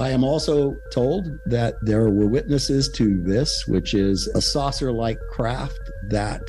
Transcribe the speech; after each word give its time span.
I 0.00 0.10
am 0.10 0.22
also 0.22 0.76
told 0.92 1.40
that 1.46 1.74
there 1.82 2.08
were 2.08 2.28
witnesses 2.28 2.88
to 2.90 3.20
this, 3.22 3.66
which 3.66 3.94
is 3.94 4.28
a 4.28 4.40
saucer 4.40 4.92
like 4.92 5.18
craft 5.28 5.80
that 6.08 6.42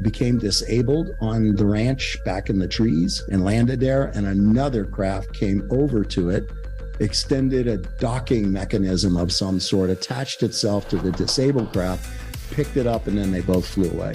became 0.00 0.38
disabled 0.38 1.10
on 1.20 1.54
the 1.54 1.66
ranch 1.66 2.16
back 2.24 2.48
in 2.48 2.58
the 2.58 2.66
trees 2.66 3.22
and 3.30 3.44
landed 3.44 3.78
there. 3.78 4.06
And 4.14 4.26
another 4.26 4.86
craft 4.86 5.34
came 5.34 5.68
over 5.70 6.02
to 6.04 6.30
it, 6.30 6.50
extended 6.98 7.68
a 7.68 7.76
docking 7.76 8.50
mechanism 8.50 9.18
of 9.18 9.32
some 9.32 9.60
sort, 9.60 9.90
attached 9.90 10.42
itself 10.42 10.88
to 10.88 10.96
the 10.96 11.12
disabled 11.12 11.74
craft, 11.74 12.10
picked 12.52 12.78
it 12.78 12.86
up, 12.86 13.06
and 13.06 13.18
then 13.18 13.30
they 13.32 13.42
both 13.42 13.66
flew 13.66 13.90
away. 13.90 14.14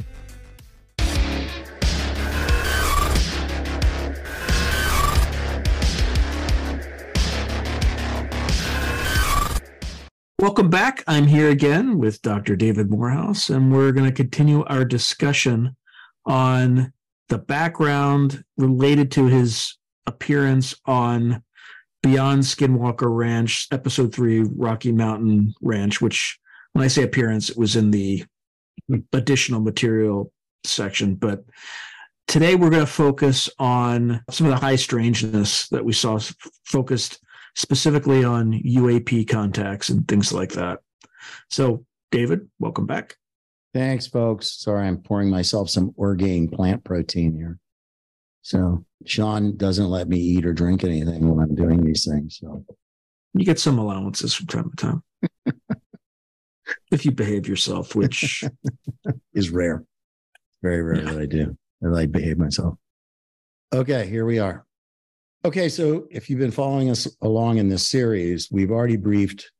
Welcome 10.40 10.70
back. 10.70 11.04
I'm 11.08 11.26
here 11.26 11.50
again 11.50 11.98
with 11.98 12.22
Dr. 12.22 12.56
David 12.56 12.92
Morehouse, 12.92 13.50
and 13.50 13.74
we're 13.74 13.92
going 13.92 14.06
to 14.08 14.16
continue 14.16 14.64
our 14.66 14.86
discussion 14.86 15.76
on 16.28 16.94
the 17.30 17.40
background 17.40 18.44
related 18.56 19.10
to 19.14 19.26
his 19.26 19.76
appearance 20.06 20.76
on 20.86 21.42
Beyond 22.04 22.44
Skinwalker 22.44 23.10
Ranch, 23.10 23.68
episode 23.72 24.14
three, 24.14 24.42
Rocky 24.42 24.92
Mountain 24.92 25.56
Ranch, 25.60 26.02
which 26.02 26.38
when 26.74 26.86
I 26.86 26.88
say 26.88 27.02
appearance, 27.02 27.50
it 27.50 27.58
was 27.58 27.76
in 27.76 27.90
the 27.90 28.24
additional 29.14 29.60
material 29.60 30.32
section. 30.64 31.16
But 31.16 31.46
today 32.28 32.54
we're 32.54 32.70
going 32.70 32.86
to 32.86 32.92
focus 32.92 33.50
on 33.58 34.24
some 34.30 34.46
of 34.46 34.52
the 34.52 34.64
high 34.64 34.76
strangeness 34.76 35.68
that 35.70 35.84
we 35.84 35.94
saw 35.94 36.20
focused 36.64 37.22
specifically 37.58 38.24
on 38.24 38.54
UAP 38.54 39.28
contacts 39.28 39.90
and 39.90 40.08
things 40.08 40.32
like 40.32 40.52
that. 40.52 40.80
So, 41.50 41.84
David, 42.12 42.48
welcome 42.60 42.86
back. 42.86 43.16
Thanks, 43.74 44.06
folks. 44.06 44.62
Sorry, 44.62 44.88
I'm 44.88 45.00
pouring 45.00 45.30
myself 45.30 45.70
some 45.70 45.92
Orgain 45.98 46.50
plant 46.50 46.84
protein 46.84 47.36
here. 47.36 47.58
So, 48.44 48.86
Sean 49.06 49.58
doesn't 49.58 49.90
let 49.90 50.08
me 50.08 50.18
eat 50.20 50.46
or 50.46 50.54
drink 50.54 50.84
anything 50.84 51.28
when 51.28 51.44
I'm 51.44 51.56
doing 51.56 51.84
these 51.84 52.06
things. 52.06 52.38
So, 52.40 52.64
you 53.34 53.44
get 53.44 53.60
some 53.60 53.80
allowances 53.80 54.36
from 54.36 54.46
time 54.46 54.70
to 54.70 54.76
time 54.76 55.04
if 56.92 57.06
you 57.06 57.12
behave 57.12 57.48
yourself, 57.48 57.96
which 57.96 58.44
is 59.34 59.50
rare. 59.50 59.84
Very 60.62 60.84
rare 60.84 61.04
yeah. 61.04 61.12
that 61.12 61.22
I 61.22 61.26
do. 61.26 61.58
That 61.82 61.98
I 61.98 62.06
behave 62.06 62.38
myself. 62.38 62.76
Okay, 63.74 64.08
here 64.08 64.26
we 64.26 64.38
are. 64.38 64.67
Okay, 65.46 65.70
so 65.70 66.08
if 66.10 66.30
you've 66.30 66.40
been 66.40 66.52
following 66.52 66.90
us 66.90 67.08
along 67.22 67.58
in 67.58 67.70
this 67.70 67.88
series, 67.88 68.50
we've 68.52 68.72
already 68.72 68.98
briefed 68.98 69.52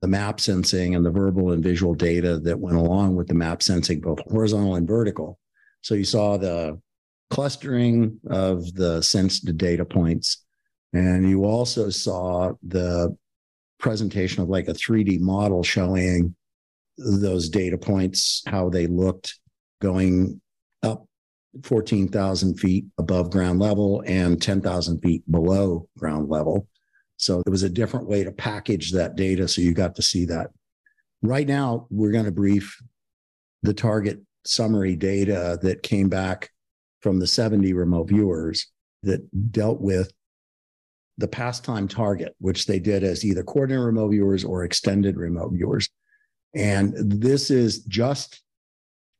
the 0.00 0.08
map 0.08 0.40
sensing 0.40 0.94
and 0.94 1.04
the 1.04 1.10
verbal 1.10 1.52
and 1.52 1.62
visual 1.62 1.94
data 1.94 2.38
that 2.40 2.58
went 2.58 2.76
along 2.76 3.16
with 3.16 3.26
the 3.26 3.34
map 3.34 3.62
sensing, 3.62 4.00
both 4.00 4.20
horizontal 4.30 4.76
and 4.76 4.86
vertical. 4.86 5.38
So 5.82 5.94
you 5.94 6.04
saw 6.04 6.36
the 6.36 6.80
clustering 7.30 8.20
of 8.30 8.72
the 8.74 9.02
sensed 9.02 9.56
data 9.56 9.84
points, 9.84 10.44
and 10.92 11.28
you 11.28 11.44
also 11.44 11.90
saw 11.90 12.52
the 12.62 13.14
presentation 13.78 14.42
of 14.42 14.48
like 14.48 14.68
a 14.68 14.74
3D 14.74 15.20
model 15.20 15.62
showing 15.62 16.36
those 16.96 17.48
data 17.48 17.76
points, 17.76 18.42
how 18.46 18.70
they 18.70 18.86
looked 18.86 19.38
going 19.82 20.40
14,000 21.64 22.58
feet 22.58 22.86
above 22.98 23.30
ground 23.30 23.60
level 23.60 24.02
and 24.06 24.40
10,000 24.40 25.00
feet 25.00 25.30
below 25.30 25.88
ground 25.98 26.28
level. 26.28 26.68
So 27.16 27.40
it 27.40 27.50
was 27.50 27.62
a 27.62 27.70
different 27.70 28.08
way 28.08 28.24
to 28.24 28.32
package 28.32 28.92
that 28.92 29.16
data. 29.16 29.48
So 29.48 29.62
you 29.62 29.72
got 29.72 29.94
to 29.96 30.02
see 30.02 30.24
that. 30.26 30.50
Right 31.22 31.46
now, 31.46 31.86
we're 31.90 32.12
going 32.12 32.26
to 32.26 32.32
brief 32.32 32.78
the 33.62 33.74
target 33.74 34.20
summary 34.44 34.96
data 34.96 35.58
that 35.62 35.82
came 35.82 36.08
back 36.08 36.50
from 37.00 37.18
the 37.18 37.26
70 37.26 37.72
remote 37.72 38.08
viewers 38.08 38.66
that 39.02 39.52
dealt 39.52 39.80
with 39.80 40.12
the 41.18 41.28
pastime 41.28 41.88
target, 41.88 42.34
which 42.38 42.66
they 42.66 42.78
did 42.78 43.02
as 43.02 43.24
either 43.24 43.42
coordinate 43.42 43.84
remote 43.84 44.10
viewers 44.10 44.44
or 44.44 44.64
extended 44.64 45.16
remote 45.16 45.52
viewers. 45.52 45.88
And 46.54 46.92
this 46.96 47.50
is 47.50 47.80
just 47.84 48.42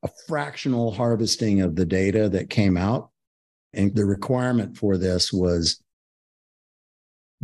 a 0.07 0.11
fractional 0.29 0.93
harvesting 0.93 1.61
of 1.61 1.75
the 1.75 1.85
data 1.85 2.29
that 2.29 2.49
came 2.49 2.77
out. 2.77 3.11
And 3.73 3.95
the 3.95 4.05
requirement 4.05 4.77
for 4.77 4.97
this 4.97 5.33
was 5.33 5.83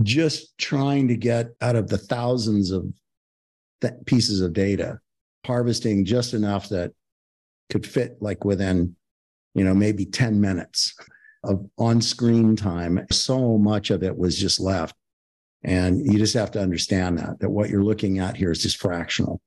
just 0.02 0.56
trying 0.58 1.08
to 1.08 1.16
get 1.16 1.48
out 1.60 1.76
of 1.76 1.88
the 1.88 1.98
thousands 1.98 2.70
of 2.70 2.86
th- 3.80 3.92
pieces 4.06 4.40
of 4.40 4.52
data, 4.52 5.00
harvesting 5.44 6.04
just 6.04 6.34
enough 6.34 6.68
that 6.68 6.92
could 7.68 7.84
fit 7.84 8.16
like 8.20 8.44
within, 8.44 8.94
you 9.54 9.64
know, 9.64 9.74
maybe 9.74 10.06
10 10.06 10.40
minutes 10.40 10.94
of 11.42 11.68
on 11.78 12.00
screen 12.00 12.54
time. 12.54 13.04
So 13.10 13.58
much 13.58 13.90
of 13.90 14.04
it 14.04 14.16
was 14.16 14.38
just 14.38 14.60
left. 14.60 14.94
And 15.64 16.00
you 16.00 16.18
just 16.18 16.34
have 16.34 16.52
to 16.52 16.60
understand 16.60 17.18
that, 17.18 17.40
that 17.40 17.50
what 17.50 17.70
you're 17.70 17.84
looking 17.84 18.20
at 18.20 18.36
here 18.36 18.52
is 18.52 18.62
just 18.62 18.78
fractional. 18.78 19.40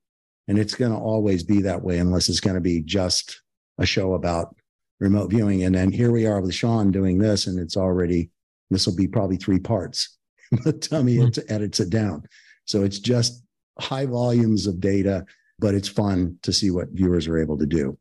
And 0.48 0.58
it's 0.58 0.74
going 0.74 0.92
to 0.92 0.98
always 0.98 1.42
be 1.42 1.62
that 1.62 1.82
way 1.82 1.98
unless 1.98 2.28
it's 2.28 2.40
going 2.40 2.54
to 2.54 2.60
be 2.60 2.80
just 2.80 3.42
a 3.78 3.86
show 3.86 4.14
about 4.14 4.54
remote 5.00 5.30
viewing. 5.30 5.64
And 5.64 5.74
then 5.74 5.90
here 5.90 6.12
we 6.12 6.26
are 6.26 6.40
with 6.40 6.54
Sean 6.54 6.90
doing 6.90 7.18
this, 7.18 7.46
and 7.46 7.58
it's 7.58 7.76
already, 7.76 8.30
this 8.70 8.86
will 8.86 8.96
be 8.96 9.08
probably 9.08 9.36
three 9.36 9.58
parts 9.58 10.16
but 10.64 10.84
he 10.84 11.18
mm-hmm. 11.18 11.52
edits 11.52 11.80
it 11.80 11.90
down. 11.90 12.24
So 12.64 12.82
it's 12.82 12.98
just 12.98 13.42
high 13.78 14.06
volumes 14.06 14.66
of 14.66 14.80
data, 14.80 15.24
but 15.58 15.74
it's 15.74 15.88
fun 15.88 16.38
to 16.42 16.52
see 16.52 16.70
what 16.70 16.88
viewers 16.90 17.26
are 17.26 17.38
able 17.38 17.58
to 17.58 17.66
do. 17.66 17.98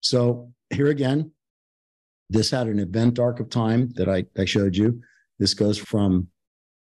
So 0.00 0.52
here 0.70 0.88
again, 0.88 1.30
this 2.28 2.50
had 2.50 2.66
an 2.66 2.78
event 2.78 3.18
arc 3.18 3.40
of 3.40 3.50
time 3.50 3.90
that 3.94 4.08
I, 4.08 4.24
I 4.36 4.44
showed 4.44 4.76
you. 4.76 5.00
This 5.38 5.54
goes 5.54 5.78
from 5.78 6.28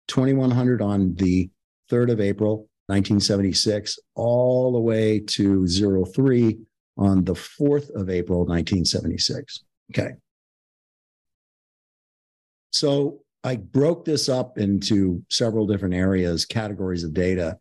2100 0.09 0.83
on 0.83 1.15
the 1.15 1.51
3rd 1.91 2.13
of 2.13 2.21
April 2.21 2.68
1976, 2.89 3.99
all 4.15 4.73
the 4.73 4.81
way 4.81 5.21
to 5.21 5.67
03 5.67 6.59
on 6.97 7.23
the 7.25 7.35
4th 7.35 7.91
of 7.95 8.09
April, 8.09 8.41
1976. 8.41 9.65
Okay. 9.93 10.13
So 12.71 13.21
I 13.45 13.57
broke 13.57 14.05
this 14.05 14.29
up 14.29 14.59
into 14.59 15.23
several 15.31 15.67
different 15.67 15.95
areas, 15.95 16.45
categories 16.45 17.05
of 17.05 17.13
data. 17.13 17.59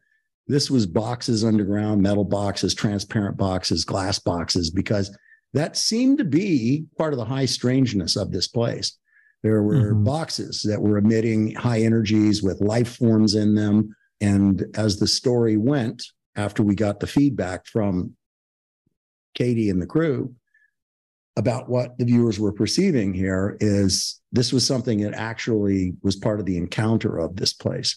This 0.48 0.72
was 0.72 0.86
boxes 0.86 1.44
underground, 1.44 2.02
metal 2.02 2.24
boxes, 2.24 2.74
transparent 2.74 3.38
boxes, 3.38 3.84
glass 3.84 4.20
boxes, 4.20 4.72
because 4.72 5.16
that 5.54 5.76
seemed 5.76 6.18
to 6.20 6.26
be 6.26 6.86
part 6.98 7.14
of 7.14 7.20
the 7.20 7.26
high 7.26 7.46
strangeness 7.46 8.16
of 8.16 8.32
this 8.32 8.48
place. 8.48 8.98
There 9.44 9.62
were 9.62 9.94
mm-hmm. 9.94 10.04
boxes 10.04 10.62
that 10.64 10.82
were 10.82 10.98
emitting 10.98 11.54
high 11.56 11.82
energies 11.82 12.42
with 12.42 12.62
life 12.62 12.96
forms 12.96 13.36
in 13.36 13.56
them 13.56 13.96
and 14.22 14.66
as 14.76 15.00
the 15.00 15.08
story 15.08 15.58
went, 15.58 16.04
after 16.36 16.64
we 16.64 16.76
got 16.76 17.00
the 17.00 17.08
feedback 17.08 17.66
from 17.66 18.16
Katie 19.34 19.70
and 19.70 19.82
the 19.82 19.88
crew 19.88 20.34
about 21.36 21.70
what 21.70 21.98
the 21.98 22.06
viewers 22.06 22.40
were 22.40 22.52
perceiving 22.52 23.14
here, 23.14 23.58
is 23.60 24.20
this 24.32 24.52
was 24.52 24.66
something 24.66 25.02
that 25.02 25.14
actually 25.14 25.94
was 26.02 26.16
part 26.16 26.40
of 26.40 26.46
the 26.46 26.58
encounter 26.58 27.18
of 27.18 27.36
this 27.36 27.54
place. 27.54 27.96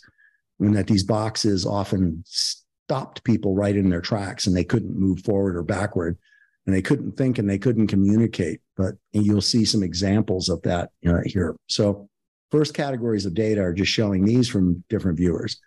And 0.58 0.76
that 0.76 0.86
these 0.86 1.04
boxes 1.04 1.64
often 1.64 2.22
stopped 2.26 3.24
people 3.24 3.54
right 3.54 3.74
in 3.76 3.88
their 3.88 4.02
tracks 4.02 4.46
and 4.46 4.54
they 4.54 4.64
couldn't 4.64 4.98
move 4.98 5.20
forward 5.20 5.56
or 5.56 5.62
backward 5.62 6.18
and 6.66 6.74
they 6.76 6.82
couldn't 6.82 7.16
think 7.16 7.38
and 7.38 7.48
they 7.48 7.58
couldn't 7.58 7.86
communicate. 7.86 8.60
But 8.76 8.96
you'll 9.12 9.40
see 9.40 9.64
some 9.64 9.82
examples 9.82 10.50
of 10.50 10.60
that 10.62 10.90
uh, 11.06 11.20
here. 11.24 11.56
So, 11.68 12.08
first 12.50 12.74
categories 12.74 13.24
of 13.24 13.32
data 13.34 13.62
are 13.62 13.72
just 13.72 13.90
showing 13.90 14.24
these 14.24 14.48
from 14.48 14.84
different 14.90 15.16
viewers. 15.16 15.58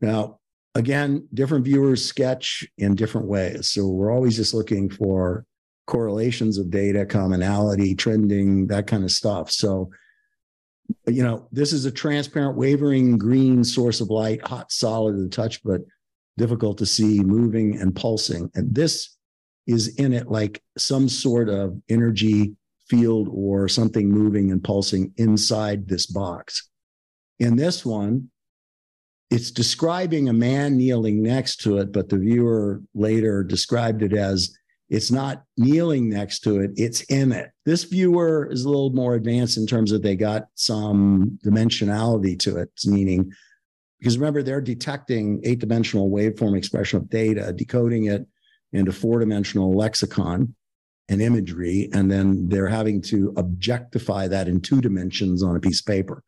Now, 0.00 0.40
again, 0.74 1.28
different 1.34 1.64
viewers 1.64 2.04
sketch 2.04 2.66
in 2.78 2.94
different 2.94 3.28
ways. 3.28 3.68
So 3.68 3.88
we're 3.88 4.12
always 4.12 4.36
just 4.36 4.54
looking 4.54 4.90
for 4.90 5.46
correlations 5.86 6.58
of 6.58 6.70
data, 6.70 7.06
commonality, 7.06 7.94
trending, 7.94 8.66
that 8.68 8.86
kind 8.86 9.04
of 9.04 9.12
stuff. 9.12 9.50
So, 9.50 9.90
you 11.06 11.22
know, 11.22 11.48
this 11.52 11.72
is 11.72 11.84
a 11.84 11.90
transparent, 11.90 12.56
wavering 12.56 13.18
green 13.18 13.64
source 13.64 14.00
of 14.00 14.10
light, 14.10 14.42
hot, 14.46 14.72
solid 14.72 15.12
to 15.12 15.22
the 15.22 15.28
touch, 15.28 15.62
but 15.62 15.82
difficult 16.36 16.78
to 16.78 16.86
see, 16.86 17.20
moving 17.20 17.80
and 17.80 17.94
pulsing. 17.94 18.50
And 18.54 18.74
this 18.74 19.16
is 19.66 19.96
in 19.96 20.12
it 20.12 20.28
like 20.28 20.62
some 20.76 21.08
sort 21.08 21.48
of 21.48 21.80
energy 21.88 22.54
field 22.88 23.28
or 23.30 23.68
something 23.68 24.10
moving 24.10 24.50
and 24.50 24.62
pulsing 24.62 25.12
inside 25.16 25.88
this 25.88 26.06
box. 26.06 26.68
In 27.38 27.56
this 27.56 27.84
one, 27.84 28.30
it's 29.34 29.50
describing 29.50 30.28
a 30.28 30.32
man 30.32 30.76
kneeling 30.76 31.20
next 31.20 31.56
to 31.62 31.78
it, 31.78 31.92
but 31.92 32.08
the 32.08 32.18
viewer 32.18 32.80
later 32.94 33.42
described 33.42 34.00
it 34.00 34.12
as 34.12 34.56
it's 34.90 35.10
not 35.10 35.42
kneeling 35.56 36.08
next 36.08 36.40
to 36.40 36.60
it, 36.60 36.70
it's 36.76 37.00
in 37.04 37.32
it. 37.32 37.50
This 37.64 37.82
viewer 37.82 38.48
is 38.48 38.64
a 38.64 38.68
little 38.68 38.90
more 38.90 39.16
advanced 39.16 39.56
in 39.56 39.66
terms 39.66 39.90
of 39.90 40.02
they 40.02 40.14
got 40.14 40.44
some 40.54 41.36
dimensionality 41.44 42.38
to 42.40 42.58
it, 42.58 42.70
meaning 42.86 43.32
Because 44.04 44.18
remember, 44.18 44.42
they're 44.42 44.60
detecting 44.60 45.40
eight 45.44 45.60
dimensional 45.60 46.10
waveform 46.10 46.56
expression 46.58 46.98
of 46.98 47.08
data, 47.08 47.54
decoding 47.54 48.04
it 48.04 48.26
into 48.72 48.92
four 48.92 49.18
dimensional 49.18 49.74
lexicon 49.74 50.54
and 51.08 51.22
imagery, 51.22 51.88
and 51.94 52.10
then 52.10 52.46
they're 52.48 52.68
having 52.68 53.00
to 53.00 53.32
objectify 53.38 54.28
that 54.28 54.46
in 54.46 54.60
two 54.60 54.82
dimensions 54.82 55.42
on 55.42 55.56
a 55.56 55.60
piece 55.60 55.80
of 55.80 55.86
paper. 55.86 56.22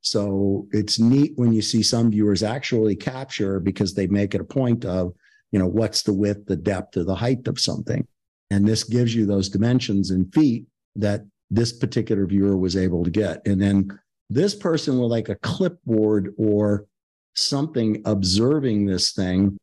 So 0.00 0.66
it's 0.70 0.98
neat 0.98 1.32
when 1.36 1.52
you 1.52 1.62
see 1.62 1.82
some 1.82 2.10
viewers 2.10 2.42
actually 2.42 2.96
capture 2.96 3.60
because 3.60 3.94
they 3.94 4.06
make 4.06 4.34
it 4.34 4.40
a 4.40 4.44
point 4.44 4.84
of, 4.84 5.12
you 5.52 5.58
know, 5.58 5.66
what's 5.66 6.02
the 6.02 6.12
width, 6.12 6.46
the 6.46 6.56
depth, 6.56 6.96
or 6.96 7.04
the 7.04 7.14
height 7.14 7.48
of 7.48 7.58
something. 7.58 8.06
And 8.50 8.66
this 8.66 8.84
gives 8.84 9.14
you 9.14 9.26
those 9.26 9.48
dimensions 9.48 10.10
in 10.10 10.30
feet 10.30 10.64
that 10.96 11.22
this 11.50 11.72
particular 11.72 12.26
viewer 12.26 12.56
was 12.56 12.76
able 12.76 13.04
to 13.04 13.10
get. 13.10 13.46
And 13.46 13.60
then 13.60 13.98
this 14.30 14.54
person 14.54 14.98
with 14.98 15.10
like 15.10 15.28
a 15.28 15.36
clipboard 15.36 16.34
or 16.38 16.86
something 17.34 18.02
observing 18.04 18.86
this 18.86 19.12
thing 19.12 19.56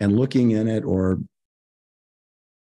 and 0.00 0.16
looking 0.16 0.52
in 0.52 0.68
it, 0.68 0.84
or 0.84 1.20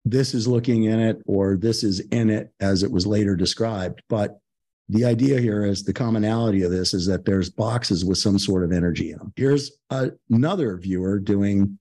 this 0.05 0.33
is 0.33 0.47
looking 0.47 0.85
in 0.85 0.99
it, 0.99 1.21
or 1.25 1.57
this 1.57 1.83
is 1.83 1.99
in 1.99 2.29
it 2.29 2.51
as 2.59 2.81
it 2.81 2.91
was 2.91 3.05
later 3.05 3.35
described. 3.35 4.01
But 4.09 4.39
the 4.89 5.05
idea 5.05 5.39
here 5.39 5.65
is 5.65 5.83
the 5.83 5.93
commonality 5.93 6.63
of 6.63 6.71
this 6.71 6.93
is 6.93 7.05
that 7.07 7.25
there's 7.25 7.49
boxes 7.49 8.05
with 8.05 8.17
some 8.17 8.39
sort 8.39 8.63
of 8.63 8.71
energy 8.71 9.11
in 9.11 9.17
them. 9.17 9.33
Here's 9.35 9.71
another 10.29 10.77
viewer 10.77 11.19
doing 11.19 11.77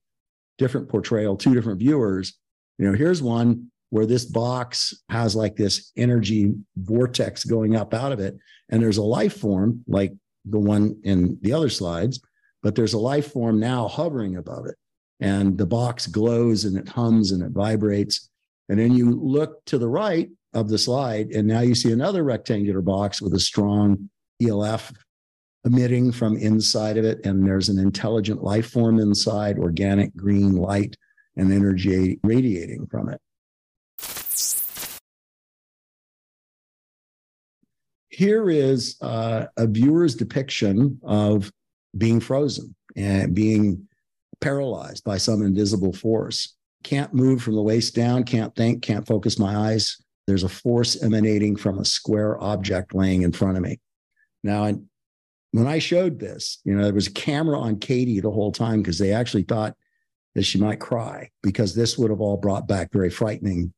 different 0.57 0.89
portrayal, 0.89 1.37
two 1.37 1.53
different 1.53 1.79
viewers. 1.79 2.37
You 2.77 2.87
know, 2.89 2.97
here's 2.97 3.21
one 3.21 3.71
where 3.91 4.05
this 4.05 4.25
box 4.25 4.93
has 5.09 5.35
like 5.35 5.55
this 5.55 5.91
energy 5.95 6.53
vortex 6.75 7.45
going 7.45 7.75
up 7.75 7.93
out 7.93 8.11
of 8.11 8.19
it. 8.19 8.37
And 8.69 8.83
there's 8.83 8.97
a 8.97 9.03
life 9.03 9.37
form 9.37 9.83
like 9.87 10.13
the 10.43 10.59
one 10.59 10.99
in 11.03 11.37
the 11.41 11.53
other 11.53 11.69
slides, 11.69 12.19
but 12.61 12.75
there's 12.75 12.93
a 12.93 12.99
life 12.99 13.31
form 13.31 13.59
now 13.59 13.87
hovering 13.87 14.35
above 14.35 14.65
it. 14.65 14.75
And 15.21 15.57
the 15.57 15.65
box 15.65 16.07
glows 16.07 16.65
and 16.65 16.77
it 16.77 16.89
hums 16.89 17.31
and 17.31 17.41
it 17.41 17.51
vibrates. 17.51 18.29
And 18.67 18.77
then 18.77 18.93
you 18.93 19.11
look 19.11 19.63
to 19.65 19.77
the 19.77 19.87
right 19.87 20.29
of 20.53 20.69
the 20.69 20.77
slide, 20.77 21.31
and 21.31 21.47
now 21.47 21.61
you 21.61 21.75
see 21.75 21.91
another 21.91 22.23
rectangular 22.23 22.81
box 22.81 23.21
with 23.21 23.33
a 23.33 23.39
strong 23.39 24.09
ELF 24.41 24.91
emitting 25.65 26.11
from 26.11 26.37
inside 26.37 26.97
of 26.97 27.05
it. 27.05 27.25
And 27.25 27.45
there's 27.45 27.69
an 27.69 27.77
intelligent 27.77 28.43
life 28.43 28.69
form 28.69 28.99
inside, 28.99 29.59
organic 29.59 30.15
green 30.15 30.55
light 30.55 30.95
and 31.35 31.51
energy 31.51 32.19
radiating 32.23 32.87
from 32.87 33.09
it. 33.09 33.19
Here 38.09 38.49
is 38.49 38.97
uh, 39.01 39.45
a 39.57 39.67
viewer's 39.67 40.15
depiction 40.15 40.99
of 41.03 41.51
being 41.97 42.19
frozen 42.19 42.73
and 42.95 43.35
being 43.35 43.87
paralyzed 44.41 45.03
by 45.03 45.17
some 45.17 45.43
invisible 45.43 45.93
force. 45.93 46.55
Can't 46.83 47.13
move 47.13 47.43
from 47.43 47.55
the 47.55 47.61
waist 47.61 47.93
down, 47.93 48.23
can't 48.23 48.55
think, 48.55 48.81
can't 48.81 49.05
focus 49.05 49.37
my 49.37 49.55
eyes. 49.55 49.97
There's 50.27 50.43
a 50.43 50.49
force 50.49 51.01
emanating 51.01 51.55
from 51.55 51.79
a 51.79 51.85
square 51.85 52.41
object 52.43 52.93
laying 52.93 53.21
in 53.21 53.31
front 53.31 53.57
of 53.57 53.63
me. 53.63 53.79
Now, 54.43 54.71
when 55.51 55.67
I 55.67 55.79
showed 55.79 56.19
this, 56.19 56.59
you 56.65 56.75
know, 56.75 56.83
there 56.83 56.93
was 56.93 57.07
a 57.07 57.13
camera 57.13 57.57
on 57.57 57.79
Katie 57.79 58.19
the 58.19 58.31
whole 58.31 58.51
time 58.51 58.81
because 58.81 58.99
they 58.99 59.13
actually 59.13 59.43
thought 59.43 59.75
that 60.35 60.43
she 60.43 60.59
might 60.59 60.79
cry 60.79 61.31
because 61.41 61.73
this 61.73 61.97
would 61.97 62.11
have 62.11 62.21
all 62.21 62.37
brought 62.37 62.67
back 62.67 62.91
very 62.91 63.09
frightening 63.09 63.73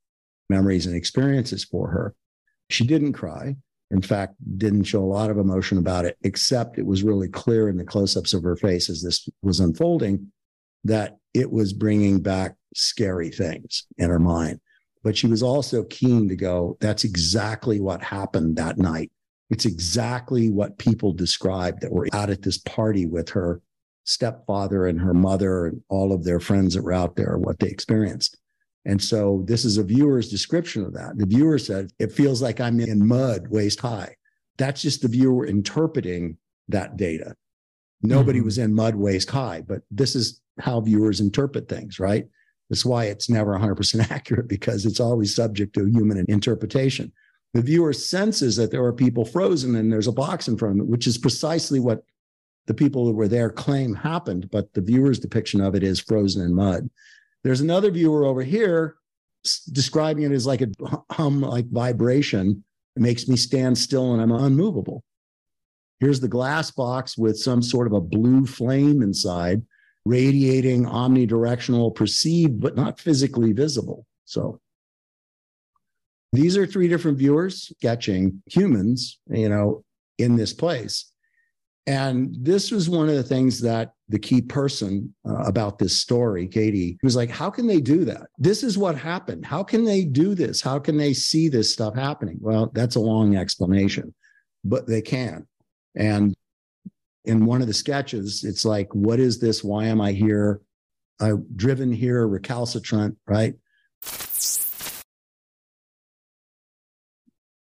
memories 0.49 0.87
and 0.87 0.95
experiences 0.95 1.63
for 1.63 1.89
her. 1.89 2.15
She 2.69 2.85
didn't 2.85 3.13
cry. 3.13 3.55
In 3.91 4.01
fact, 4.01 4.35
didn't 4.57 4.83
show 4.83 5.03
a 5.03 5.05
lot 5.05 5.29
of 5.29 5.37
emotion 5.37 5.77
about 5.77 6.05
it, 6.05 6.17
except 6.23 6.77
it 6.77 6.85
was 6.85 7.03
really 7.03 7.27
clear 7.27 7.69
in 7.69 7.77
the 7.77 7.83
close 7.83 8.17
ups 8.17 8.33
of 8.33 8.43
her 8.43 8.55
face 8.55 8.89
as 8.89 9.01
this 9.01 9.27
was 9.41 9.59
unfolding 9.59 10.31
that 10.83 11.17
it 11.33 11.51
was 11.51 11.73
bringing 11.73 12.21
back 12.21 12.55
scary 12.75 13.31
things 13.31 13.85
in 13.97 14.09
her 14.09 14.19
mind. 14.19 14.59
But 15.03 15.17
she 15.17 15.27
was 15.27 15.41
also 15.41 15.83
keen 15.85 16.27
to 16.27 16.35
go, 16.35 16.77
that's 16.81 17.03
exactly 17.03 17.79
what 17.79 18.03
happened 18.03 18.57
that 18.57 18.77
night. 18.77 19.11
It's 19.49 19.65
exactly 19.65 20.51
what 20.51 20.77
people 20.77 21.13
described 21.13 21.81
that 21.81 21.91
were 21.91 22.07
out 22.13 22.29
at 22.29 22.41
this 22.41 22.57
party 22.59 23.05
with 23.05 23.29
her 23.29 23.61
stepfather 24.03 24.87
and 24.87 24.99
her 24.99 25.13
mother 25.13 25.67
and 25.67 25.81
all 25.89 26.11
of 26.11 26.23
their 26.23 26.39
friends 26.39 26.73
that 26.73 26.83
were 26.83 26.93
out 26.93 27.15
there, 27.15 27.37
what 27.37 27.59
they 27.59 27.67
experienced. 27.67 28.37
And 28.85 29.01
so 29.01 29.43
this 29.45 29.65
is 29.65 29.77
a 29.77 29.83
viewer's 29.83 30.29
description 30.29 30.83
of 30.83 30.93
that. 30.93 31.17
The 31.17 31.25
viewer 31.25 31.59
said, 31.59 31.91
it 31.99 32.11
feels 32.11 32.41
like 32.41 32.59
I'm 32.59 32.79
in 32.79 33.07
mud 33.07 33.47
waist 33.49 33.79
high. 33.79 34.15
That's 34.57 34.81
just 34.81 35.01
the 35.01 35.07
viewer 35.07 35.45
interpreting 35.45 36.37
that 36.67 36.97
data. 36.97 37.35
Nobody 38.01 38.39
mm-hmm. 38.39 38.45
was 38.45 38.57
in 38.57 38.73
mud 38.73 38.95
waist 38.95 39.29
high, 39.29 39.61
but 39.61 39.81
this 39.91 40.15
is 40.15 40.41
how 40.59 40.81
viewers 40.81 41.19
interpret 41.19 41.67
things, 41.67 41.99
right? 41.99 42.27
That's 42.69 42.85
why 42.85 43.05
it's 43.05 43.29
never 43.29 43.57
100% 43.57 44.11
accurate 44.11 44.47
because 44.47 44.85
it's 44.85 44.99
always 44.99 45.35
subject 45.35 45.73
to 45.75 45.85
human 45.85 46.25
interpretation. 46.29 47.11
The 47.53 47.61
viewer 47.61 47.93
senses 47.93 48.55
that 48.57 48.69
there 48.71 48.83
are 48.83 48.93
people 48.93 49.25
frozen 49.25 49.75
and 49.75 49.91
there's 49.91 50.07
a 50.07 50.11
box 50.11 50.47
in 50.47 50.57
front 50.57 50.73
of 50.73 50.77
them, 50.79 50.91
which 50.91 51.07
is 51.07 51.17
precisely 51.17 51.79
what 51.79 52.03
the 52.67 52.73
people 52.75 53.07
that 53.07 53.13
were 53.13 53.27
there 53.27 53.49
claim 53.49 53.95
happened, 53.95 54.51
but 54.51 54.71
the 54.73 54.81
viewer's 54.81 55.19
depiction 55.19 55.59
of 55.59 55.73
it 55.73 55.81
is 55.81 55.99
frozen 55.99 56.45
in 56.45 56.53
mud. 56.53 56.87
There's 57.43 57.61
another 57.61 57.89
viewer 57.89 58.25
over 58.25 58.43
here 58.43 58.95
describing 59.71 60.23
it 60.23 60.31
as 60.31 60.45
like 60.45 60.61
a 60.61 60.69
hum, 61.11 61.41
like 61.41 61.67
vibration. 61.71 62.63
It 62.95 63.01
makes 63.01 63.27
me 63.27 63.35
stand 63.37 63.77
still 63.77 64.13
and 64.13 64.21
I'm 64.21 64.31
unmovable. 64.31 65.03
Here's 65.99 66.19
the 66.19 66.27
glass 66.27 66.69
box 66.69 67.17
with 67.17 67.37
some 67.37 67.61
sort 67.61 67.87
of 67.87 67.93
a 67.93 68.01
blue 68.01 68.45
flame 68.45 69.01
inside, 69.01 69.63
radiating 70.09 70.85
omnidirectional, 70.85 71.93
perceived, 71.93 72.59
but 72.59 72.75
not 72.75 72.99
physically 72.99 73.53
visible. 73.53 74.07
So 74.25 74.59
these 76.33 76.57
are 76.57 76.65
three 76.65 76.87
different 76.87 77.19
viewers 77.19 77.71
sketching 77.77 78.41
humans, 78.47 79.19
you 79.29 79.49
know, 79.49 79.83
in 80.17 80.35
this 80.35 80.51
place. 80.51 81.11
And 81.85 82.35
this 82.39 82.71
was 82.71 82.89
one 82.89 83.07
of 83.07 83.15
the 83.15 83.23
things 83.23 83.61
that 83.61 83.93
the 84.09 84.19
key 84.19 84.41
person 84.41 85.13
uh, 85.27 85.43
about 85.43 85.77
this 85.77 85.99
story, 85.99 86.47
Katie, 86.47 86.97
was 87.03 87.15
like, 87.15 87.29
How 87.29 87.51
can 87.51 87.67
they 87.67 87.79
do 87.79 88.03
that? 88.05 88.27
This 88.39 88.63
is 88.63 88.77
what 88.77 88.95
happened. 88.95 89.45
How 89.45 89.63
can 89.63 89.85
they 89.85 90.05
do 90.05 90.33
this? 90.33 90.59
How 90.59 90.79
can 90.79 90.97
they 90.97 91.13
see 91.13 91.49
this 91.49 91.71
stuff 91.71 91.95
happening? 91.95 92.37
Well, 92.41 92.71
that's 92.73 92.95
a 92.95 92.99
long 92.99 93.35
explanation, 93.35 94.13
but 94.63 94.87
they 94.87 95.01
can. 95.01 95.47
And 95.95 96.35
in 97.29 97.45
one 97.45 97.61
of 97.61 97.67
the 97.67 97.73
sketches, 97.73 98.43
it's 98.43 98.65
like, 98.65 98.93
What 98.93 99.19
is 99.19 99.39
this? 99.39 99.63
Why 99.63 99.85
am 99.85 100.01
I 100.01 100.11
here? 100.11 100.61
I'm 101.21 101.45
driven 101.55 101.91
here, 101.91 102.27
recalcitrant, 102.27 103.17
right? 103.27 103.53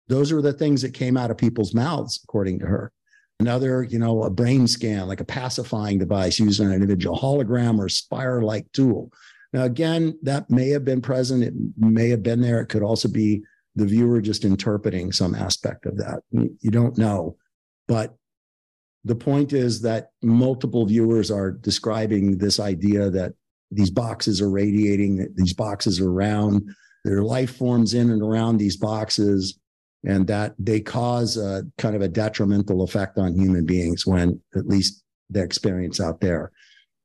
Those 0.09 0.33
are 0.33 0.43
the 0.43 0.53
things 0.53 0.83
that 0.83 0.95
came 0.95 1.17
out 1.17 1.31
of 1.31 1.37
people's 1.37 1.75
mouths, 1.75 2.21
according 2.25 2.61
to 2.61 2.67
her. 2.67 2.93
Another, 3.39 3.83
you 3.83 3.99
know, 3.99 4.25
a 4.25 4.31
brain 4.31 4.67
scan, 4.67 5.09
like 5.09 5.21
a 5.21 5.25
pacifying 5.25 5.99
device 5.99 6.39
using 6.39 6.67
an 6.67 6.75
individual 6.75 7.19
hologram 7.19 7.79
or 7.79 7.89
spire 7.89 8.43
like 8.43 8.71
tool. 8.73 9.13
Now, 9.53 9.65
again, 9.65 10.19
that 10.23 10.51
may 10.51 10.71
have 10.71 10.85
been 10.85 11.01
present. 11.01 11.43
It 11.43 11.55
may 11.77 12.09
have 12.09 12.23
been 12.23 12.41
there. 12.41 12.61
It 12.61 12.67
could 12.67 12.83
also 12.83 13.09
be 13.09 13.43
the 13.77 13.87
viewer 13.87 14.21
just 14.21 14.45
interpreting 14.45 15.13
some 15.13 15.35
aspect 15.35 15.87
of 15.87 15.97
that. 15.99 16.21
You 16.33 16.71
don't 16.71 16.99
know. 16.99 17.37
But 17.89 18.15
the 19.05 19.15
point 19.15 19.53
is 19.53 19.81
that 19.83 20.11
multiple 20.23 20.87
viewers 20.87 21.31
are 21.31 21.51
describing 21.51 22.39
this 22.39 22.61
idea 22.61 23.11
that 23.11 23.33
these 23.71 23.91
boxes 23.91 24.41
are 24.41 24.51
radiating, 24.51 25.17
that 25.17 25.37
these 25.37 25.55
boxes 25.55 26.01
are 26.01 26.13
round, 26.13 26.71
there 27.05 27.19
are 27.19 27.25
life 27.25 27.57
forms 27.57 27.95
in 27.95 28.11
and 28.11 28.23
around 28.23 28.59
these 28.59 28.77
boxes 28.77 29.59
and 30.05 30.27
that 30.27 30.55
they 30.59 30.81
cause 30.81 31.37
a 31.37 31.63
kind 31.79 31.95
of 31.95 32.03
a 32.03 32.09
detrimental 32.09 32.83
effect 32.83 33.19
on 33.19 33.35
human 33.35 33.67
beings 33.67 34.07
when 34.07 34.41
at 34.55 34.67
least 34.67 35.03
the 35.29 35.43
experience 35.43 36.01
out 36.01 36.21
there. 36.21 36.51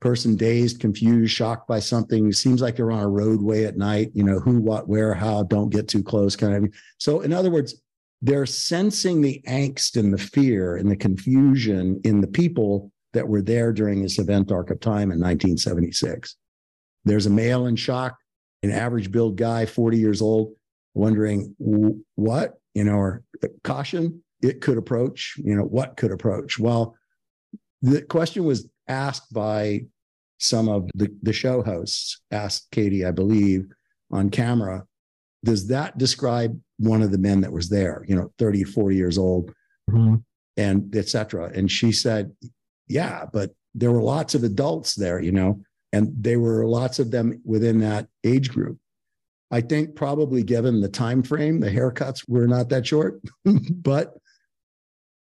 Person 0.01 0.35
dazed 0.35 0.79
confused 0.79 1.33
shocked 1.33 1.67
by 1.67 1.79
something 1.79 2.31
seems 2.31 2.61
like 2.61 2.75
they're 2.75 2.91
on 2.91 3.03
a 3.03 3.07
roadway 3.07 3.63
at 3.63 3.77
night 3.77 4.11
you 4.13 4.23
know 4.23 4.39
who 4.39 4.59
what 4.59 4.87
where 4.87 5.13
how 5.13 5.41
don't 5.43 5.71
get 5.71 5.87
too 5.87 6.03
close 6.03 6.35
kind 6.35 6.53
of 6.53 6.73
so 6.99 7.21
in 7.21 7.33
other 7.33 7.49
words 7.49 7.81
they're 8.22 8.45
sensing 8.45 9.22
the 9.22 9.41
angst 9.48 9.98
and 9.98 10.13
the 10.13 10.17
fear 10.17 10.77
and 10.77 10.89
the 10.89 10.95
confusion 10.95 12.00
in 12.03 12.22
the 12.22 12.27
people 12.27 12.91
that 13.13 13.27
were 13.27 13.41
there 13.41 13.72
during 13.72 14.01
this 14.01 14.19
event 14.19 14.51
arc 14.51 14.72
of 14.72 14.79
time 14.79 15.12
in 15.12 15.19
1976 15.19 16.36
there's 17.03 17.25
a 17.25 17.29
male 17.29 17.67
in 17.67 17.75
shock 17.75 18.17
an 18.63 18.72
average 18.72 19.12
build 19.12 19.36
guy 19.36 19.65
40 19.65 19.98
years 19.98 20.22
old 20.22 20.53
wondering 20.93 21.55
what 22.15 22.55
you 22.75 22.84
know, 22.84 22.98
or 22.98 23.24
uh, 23.43 23.48
caution, 23.63 24.22
it 24.43 24.62
could 24.62 24.77
approach, 24.77 25.36
you 25.43 25.55
know, 25.55 25.63
what 25.63 25.98
could 25.98 26.12
approach? 26.12 26.60
Well, 26.60 26.95
the 27.81 28.03
question 28.03 28.43
was 28.43 28.69
asked 28.88 29.34
by 29.34 29.86
some 30.38 30.67
of 30.67 30.89
the, 30.93 31.10
the 31.24 31.34
show 31.34 31.63
hosts, 31.63 32.22
asked 32.29 32.69
Katie, 32.72 33.05
I 33.05 33.12
believe, 33.12 33.65
on 34.12 34.29
camera, 34.29 34.86
does 35.45 35.67
that 35.67 35.97
describe 35.97 36.59
one 36.77 37.01
of 37.01 37.11
the 37.11 37.17
men 37.17 37.39
that 37.41 37.51
was 37.51 37.69
there, 37.69 38.03
you 38.07 38.15
know, 38.15 38.31
30, 38.39 38.63
40 38.63 38.95
years 38.95 39.17
old, 39.17 39.53
mm-hmm. 39.89 40.15
and 40.57 40.95
etc. 40.95 41.51
And 41.53 41.71
she 41.71 41.91
said, 41.91 42.31
yeah, 42.87 43.25
but 43.31 43.51
there 43.73 43.91
were 43.91 44.01
lots 44.01 44.35
of 44.35 44.43
adults 44.43 44.95
there, 44.95 45.21
you 45.21 45.31
know, 45.31 45.61
and 45.93 46.11
there 46.17 46.39
were 46.39 46.65
lots 46.65 46.99
of 46.99 47.11
them 47.11 47.41
within 47.45 47.79
that 47.79 48.07
age 48.23 48.49
group. 48.49 48.77
I 49.51 49.61
think 49.61 49.95
probably 49.95 50.43
given 50.43 50.81
the 50.81 50.89
time 50.89 51.21
frame, 51.21 51.59
the 51.59 51.69
haircuts 51.69 52.27
were 52.27 52.47
not 52.47 52.69
that 52.69 52.87
short, 52.87 53.21
but 53.69 54.15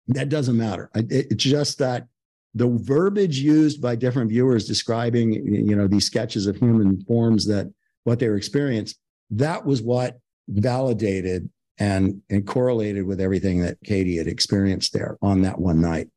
that 0.07 0.29
doesn't 0.29 0.57
matter. 0.57 0.89
It's 0.95 1.43
just 1.43 1.77
that 1.77 2.07
the 2.55 2.67
verbiage 2.67 3.37
used 3.37 3.79
by 3.79 3.95
different 3.95 4.31
viewers 4.31 4.67
describing, 4.67 5.33
you 5.33 5.75
know, 5.75 5.87
these 5.87 6.05
sketches 6.05 6.47
of 6.47 6.57
human 6.57 6.99
forms 7.05 7.45
that 7.45 7.71
what 8.05 8.17
they 8.17 8.27
were 8.27 8.37
experienced, 8.37 8.97
that 9.31 9.65
was 9.65 9.81
what 9.81 10.19
validated 10.48 11.50
and, 11.77 12.21
and 12.29 12.45
correlated 12.45 13.05
with 13.05 13.21
everything 13.21 13.62
that 13.62 13.77
Katie 13.83 14.17
had 14.17 14.27
experienced 14.27 14.93
there 14.93 15.17
on 15.21 15.41
that 15.43 15.59
one 15.59 15.81
night. 15.81 16.09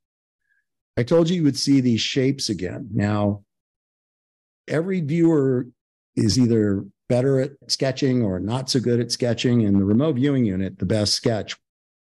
I 0.97 1.02
told 1.02 1.31
you 1.31 1.37
you 1.37 1.45
would 1.45 1.59
see 1.59 1.81
these 1.81 2.00
shapes 2.00 2.49
again. 2.49 2.88
Now, 2.92 3.45
every 4.69 5.00
viewer 5.00 5.69
is 6.16 6.38
either 6.38 6.85
better 7.09 7.40
at 7.40 7.52
sketching 7.69 8.23
or 8.23 8.40
not 8.40 8.71
so 8.71 8.81
good 8.81 9.00
at 9.00 9.12
sketching. 9.12 9.62
In 9.62 9.78
the 9.78 9.85
remote 9.85 10.16
viewing 10.16 10.45
unit, 10.45 10.78
the 10.78 10.87
best 10.87 11.14
sketch 11.14 11.57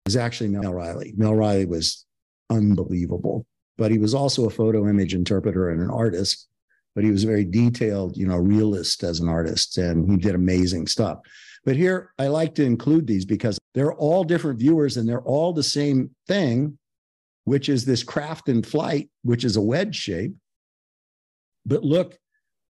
was 0.06 0.16
actually 0.16 0.50
Mel 0.50 0.74
Riley. 0.74 1.14
Mel 1.16 1.36
Riley 1.36 1.66
was 1.66 2.06
unbelievable, 2.50 3.46
but 3.78 3.92
he 3.92 3.98
was 3.98 4.14
also 4.14 4.46
a 4.46 4.52
photo 4.52 4.88
image 4.88 5.14
interpreter 5.14 5.70
and 5.70 5.82
an 5.82 5.90
artist. 5.90 6.48
But 6.96 7.04
he 7.04 7.12
was 7.12 7.24
a 7.24 7.28
very 7.28 7.46
detailed, 7.46 8.18
you 8.18 8.28
know, 8.28 8.38
realist 8.38 9.04
as 9.04 9.20
an 9.20 9.28
artist, 9.28 9.78
and 9.78 10.10
he 10.10 10.18
did 10.18 10.36
amazing 10.36 10.88
stuff. 10.88 11.20
But 11.66 11.76
here, 11.76 12.12
I 12.20 12.28
like 12.28 12.56
to 12.56 12.64
include 12.64 13.08
these 13.08 13.26
because 13.26 13.58
they're 13.74 13.94
all 13.94 14.24
different 14.24 14.60
viewers 14.60 14.98
and 14.98 15.08
they're 15.08 15.22
all 15.22 15.54
the 15.54 15.64
same 15.64 16.12
thing, 16.28 16.78
which 17.46 17.70
is 17.70 17.86
this 17.86 18.04
craft 18.04 18.50
in 18.50 18.64
flight, 18.64 19.10
which 19.24 19.44
is 19.44 19.56
a 19.56 19.62
wedge 19.62 19.96
shape. 19.96 20.34
But 21.66 21.84
look 21.84 22.18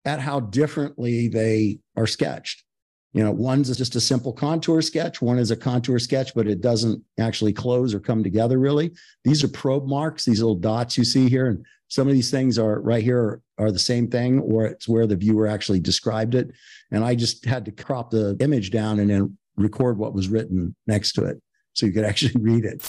at 0.04 0.20
how 0.20 0.40
differently 0.40 1.28
they 1.28 1.80
are 1.96 2.06
sketched. 2.06 2.64
You 3.12 3.24
know, 3.24 3.32
one's 3.32 3.74
just 3.76 3.96
a 3.96 4.00
simple 4.00 4.32
contour 4.32 4.82
sketch, 4.82 5.20
one 5.22 5.38
is 5.38 5.50
a 5.50 5.56
contour 5.56 5.98
sketch, 5.98 6.34
but 6.34 6.46
it 6.46 6.60
doesn't 6.60 7.02
actually 7.18 7.52
close 7.52 7.94
or 7.94 8.00
come 8.00 8.22
together 8.22 8.58
really. 8.58 8.92
These 9.24 9.42
are 9.42 9.48
probe 9.48 9.86
marks, 9.86 10.24
these 10.24 10.40
little 10.40 10.56
dots 10.56 10.96
you 10.96 11.04
see 11.04 11.28
here. 11.28 11.46
And 11.46 11.64
some 11.88 12.06
of 12.06 12.14
these 12.14 12.30
things 12.30 12.58
are 12.58 12.80
right 12.80 13.02
here 13.02 13.40
are 13.58 13.72
the 13.72 13.78
same 13.78 14.08
thing, 14.08 14.40
or 14.40 14.66
it's 14.66 14.88
where 14.88 15.06
the 15.06 15.16
viewer 15.16 15.46
actually 15.46 15.80
described 15.80 16.34
it. 16.34 16.50
And 16.90 17.02
I 17.02 17.14
just 17.14 17.44
had 17.44 17.64
to 17.64 17.72
crop 17.72 18.10
the 18.10 18.36
image 18.40 18.70
down 18.70 19.00
and 19.00 19.10
then 19.10 19.38
record 19.56 19.98
what 19.98 20.14
was 20.14 20.28
written 20.28 20.76
next 20.86 21.12
to 21.14 21.24
it 21.24 21.42
so 21.72 21.86
you 21.86 21.92
could 21.92 22.04
actually 22.04 22.40
read 22.40 22.64
it. 22.64 22.82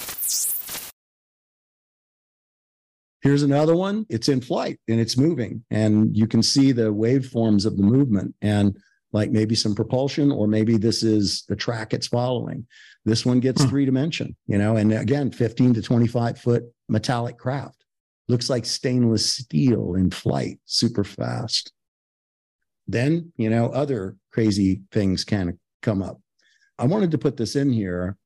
Here's 3.22 3.44
another 3.44 3.76
one. 3.76 4.06
It's 4.10 4.30
in 4.30 4.40
flight 4.40 4.80
and 4.88 5.00
it's 5.00 5.18
moving, 5.18 5.64
and 5.72 6.16
you 6.16 6.28
can 6.28 6.44
see 6.44 6.72
the 6.72 6.94
waveforms 6.94 7.66
of 7.66 7.78
the 7.78 7.84
movement 7.84 8.36
and 8.42 8.78
like 9.12 9.32
maybe 9.32 9.56
some 9.56 9.76
propulsion, 9.76 10.32
or 10.32 10.48
maybe 10.48 10.78
this 10.78 11.04
is 11.04 11.44
the 11.48 11.56
track 11.56 11.94
it's 11.94 12.08
following. 12.08 12.68
This 13.06 13.26
one 13.26 13.40
gets 13.40 13.64
hmm. 13.64 13.70
three 13.70 13.86
dimension, 13.86 14.36
you 14.46 14.58
know, 14.58 14.76
and 14.76 14.94
again, 14.94 15.32
15 15.32 15.74
to 15.76 15.82
25 15.82 16.38
foot 16.38 16.64
metallic 16.88 17.38
craft. 17.38 17.79
Looks 18.30 18.50
like 18.50 18.66
stainless 18.66 19.30
steel 19.30 19.96
in 19.96 20.12
flight, 20.12 20.60
super 20.66 21.04
fast. 21.04 21.74
Then, 22.88 23.34
you 23.36 23.50
know, 23.50 23.68
other 23.68 24.16
crazy 24.32 24.82
things 24.92 25.26
can 25.26 25.60
come 25.82 26.02
up. 26.02 26.22
I 26.78 26.86
wanted 26.86 27.12
to 27.12 27.18
put 27.18 27.36
this 27.36 27.56
in 27.56 27.74
here 27.74 28.18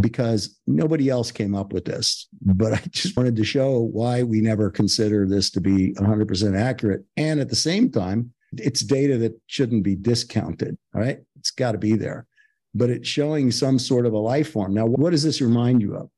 because 0.00 0.58
nobody 0.66 1.10
else 1.10 1.30
came 1.30 1.54
up 1.54 1.72
with 1.72 1.84
this. 1.84 2.28
But 2.40 2.72
I 2.72 2.80
just 2.90 3.16
wanted 3.16 3.36
to 3.36 3.44
show 3.44 3.80
why 3.80 4.22
we 4.22 4.40
never 4.40 4.70
consider 4.70 5.26
this 5.26 5.50
to 5.50 5.60
be 5.60 5.92
100% 5.94 6.58
accurate. 6.58 7.04
And 7.16 7.40
at 7.40 7.50
the 7.50 7.56
same 7.56 7.90
time, 7.90 8.32
it's 8.52 8.80
data 8.80 9.18
that 9.18 9.38
shouldn't 9.46 9.82
be 9.82 9.96
discounted, 9.96 10.78
right? 10.94 11.20
It's 11.38 11.50
got 11.50 11.72
to 11.72 11.78
be 11.78 11.96
there. 11.96 12.26
But 12.74 12.90
it's 12.90 13.08
showing 13.08 13.50
some 13.50 13.78
sort 13.78 14.06
of 14.06 14.12
a 14.12 14.18
life 14.18 14.52
form. 14.52 14.72
Now, 14.72 14.86
what 14.86 15.10
does 15.10 15.22
this 15.22 15.40
remind 15.40 15.82
you 15.82 15.96
of? 15.96 16.08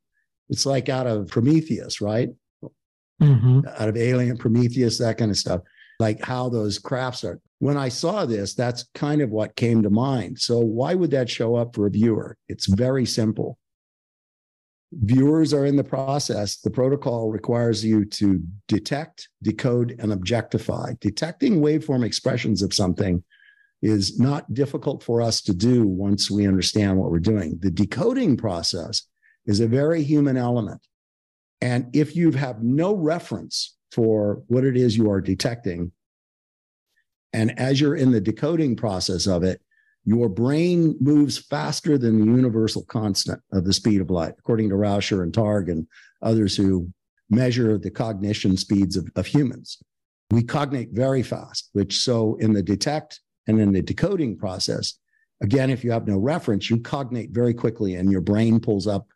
It's 0.49 0.66
like 0.66 0.88
out 0.88 1.07
of 1.07 1.28
Prometheus, 1.28 2.00
right? 2.00 2.28
Mm-hmm. 3.23 3.61
Out 3.78 3.88
of 3.88 3.97
Alien, 3.97 4.37
Prometheus, 4.37 4.99
that 4.99 5.18
kind 5.18 5.30
of 5.30 5.37
stuff, 5.37 5.61
like 6.00 6.23
how 6.23 6.49
those 6.49 6.78
crafts 6.78 7.25
are. 7.25 7.40
When 7.61 7.76
I 7.76 7.88
saw 7.88 8.26
this, 8.26 8.54
that's 8.54 8.88
kind 8.94 9.23
of 9.23 9.30
what 9.30 9.56
came 9.56 9.83
to 9.83 9.90
mind. 9.90 10.38
So, 10.38 10.59
why 10.59 10.94
would 10.94 11.12
that 11.12 11.30
show 11.30 11.54
up 11.54 11.75
for 11.75 11.87
a 11.87 11.90
viewer? 11.90 12.37
It's 12.49 12.66
very 12.66 13.06
simple 13.06 13.59
viewers 15.02 15.52
are 15.52 15.66
in 15.66 15.76
the 15.76 15.85
process. 15.85 16.56
The 16.56 16.71
protocol 16.71 17.30
requires 17.30 17.85
you 17.85 18.04
to 18.06 18.40
detect, 18.68 19.28
decode, 19.42 19.97
and 19.99 20.12
objectify. 20.12 20.94
Detecting 21.00 21.61
waveform 21.61 22.04
expressions 22.04 22.62
of 22.62 22.75
something 22.75 23.23
is 23.83 24.18
not 24.18 24.52
difficult 24.54 25.02
for 25.02 25.21
us 25.21 25.42
to 25.42 25.54
do 25.54 25.87
once 25.87 26.30
we 26.30 26.47
understand 26.47 26.99
what 26.99 27.11
we're 27.11 27.18
doing. 27.18 27.59
The 27.61 27.71
decoding 27.71 28.37
process 28.37 29.02
is 29.47 29.61
a 29.61 29.66
very 29.66 30.02
human 30.02 30.37
element. 30.37 30.80
And 31.64 31.88
if 31.94 32.14
you 32.14 32.30
have 32.33 32.62
no 32.62 32.94
reference 32.94 33.75
for 33.90 34.42
what 34.49 34.64
it 34.64 34.76
is 34.76 34.99
you 34.99 35.11
are 35.11 35.23
detecting, 35.23 35.92
and 37.33 37.59
as 37.59 37.80
you're 37.80 37.97
in 37.97 38.12
the 38.12 38.21
decoding 38.21 38.76
process 38.76 39.26
of 39.26 39.42
it, 39.44 39.62
your 40.04 40.28
brain 40.28 40.94
moves 41.00 41.38
faster 41.38 41.97
than 41.97 42.21
the 42.21 42.26
universal 42.26 42.85
constant 42.85 43.40
of 43.50 43.64
the 43.64 43.73
speed 43.73 44.02
of 44.02 44.11
light, 44.11 44.35
according 44.38 44.68
to 44.68 44.75
Rauscher 44.75 45.23
and 45.23 45.33
Targ 45.33 45.71
and 45.71 45.87
others 46.21 46.54
who 46.54 46.92
measure 47.30 47.78
the 47.78 47.90
cognition 47.90 48.59
speeds 48.59 48.99
of, 48.99 49.09
of 49.16 49.25
humans. 49.25 49.78
We 50.30 50.42
cognate 50.42 50.90
very 50.92 51.23
fast, 51.23 51.71
which 51.73 52.00
so 52.00 52.37
in 52.40 52.52
the 52.52 52.62
detect 52.62 53.21
and 53.47 53.59
in 53.59 53.73
the 53.73 53.80
decoding 53.80 54.37
process, 54.37 54.99
again, 55.42 55.71
if 55.71 55.83
you 55.83 55.92
have 55.92 56.06
no 56.06 56.18
reference, 56.18 56.68
you 56.68 56.80
cognate 56.80 57.30
very 57.30 57.54
quickly 57.54 57.94
and 57.94 58.12
your 58.12 58.21
brain 58.21 58.61
pulls 58.61 58.87
up 58.87 59.06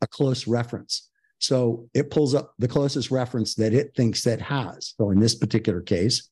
a 0.00 0.06
close 0.06 0.46
reference. 0.46 1.10
So 1.38 1.88
it 1.94 2.10
pulls 2.10 2.34
up 2.34 2.54
the 2.58 2.68
closest 2.68 3.10
reference 3.10 3.54
that 3.56 3.74
it 3.74 3.92
thinks 3.94 4.26
it 4.26 4.40
has. 4.40 4.94
So 4.96 5.10
in 5.10 5.20
this 5.20 5.34
particular 5.34 5.80
case, 5.80 6.30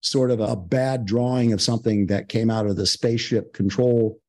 sort 0.00 0.30
of 0.30 0.40
a 0.40 0.56
bad 0.56 1.04
drawing 1.04 1.52
of 1.52 1.60
something 1.60 2.06
that 2.06 2.28
came 2.28 2.50
out 2.50 2.66
of 2.66 2.76
the 2.76 2.86
spaceship 2.86 3.52
control 3.52 4.20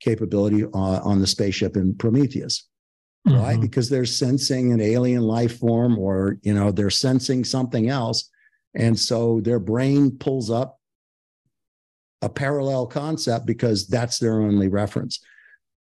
capability 0.00 0.64
uh, 0.64 1.00
on 1.02 1.20
the 1.20 1.26
spaceship 1.26 1.76
in 1.76 1.94
Prometheus. 1.94 2.68
Mm-hmm. 3.26 3.38
Right? 3.38 3.60
Because 3.60 3.88
they're 3.88 4.06
sensing 4.06 4.72
an 4.72 4.80
alien 4.80 5.22
life 5.22 5.58
form 5.58 5.98
or, 5.98 6.38
you 6.42 6.54
know, 6.54 6.70
they're 6.70 6.90
sensing 6.90 7.44
something 7.44 7.88
else. 7.88 8.30
And 8.74 8.98
so 8.98 9.40
their 9.40 9.58
brain 9.58 10.12
pulls 10.12 10.50
up 10.50 10.78
a 12.22 12.28
parallel 12.28 12.86
concept 12.86 13.46
because 13.46 13.86
that's 13.86 14.18
their 14.18 14.40
only 14.40 14.68
reference. 14.68 15.20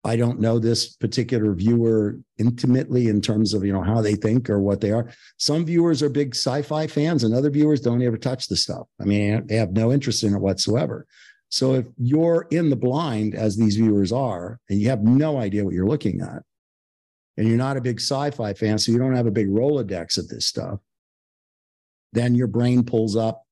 I 0.04 0.16
don't 0.16 0.40
know 0.40 0.58
this 0.58 0.94
particular 0.94 1.52
viewer 1.54 2.18
intimately 2.38 3.08
in 3.08 3.20
terms 3.20 3.52
of 3.52 3.64
you 3.64 3.72
know 3.72 3.82
how 3.82 4.00
they 4.00 4.14
think 4.14 4.48
or 4.48 4.60
what 4.60 4.80
they 4.80 4.92
are. 4.92 5.10
Some 5.38 5.66
viewers 5.66 6.02
are 6.02 6.08
big 6.08 6.34
sci-fi 6.34 6.86
fans, 6.86 7.24
and 7.24 7.34
other 7.34 7.50
viewers 7.50 7.80
don't 7.80 8.02
ever 8.02 8.16
touch 8.16 8.46
the 8.48 8.56
stuff. 8.56 8.86
I 9.00 9.04
mean, 9.04 9.46
they 9.46 9.56
have 9.56 9.72
no 9.72 9.92
interest 9.92 10.22
in 10.22 10.34
it 10.34 10.40
whatsoever. 10.40 11.06
So 11.50 11.74
if 11.74 11.86
you're 11.96 12.46
in 12.50 12.70
the 12.70 12.76
blind, 12.76 13.34
as 13.34 13.56
these 13.56 13.76
viewers 13.76 14.12
are, 14.12 14.60
and 14.68 14.80
you 14.80 14.88
have 14.88 15.02
no 15.02 15.38
idea 15.38 15.64
what 15.64 15.74
you're 15.74 15.86
looking 15.86 16.20
at, 16.20 16.42
and 17.36 17.48
you're 17.48 17.56
not 17.56 17.76
a 17.76 17.82
big 17.82 18.00
sci-fi 18.00 18.52
fan, 18.54 18.78
so 18.78 18.92
you 18.92 18.98
don't 18.98 19.16
have 19.16 19.26
a 19.26 19.32
big 19.32 19.48
Rolodex 19.48 20.18
of 20.18 20.28
this 20.28 20.46
stuff, 20.46 20.80
then 22.12 22.34
your 22.34 22.46
brain 22.46 22.84
pulls 22.84 23.16
up 23.16 23.44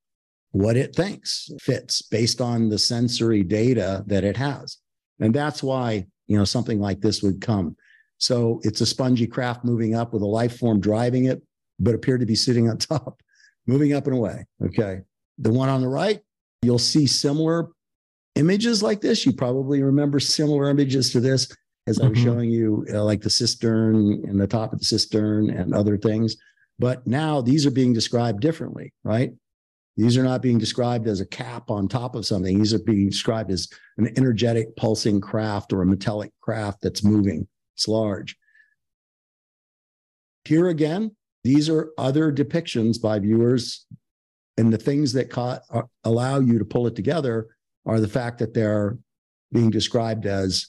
what 0.51 0.77
it 0.77 0.95
thinks 0.95 1.51
fits 1.61 2.03
based 2.03 2.41
on 2.41 2.69
the 2.69 2.79
sensory 2.79 3.43
data 3.43 4.05
that 4.07 4.25
it 4.25 4.37
has. 4.37 4.79
And 5.21 5.35
that's 5.35 5.63
why 5.63 6.07
you 6.27 6.37
know, 6.37 6.45
something 6.45 6.81
like 6.81 7.01
this 7.01 7.23
would 7.23 7.41
come. 7.41 7.77
So 8.19 8.61
it's 8.63 8.81
a 8.81 8.87
spongy 8.87 9.27
craft 9.27 9.65
moving 9.65 9.95
up 9.95 10.13
with 10.13 10.23
a 10.23 10.27
life 10.27 10.59
form 10.59 10.81
driving 10.81 11.27
it, 11.27 11.43
but 11.79 11.95
appeared 11.95 12.21
to 12.21 12.27
be 12.27 12.35
sitting 12.35 12.69
on 12.69 12.79
top, 12.79 13.23
moving 13.67 13.93
up 13.93 14.07
and 14.07 14.17
away. 14.17 14.47
Okay. 14.65 15.01
The 15.39 15.53
one 15.53 15.69
on 15.69 15.83
the 15.83 15.89
right, 15.89 16.21
you'll 16.63 16.79
see 16.79 17.07
similar 17.07 17.69
images 18.35 18.83
like 18.83 19.01
this. 19.01 19.27
You 19.27 19.33
probably 19.33 19.83
remember 19.83 20.21
similar 20.21 20.71
images 20.71 21.11
to 21.13 21.21
this 21.21 21.49
as 21.87 22.01
I 22.01 22.09
was 22.09 22.19
mm-hmm. 22.19 22.25
showing 22.25 22.51
you, 22.51 22.87
uh, 22.93 23.05
like 23.05 23.23
the 23.23 23.31
cistern 23.31 24.25
and 24.27 24.41
the 24.41 24.47
top 24.47 24.73
of 24.73 24.79
the 24.79 24.85
cistern 24.85 25.51
and 25.51 25.75
other 25.75 25.97
things. 25.97 26.37
But 26.79 27.07
now 27.07 27.41
these 27.41 27.65
are 27.65 27.71
being 27.71 27.93
described 27.93 28.41
differently, 28.41 28.93
right? 29.05 29.33
These 29.97 30.19
are 30.19 30.23
not 30.23 30.43
being 30.43 30.59
described 30.59 31.09
as 31.09 31.21
a 31.21 31.27
cap 31.27 31.71
on 31.71 31.89
top 31.89 32.15
of 32.15 32.27
something. 32.27 32.59
These 32.59 32.75
are 32.75 32.79
being 32.79 33.09
described 33.09 33.51
as 33.51 33.69
an 33.97 34.13
energetic 34.17 34.77
pulsing 34.77 35.21
craft 35.21 35.73
or 35.73 35.83
a 35.83 35.87
metallic 35.87 36.33
craft 36.41 36.83
that's 36.83 37.03
moving. 37.03 37.49
It's 37.75 37.89
large. 37.89 38.37
Here 40.45 40.69
again, 40.69 41.17
these 41.45 41.69
are 41.71 41.93
other 41.97 42.31
depictions 42.31 43.01
by 43.01 43.19
viewers. 43.19 43.87
And 44.59 44.73
the 44.73 44.79
things 44.79 45.13
that 45.15 45.31
ca- 45.31 45.61
uh, 45.71 45.83
allow 46.05 46.41
you 46.41 46.59
to 46.59 46.65
pull 46.65 46.87
it 46.87 46.97
together 46.97 47.49
are 47.87 48.01
the 48.01 48.09
fact 48.09 48.39
that 48.39 48.53
they're 48.53 48.99
being 49.53 49.71
described 49.71 50.27
as 50.27 50.69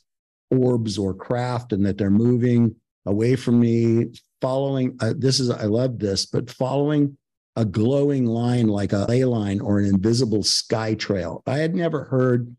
orbs 0.51 0.97
or 0.97 1.13
craft 1.13 1.73
and 1.73 1.85
that 1.85 1.97
they're 1.97 2.09
moving 2.09 2.75
away 3.05 3.35
from 3.35 3.59
me, 3.59 4.05
following. 4.41 4.97
Uh, 5.01 5.13
this 5.17 5.39
is, 5.39 5.49
I 5.49 5.63
love 5.63 5.99
this, 5.99 6.25
but 6.25 6.49
following 6.49 7.17
a 7.57 7.65
glowing 7.65 8.27
line 8.27 8.67
like 8.67 8.93
a 8.93 9.05
ley 9.09 9.25
line 9.25 9.59
or 9.59 9.79
an 9.79 9.85
invisible 9.85 10.43
sky 10.43 10.93
trail. 10.93 11.41
I 11.47 11.57
had 11.57 11.73
never 11.73 12.03
heard 12.03 12.55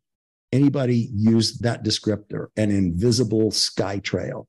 anybody 0.53 1.09
use 1.15 1.59
that 1.59 1.85
descriptor, 1.85 2.49
an 2.57 2.73
invisible 2.73 3.53
sky 3.53 4.01
trail. 4.01 4.49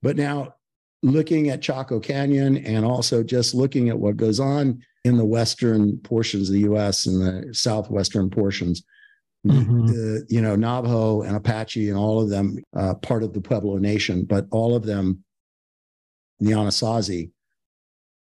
But 0.00 0.16
now 0.16 0.54
looking 1.02 1.50
at 1.50 1.60
Chaco 1.60 1.98
Canyon 1.98 2.58
and 2.58 2.84
also 2.84 3.24
just 3.24 3.52
looking 3.52 3.88
at 3.88 3.98
what 3.98 4.16
goes 4.16 4.38
on 4.38 4.80
in 5.04 5.16
the 5.16 5.24
western 5.24 5.98
portions 5.98 6.48
of 6.48 6.54
the 6.54 6.72
US 6.72 7.06
and 7.06 7.20
the 7.20 7.52
southwestern 7.52 8.30
portions, 8.30 8.84
mm-hmm. 9.44 9.86
the, 9.86 10.24
you 10.28 10.40
know, 10.40 10.54
Navajo 10.54 11.22
and 11.22 11.34
Apache 11.34 11.88
and 11.88 11.98
all 11.98 12.22
of 12.22 12.30
them, 12.30 12.58
uh, 12.76 12.94
part 12.94 13.24
of 13.24 13.32
the 13.32 13.40
Pueblo 13.40 13.78
Nation, 13.78 14.24
but 14.24 14.46
all 14.52 14.76
of 14.76 14.84
them, 14.84 15.24
the 16.38 16.52
Anasazi, 16.52 17.32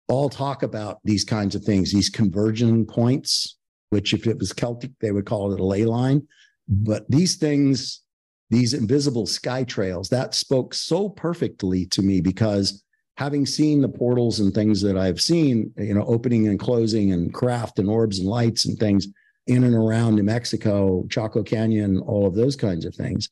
all 0.08 0.30
talk 0.30 0.64
about 0.64 1.00
these 1.04 1.24
kinds 1.24 1.56
of 1.56 1.64
things, 1.64 1.92
these 1.92 2.10
conversion 2.10 2.86
points, 2.86 3.58
which 3.90 4.14
if 4.14 4.28
it 4.28 4.38
was 4.38 4.54
Celtic, 4.54 4.92
they 5.00 5.12
would 5.12 5.26
call 5.26 5.54
it 5.54 5.60
a 5.60 5.66
ley 5.66 5.86
line. 5.86 6.28
But 6.68 7.10
these 7.10 7.36
things, 7.36 8.02
these 8.50 8.74
invisible 8.74 9.26
sky 9.26 9.64
trails, 9.64 10.10
that 10.10 10.34
spoke 10.34 10.74
so 10.74 11.10
perfectly 11.10 11.86
to 11.88 12.02
me 12.02 12.22
because 12.22 12.84
having 13.18 13.46
seen 13.46 13.82
the 13.82 13.90
portals 13.90 14.40
and 14.40 14.54
things 14.54 14.82
that 14.82 14.98
I've 14.98 15.22
seen, 15.22 15.72
you 15.78 15.94
know, 15.94 16.06
opening 16.06 16.48
and 16.48 16.60
closing 16.60 17.12
and 17.12 17.34
craft 17.34 17.80
and 17.80 17.90
orbs 17.90 18.20
and 18.20 18.28
lights 18.28 18.66
and 18.66 18.78
things 18.78 19.08
in 19.48 19.64
and 19.64 19.76
around 19.76 20.16
New 20.16 20.24
Mexico, 20.24 21.06
Chaco 21.10 21.44
Canyon, 21.44 22.00
all 22.00 22.26
of 22.26 22.34
those 22.34 22.56
kinds 22.56 22.86
of 22.86 22.96
things. 22.96 23.30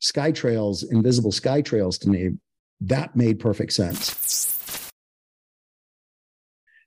Sky 0.00 0.32
trails, 0.32 0.82
invisible 0.82 1.32
sky 1.32 1.62
trails 1.62 1.96
to 1.98 2.10
me, 2.10 2.30
that 2.80 3.14
made 3.14 3.38
perfect 3.38 3.72
sense. 3.72 4.61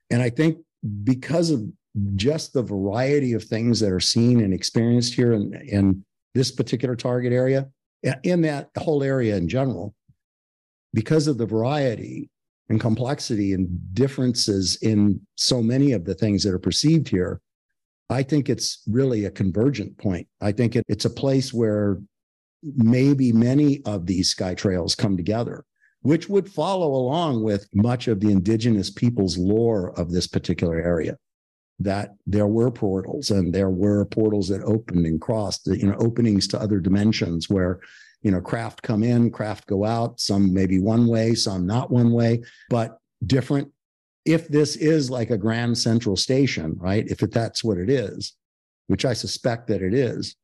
And 0.10 0.22
I 0.22 0.30
think 0.30 0.58
because 1.04 1.50
of 1.50 1.64
just 2.16 2.54
the 2.54 2.62
variety 2.62 3.34
of 3.34 3.44
things 3.44 3.80
that 3.80 3.92
are 3.92 4.00
seen 4.00 4.42
and 4.42 4.54
experienced 4.54 5.14
here 5.14 5.34
in, 5.34 5.54
in 5.68 6.06
this 6.34 6.52
particular 6.52 6.96
target 6.96 7.34
area, 7.34 7.70
in 8.24 8.42
that 8.42 8.70
whole 8.78 9.02
area 9.02 9.36
in 9.36 9.48
general, 9.48 9.96
because 10.94 11.28
of 11.28 11.38
the 11.38 11.46
variety 11.46 12.30
and 12.70 12.80
complexity 12.80 13.54
and 13.54 13.68
differences 13.94 14.78
in 14.82 15.20
so 15.36 15.62
many 15.62 15.92
of 15.92 16.06
the 16.06 16.14
things 16.14 16.44
that 16.44 16.54
are 16.54 16.60
perceived 16.60 17.08
here, 17.08 17.42
I 18.10 18.24
think 18.24 18.50
it's 18.50 18.84
really 18.88 19.26
a 19.26 19.32
convergent 19.32 19.98
point. 19.98 20.28
I 20.42 20.52
think 20.52 20.76
it, 20.76 20.84
it's 20.88 21.06
a 21.06 21.10
place 21.10 21.54
where 21.54 22.00
maybe 22.62 23.32
many 23.32 23.82
of 23.86 24.06
these 24.06 24.30
sky 24.30 24.54
trails 24.56 24.96
come 24.96 25.18
together, 25.18 25.66
which 26.06 26.30
would 26.30 26.48
follow 26.48 26.94
along 26.94 27.42
with 27.42 27.68
much 27.74 28.08
of 28.08 28.20
the 28.20 28.30
indigenous 28.30 28.92
people's 28.92 29.40
lore 29.40 29.90
of 30.00 30.12
this 30.12 30.28
particular 30.28 30.80
area 30.80 31.18
that 31.80 32.12
there 32.28 32.46
were 32.46 32.70
portals 32.70 33.32
and 33.32 33.52
there 33.52 33.72
were 33.72 34.06
portals 34.06 34.48
that 34.48 34.62
opened 34.62 35.08
and 35.08 35.20
crossed, 35.20 35.66
you 35.66 35.88
know, 35.88 35.96
openings 35.98 36.48
to 36.48 36.62
other 36.62 36.80
dimensions 36.80 37.50
where, 37.50 37.80
you 38.22 38.30
know, 38.30 38.40
craft 38.40 38.84
come 38.84 39.02
in, 39.02 39.32
craft 39.32 39.66
go 39.66 39.84
out, 39.84 40.20
some 40.20 40.54
maybe 40.54 40.80
one 40.80 41.08
way, 41.08 41.34
some 41.34 41.66
not 41.66 41.90
one 41.90 42.12
way, 42.12 42.44
but 42.70 43.00
different. 43.26 43.68
If 44.26 44.48
this 44.48 44.76
is 44.76 45.10
like 45.10 45.32
a 45.32 45.40
grand 45.40 45.76
central 45.76 46.16
station, 46.16 46.76
right? 46.78 47.08
If 47.08 47.24
it, 47.24 47.32
that's 47.32 47.64
what 47.64 47.80
it 47.80 47.90
is, 47.90 48.34
which 48.86 49.06
I 49.06 49.14
suspect 49.14 49.66
that 49.70 49.82
it 49.82 49.96
is, 49.96 50.36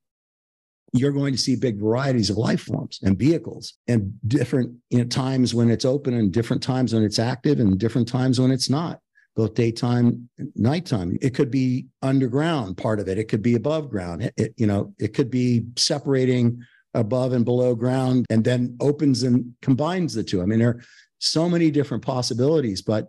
you're 0.94 1.12
going 1.12 1.32
to 1.32 1.40
see 1.40 1.56
big 1.56 1.80
varieties 1.80 2.30
of 2.30 2.38
life 2.38 2.62
forms 2.62 3.00
and 3.04 3.18
vehicles 3.18 3.74
and 3.88 4.14
different 4.28 4.76
you 4.90 5.00
know, 5.00 5.06
times 5.06 5.54
when 5.54 5.70
it's 5.70 5.86
open 5.86 6.14
and 6.14 6.32
different 6.32 6.62
times 6.62 6.94
when 6.94 7.04
it's 7.04 7.20
active 7.20 7.60
and 7.60 7.80
different 7.80 8.08
times 8.08 8.40
when 8.40 8.52
it's 8.52 8.70
not 8.70 9.00
both 9.36 9.54
daytime 9.54 10.30
nighttime. 10.56 11.18
It 11.22 11.34
could 11.34 11.50
be 11.50 11.88
underground 12.02 12.76
part 12.76 13.00
of 13.00 13.08
it. 13.08 13.18
It 13.18 13.30
could 13.30 13.42
be 13.42 13.56
above 13.56 13.90
ground. 13.90 14.24
It, 14.24 14.34
it, 14.36 14.54
you 14.58 14.68
know 14.68 14.94
it 15.00 15.14
could 15.14 15.32
be 15.32 15.66
separating 15.78 16.62
above 16.94 17.32
and 17.32 17.46
below 17.46 17.74
ground 17.74 18.26
and 18.30 18.44
then 18.44 18.76
opens 18.82 19.24
and 19.24 19.54
combines 19.62 20.14
the 20.14 20.24
two. 20.24 20.42
I 20.42 20.46
mean 20.46 20.60
there 20.60 20.70
are 20.70 20.84
so 21.20 21.48
many 21.48 21.72
different 21.72 22.04
possibilities 22.04 22.82
but 22.82 23.08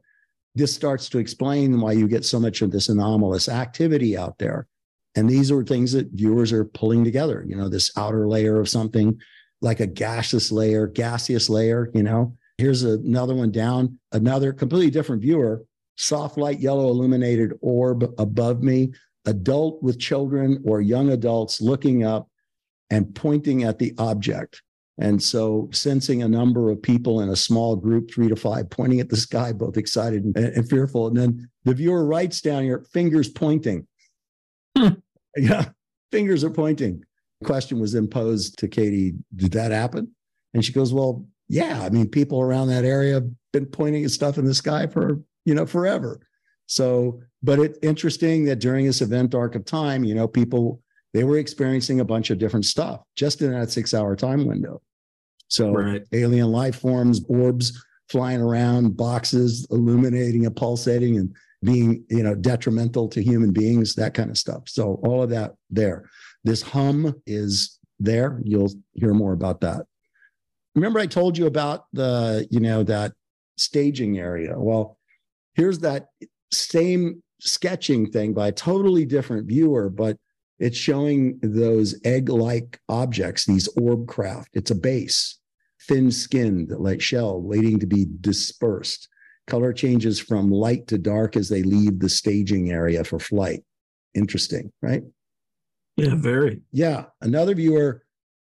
this 0.54 0.72
starts 0.72 1.08
to 1.08 1.18
explain 1.18 1.80
why 1.80 1.92
you 1.92 2.06
get 2.06 2.24
so 2.24 2.38
much 2.38 2.60
of 2.60 2.70
this 2.70 2.90
anomalous 2.90 3.48
activity 3.48 4.16
out 4.16 4.38
there 4.38 4.68
and 5.14 5.28
these 5.28 5.50
are 5.50 5.62
things 5.62 5.92
that 5.92 6.08
viewers 6.12 6.52
are 6.52 6.64
pulling 6.64 7.04
together 7.04 7.44
you 7.46 7.56
know 7.56 7.68
this 7.68 7.90
outer 7.96 8.28
layer 8.28 8.60
of 8.60 8.68
something 8.68 9.18
like 9.60 9.80
a 9.80 9.86
gaseous 9.86 10.50
layer 10.50 10.86
gaseous 10.86 11.48
layer 11.48 11.90
you 11.94 12.02
know 12.02 12.36
here's 12.58 12.82
another 12.82 13.34
one 13.34 13.50
down 13.50 13.98
another 14.12 14.52
completely 14.52 14.90
different 14.90 15.22
viewer 15.22 15.62
soft 15.96 16.38
light 16.38 16.60
yellow 16.60 16.88
illuminated 16.88 17.52
orb 17.60 18.12
above 18.18 18.62
me, 18.62 18.92
adult 19.26 19.82
with 19.82 19.98
children 19.98 20.62
or 20.64 20.80
young 20.80 21.10
adults 21.10 21.60
looking 21.60 22.04
up 22.04 22.28
and 22.90 23.14
pointing 23.14 23.62
at 23.62 23.78
the 23.78 23.94
object. 23.98 24.62
And 24.98 25.22
so, 25.22 25.70
sensing 25.72 26.22
a 26.22 26.28
number 26.28 26.70
of 26.70 26.82
people 26.82 27.22
in 27.22 27.30
a 27.30 27.36
small 27.36 27.76
group, 27.76 28.10
three 28.10 28.28
to 28.28 28.36
five, 28.36 28.68
pointing 28.68 29.00
at 29.00 29.08
the 29.08 29.16
sky, 29.16 29.52
both 29.52 29.78
excited 29.78 30.22
and, 30.24 30.36
and 30.36 30.68
fearful. 30.68 31.06
And 31.06 31.16
then 31.16 31.48
the 31.64 31.74
viewer 31.74 32.04
writes 32.04 32.40
down 32.42 32.64
here, 32.64 32.84
fingers 32.92 33.28
pointing. 33.28 33.86
Yeah, 35.34 35.70
fingers 36.10 36.44
are 36.44 36.50
pointing. 36.50 37.02
The 37.40 37.46
question 37.46 37.80
was 37.80 37.92
then 37.92 38.06
posed 38.06 38.58
to 38.58 38.68
Katie 38.68 39.14
Did 39.34 39.52
that 39.52 39.70
happen? 39.70 40.14
And 40.52 40.62
she 40.62 40.74
goes, 40.74 40.92
Well, 40.92 41.26
yeah. 41.48 41.82
I 41.82 41.88
mean, 41.88 42.06
people 42.06 42.42
around 42.42 42.68
that 42.68 42.84
area 42.84 43.14
have 43.14 43.30
been 43.50 43.64
pointing 43.64 44.04
at 44.04 44.10
stuff 44.10 44.36
in 44.36 44.44
the 44.44 44.52
sky 44.52 44.86
for 44.86 45.22
you 45.44 45.54
know, 45.54 45.66
forever. 45.66 46.20
So, 46.66 47.20
but 47.42 47.58
it's 47.58 47.78
interesting 47.82 48.44
that 48.44 48.60
during 48.60 48.86
this 48.86 49.00
event 49.00 49.34
arc 49.34 49.54
of 49.54 49.64
time, 49.64 50.04
you 50.04 50.14
know, 50.14 50.28
people 50.28 50.82
they 51.12 51.24
were 51.24 51.38
experiencing 51.38 52.00
a 52.00 52.04
bunch 52.04 52.30
of 52.30 52.38
different 52.38 52.64
stuff 52.64 53.02
just 53.16 53.42
in 53.42 53.52
that 53.52 53.70
six 53.70 53.92
hour 53.92 54.16
time 54.16 54.46
window. 54.46 54.80
So 55.48 55.72
right. 55.72 56.02
alien 56.12 56.50
life 56.50 56.80
forms, 56.80 57.20
orbs 57.28 57.84
flying 58.08 58.40
around, 58.40 58.96
boxes 58.96 59.66
illuminating 59.70 60.46
and 60.46 60.56
pulsating 60.56 61.18
and 61.18 61.34
being, 61.62 62.04
you 62.10 62.22
know, 62.22 62.34
detrimental 62.34 63.08
to 63.08 63.22
human 63.22 63.52
beings, 63.52 63.94
that 63.94 64.14
kind 64.14 64.30
of 64.30 64.38
stuff. 64.38 64.62
So 64.66 65.00
all 65.04 65.22
of 65.22 65.30
that 65.30 65.54
there. 65.70 66.08
This 66.44 66.62
hum 66.62 67.14
is 67.26 67.78
there. 68.00 68.40
You'll 68.44 68.72
hear 68.94 69.14
more 69.14 69.32
about 69.32 69.60
that. 69.60 69.86
Remember, 70.74 70.98
I 70.98 71.06
told 71.06 71.38
you 71.38 71.46
about 71.46 71.84
the, 71.92 72.46
you 72.50 72.60
know, 72.60 72.82
that 72.84 73.12
staging 73.58 74.18
area. 74.18 74.58
Well, 74.58 74.98
here's 75.54 75.78
that 75.80 76.06
same 76.50 77.22
sketching 77.40 78.10
thing 78.10 78.32
by 78.32 78.48
a 78.48 78.52
totally 78.52 79.04
different 79.04 79.46
viewer, 79.46 79.88
but 79.90 80.16
it's 80.58 80.76
showing 80.76 81.38
those 81.42 82.00
egg-like 82.04 82.80
objects, 82.88 83.44
these 83.44 83.68
orb 83.76 84.06
craft. 84.08 84.50
It's 84.54 84.70
a 84.70 84.76
base, 84.76 85.38
thin-skinned, 85.88 86.70
like 86.70 87.00
shell, 87.00 87.40
waiting 87.40 87.78
to 87.80 87.86
be 87.86 88.06
dispersed. 88.20 89.08
Color 89.46 89.72
changes 89.72 90.18
from 90.20 90.50
light 90.50 90.86
to 90.88 90.98
dark 90.98 91.36
as 91.36 91.48
they 91.48 91.62
leave 91.62 91.98
the 91.98 92.08
staging 92.08 92.70
area 92.70 93.04
for 93.04 93.18
flight. 93.18 93.62
Interesting, 94.14 94.72
right? 94.80 95.02
Yeah, 95.96 96.14
very. 96.14 96.60
Yeah. 96.70 97.06
Another 97.20 97.54
viewer 97.54 98.04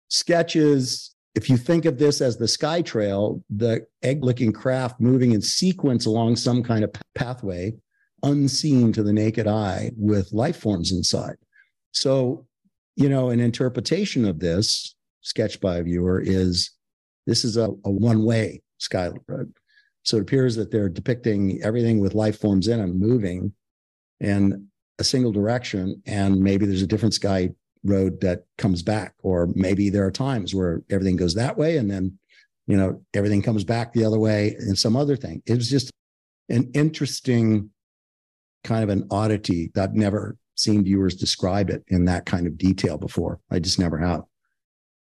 sketches 0.09 1.15
if 1.35 1.49
you 1.49 1.57
think 1.57 1.83
of 1.83 1.99
this 1.99 2.21
as 2.21 2.37
the 2.37 2.47
sky 2.47 2.81
trail, 2.81 3.43
the 3.49 3.85
egg 4.01 4.23
licking 4.23 4.53
craft 4.53 5.01
moving 5.01 5.33
in 5.33 5.41
sequence 5.41 6.05
along 6.05 6.37
some 6.37 6.63
kind 6.63 6.83
of 6.83 6.93
pathway, 7.13 7.73
unseen 8.23 8.93
to 8.93 9.03
the 9.03 9.11
naked 9.11 9.45
eye 9.45 9.91
with 9.97 10.31
life 10.31 10.57
forms 10.57 10.93
inside. 10.93 11.35
So, 11.91 12.47
you 12.95 13.09
know, 13.09 13.29
an 13.29 13.41
interpretation 13.41 14.25
of 14.25 14.39
this 14.39 14.95
sketch 15.21 15.59
by 15.59 15.77
a 15.77 15.83
viewer 15.83 16.21
is 16.21 16.71
this 17.27 17.43
is 17.43 17.57
a, 17.57 17.65
a 17.83 17.91
one 17.91 18.23
way 18.23 18.61
sky 18.77 19.11
road. 19.27 19.53
So 20.05 20.17
it 20.17 20.21
appears 20.21 20.55
that 20.55 20.71
they're 20.71 20.87
depicting 20.89 21.61
everything 21.63 21.99
with 21.99 22.13
life 22.13 22.39
forms 22.39 22.67
in 22.67 22.79
them 22.79 22.97
moving 22.97 23.53
in 24.19 24.67
a 24.99 25.03
single 25.03 25.31
direction. 25.31 26.01
And 26.05 26.39
maybe 26.39 26.65
there's 26.65 26.83
a 26.83 26.87
different 26.87 27.15
sky 27.15 27.49
road 27.83 28.21
that 28.21 28.45
comes 28.57 28.81
back 28.81 29.13
or 29.21 29.49
maybe 29.55 29.89
there 29.89 30.05
are 30.05 30.11
times 30.11 30.55
where 30.55 30.81
everything 30.89 31.15
goes 31.15 31.35
that 31.35 31.55
way 31.55 31.77
and 31.77 31.89
then 31.89 32.17
you 32.65 32.75
know 32.75 32.99
everything 33.13 33.43
comes 33.43 33.63
back 33.63 33.93
the 33.93 34.03
other 34.03 34.17
way 34.17 34.55
and 34.59 34.77
some 34.77 34.95
other 34.95 35.15
thing. 35.15 35.41
It 35.45 35.55
was 35.55 35.69
just 35.69 35.91
an 36.49 36.71
interesting 36.73 37.69
kind 38.63 38.83
of 38.83 38.89
an 38.89 39.07
oddity 39.11 39.71
that 39.75 39.89
I've 39.89 39.95
never 39.95 40.37
seen 40.55 40.83
viewers 40.83 41.15
describe 41.15 41.69
it 41.69 41.83
in 41.89 42.05
that 42.05 42.25
kind 42.25 42.47
of 42.47 42.57
detail 42.57 42.97
before. 42.97 43.39
I 43.51 43.59
just 43.59 43.77
never 43.77 43.99
have. 43.99 44.21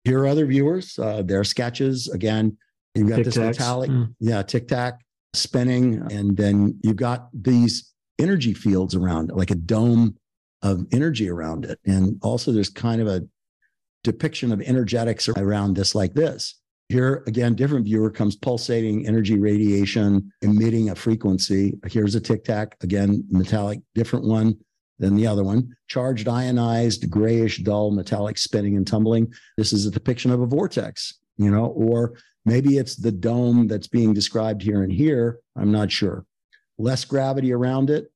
Here 0.05 0.21
are 0.21 0.27
other 0.27 0.47
viewers 0.47 0.99
uh, 0.99 1.23
their 1.23 1.45
sketches. 1.45 2.09
Again 2.09 2.57
you've 2.95 3.09
got 3.09 3.17
Tic-tacs. 3.17 3.35
this 3.35 3.37
metallic 3.39 3.91
mm. 3.91 4.15
yeah 4.21 4.43
tic 4.43 4.69
tac 4.69 5.01
spinning 5.35 6.07
and 6.13 6.37
then 6.37 6.79
you've 6.83 6.97
got 6.97 7.29
these 7.33 7.93
energy 8.19 8.53
fields 8.55 8.95
around 8.95 9.31
it 9.31 9.37
like 9.37 9.51
a 9.51 9.55
dome 9.55 10.15
of 10.63 10.87
energy 10.93 11.29
around 11.29 11.65
it. 11.65 11.79
And 11.85 12.19
also, 12.23 12.53
there's 12.53 12.71
kind 12.71 13.01
of 13.01 13.09
a 13.09 13.23
depiction 14.05 14.53
of 14.53 14.61
energetics 14.63 15.29
around 15.29 15.77
this, 15.77 15.95
like 15.95 16.15
this. 16.15 16.59
Here 16.89 17.23
again, 17.27 17.55
different 17.55 17.85
viewer 17.85 18.11
comes 18.11 18.37
pulsating 18.37 19.07
energy 19.07 19.39
radiation, 19.39 20.31
emitting 20.43 20.91
a 20.91 20.95
frequency. 20.95 21.79
Here's 21.87 22.15
a 22.15 22.21
tic 22.21 22.45
tac, 22.45 22.77
again, 22.83 23.25
metallic, 23.31 23.81
different 23.95 24.27
one 24.27 24.57
than 24.99 25.17
the 25.17 25.27
other 25.27 25.43
one. 25.43 25.75
Charged, 25.89 26.29
ionized, 26.29 27.09
grayish, 27.09 27.59
dull, 27.59 27.93
metallic 27.93 28.37
spinning 28.37 28.77
and 28.77 28.87
tumbling. 28.87 29.33
This 29.57 29.73
is 29.73 29.87
a 29.87 29.91
depiction 29.91 30.31
of 30.31 30.41
a 30.41 30.47
vortex, 30.47 31.19
you 31.39 31.51
know, 31.51 31.67
or 31.67 32.15
maybe 32.45 32.79
it's 32.79 32.97
the 32.97 33.13
dome 33.13 33.67
that's 33.67 33.89
being 33.89 34.13
described 34.13 34.63
here 34.63 34.83
and 34.83 34.93
here. 34.93 35.41
I'm 35.57 35.73
not 35.73 35.91
sure. 35.91 36.25
Less 36.79 37.05
gravity 37.05 37.53
around 37.53 37.91
it, 37.91 38.11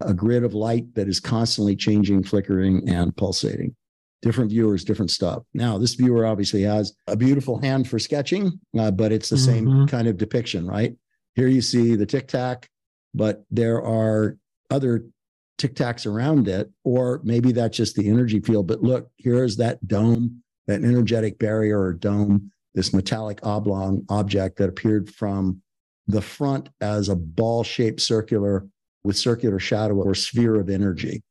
a 0.00 0.12
grid 0.12 0.44
of 0.44 0.54
light 0.54 0.94
that 0.94 1.08
is 1.08 1.20
constantly 1.20 1.76
changing, 1.76 2.24
flickering, 2.24 2.88
and 2.88 3.16
pulsating 3.16 3.74
different 4.22 4.50
viewers, 4.50 4.84
different 4.84 5.10
stuff. 5.10 5.42
Now, 5.54 5.78
this 5.78 5.94
viewer 5.94 6.26
obviously 6.26 6.62
has 6.62 6.92
a 7.06 7.16
beautiful 7.16 7.58
hand 7.58 7.88
for 7.88 7.98
sketching, 7.98 8.60
uh, 8.78 8.90
but 8.90 9.12
it's 9.12 9.30
the 9.30 9.36
mm-hmm. 9.36 9.68
same 9.78 9.86
kind 9.86 10.08
of 10.08 10.18
depiction, 10.18 10.66
right? 10.66 10.94
Here 11.34 11.48
you 11.48 11.62
see 11.62 11.96
the 11.96 12.06
tic 12.06 12.28
tac, 12.28 12.68
but 13.14 13.44
there 13.50 13.82
are 13.82 14.36
other 14.70 15.06
tic 15.58 15.74
tacs 15.74 16.06
around 16.06 16.48
it, 16.48 16.70
or 16.84 17.20
maybe 17.24 17.52
that's 17.52 17.76
just 17.76 17.96
the 17.96 18.08
energy 18.08 18.40
field. 18.40 18.66
But 18.66 18.82
look, 18.82 19.10
here's 19.16 19.56
that 19.56 19.86
dome, 19.86 20.42
that 20.66 20.84
energetic 20.84 21.38
barrier 21.38 21.80
or 21.80 21.92
dome, 21.92 22.50
this 22.74 22.92
metallic 22.92 23.40
oblong 23.42 24.04
object 24.08 24.58
that 24.58 24.68
appeared 24.68 25.12
from 25.12 25.60
the 26.06 26.22
front 26.22 26.68
as 26.80 27.08
a 27.08 27.16
ball 27.16 27.62
shaped 27.64 28.00
circular 28.00 28.66
with 29.04 29.16
circular 29.16 29.58
shadow 29.58 29.94
or 29.94 30.14
sphere 30.14 30.56
of 30.56 30.68
energy 30.68 31.22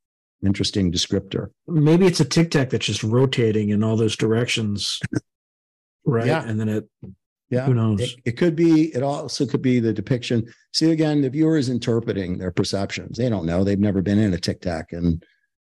interesting 0.45 0.91
descriptor. 0.91 1.49
Maybe 1.67 2.05
it's 2.05 2.19
a 2.19 2.25
tic 2.25 2.51
tac 2.51 2.69
that's 2.69 2.85
just 2.85 3.03
rotating 3.03 3.69
in 3.69 3.83
all 3.83 3.95
those 3.95 4.15
directions, 4.15 4.99
right? 6.05 6.27
Yeah. 6.27 6.43
And 6.45 6.59
then 6.59 6.69
it, 6.69 6.89
yeah, 7.49 7.65
who 7.65 7.73
knows? 7.73 8.01
It, 8.01 8.19
it, 8.25 8.31
could 8.37 8.55
be. 8.55 8.93
It 8.95 9.01
also 9.01 9.45
could 9.45 9.61
be 9.61 9.79
the 9.79 9.91
depiction. 9.93 10.45
See, 10.71 10.91
again, 10.91 11.21
the 11.21 11.29
viewer 11.29 11.57
is 11.57 11.69
interpreting 11.69 12.37
their 12.37 12.51
perceptions. 12.51 13.17
They 13.17 13.29
don't 13.29 13.45
know. 13.45 13.63
They've 13.63 13.79
never 13.79 14.01
been 14.01 14.19
in 14.19 14.33
a 14.33 14.37
tic 14.37 14.61
tac, 14.61 14.93
and 14.93 15.23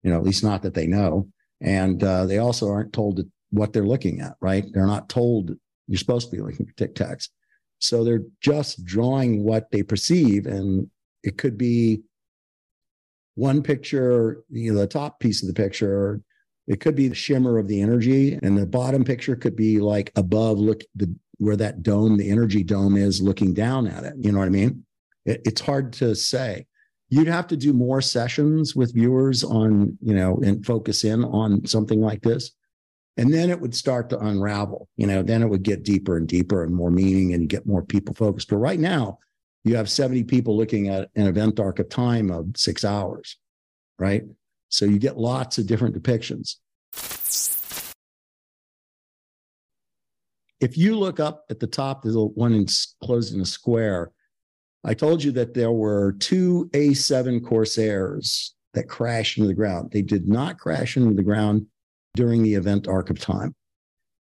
you 0.02 0.10
know, 0.10 0.18
at 0.18 0.24
least 0.24 0.42
not 0.42 0.62
that 0.62 0.74
they 0.74 0.86
know. 0.86 1.28
And 1.60 2.02
uh, 2.02 2.26
they 2.26 2.38
also 2.38 2.68
aren't 2.68 2.92
told 2.92 3.20
what 3.50 3.72
they're 3.72 3.86
looking 3.86 4.20
at. 4.20 4.34
Right? 4.40 4.64
They're 4.72 4.86
not 4.86 5.08
told 5.08 5.52
you're 5.86 5.98
supposed 5.98 6.30
to 6.30 6.36
be 6.36 6.42
looking 6.42 6.66
for 6.66 6.72
tic 6.74 6.94
tacs. 6.94 7.28
So 7.78 8.04
they're 8.04 8.24
just 8.40 8.84
drawing 8.84 9.44
what 9.44 9.70
they 9.70 9.82
perceive, 9.82 10.46
and 10.46 10.90
it 11.22 11.38
could 11.38 11.56
be 11.56 12.02
one 13.34 13.62
picture, 13.62 14.42
you 14.50 14.72
know, 14.72 14.80
the 14.80 14.86
top 14.86 15.20
piece 15.20 15.42
of 15.42 15.48
the 15.48 15.54
picture, 15.54 16.20
it 16.66 16.80
could 16.80 16.96
be 16.96 17.06
the 17.06 17.14
shimmer 17.14 17.56
of 17.56 17.68
the 17.68 17.80
energy, 17.80 18.38
and 18.42 18.58
the 18.58 18.66
bottom 18.66 19.04
picture 19.04 19.36
could 19.36 19.54
be 19.54 19.78
like 19.78 20.12
above, 20.16 20.58
look 20.58 20.82
the 20.96 21.14
where 21.38 21.56
that 21.56 21.84
dome, 21.84 22.16
the 22.16 22.30
energy 22.30 22.64
dome 22.64 22.96
is, 22.96 23.22
looking 23.22 23.54
down 23.54 23.86
at 23.86 24.02
it. 24.02 24.14
You 24.18 24.32
know 24.32 24.40
what 24.40 24.46
I 24.46 24.50
mean? 24.50 24.84
It, 25.24 25.40
it's 25.44 25.60
hard 25.60 25.92
to 25.94 26.16
say. 26.16 26.66
You'd 27.10 27.28
have 27.28 27.46
to 27.46 27.56
do 27.56 27.72
more 27.72 28.02
sessions 28.02 28.74
with 28.74 28.92
viewers 28.92 29.44
on, 29.44 29.96
you 30.02 30.14
know, 30.14 30.40
and 30.44 30.66
focus 30.66 31.04
in 31.04 31.24
on 31.24 31.64
something 31.64 32.00
like 32.00 32.22
this. 32.22 32.50
And 33.18 33.34
then 33.34 33.50
it 33.50 33.60
would 33.60 33.74
start 33.74 34.08
to 34.10 34.18
unravel, 34.20 34.88
you 34.96 35.04
know, 35.04 35.24
then 35.24 35.42
it 35.42 35.48
would 35.48 35.64
get 35.64 35.82
deeper 35.82 36.16
and 36.16 36.28
deeper 36.28 36.62
and 36.62 36.72
more 36.72 36.92
meaning 36.92 37.34
and 37.34 37.48
get 37.48 37.66
more 37.66 37.82
people 37.82 38.14
focused. 38.14 38.48
But 38.48 38.58
right 38.58 38.78
now, 38.78 39.18
you 39.64 39.74
have 39.74 39.90
70 39.90 40.22
people 40.24 40.56
looking 40.56 40.88
at 40.88 41.10
an 41.16 41.26
event 41.26 41.58
arc 41.58 41.80
of 41.80 41.88
time 41.88 42.30
of 42.30 42.50
six 42.56 42.84
hours, 42.84 43.36
right? 43.98 44.22
So 44.68 44.84
you 44.84 45.00
get 45.00 45.18
lots 45.18 45.58
of 45.58 45.66
different 45.66 46.00
depictions. 46.00 46.56
If 50.60 50.78
you 50.78 50.96
look 50.96 51.18
up 51.18 51.44
at 51.50 51.58
the 51.58 51.66
top, 51.66 52.02
there's 52.02 52.16
one 52.16 52.54
enclosed 52.54 53.34
in 53.34 53.40
a 53.40 53.46
square. 53.46 54.12
I 54.84 54.94
told 54.94 55.24
you 55.24 55.32
that 55.32 55.54
there 55.54 55.72
were 55.72 56.12
two 56.20 56.70
A7 56.72 57.44
Corsairs 57.44 58.54
that 58.74 58.88
crashed 58.88 59.38
into 59.38 59.48
the 59.48 59.54
ground. 59.54 59.90
They 59.90 60.02
did 60.02 60.28
not 60.28 60.60
crash 60.60 60.96
into 60.96 61.14
the 61.14 61.22
ground 61.24 61.66
during 62.18 62.42
the 62.42 62.54
event 62.54 62.88
arc 62.88 63.08
of 63.08 63.18
time 63.18 63.54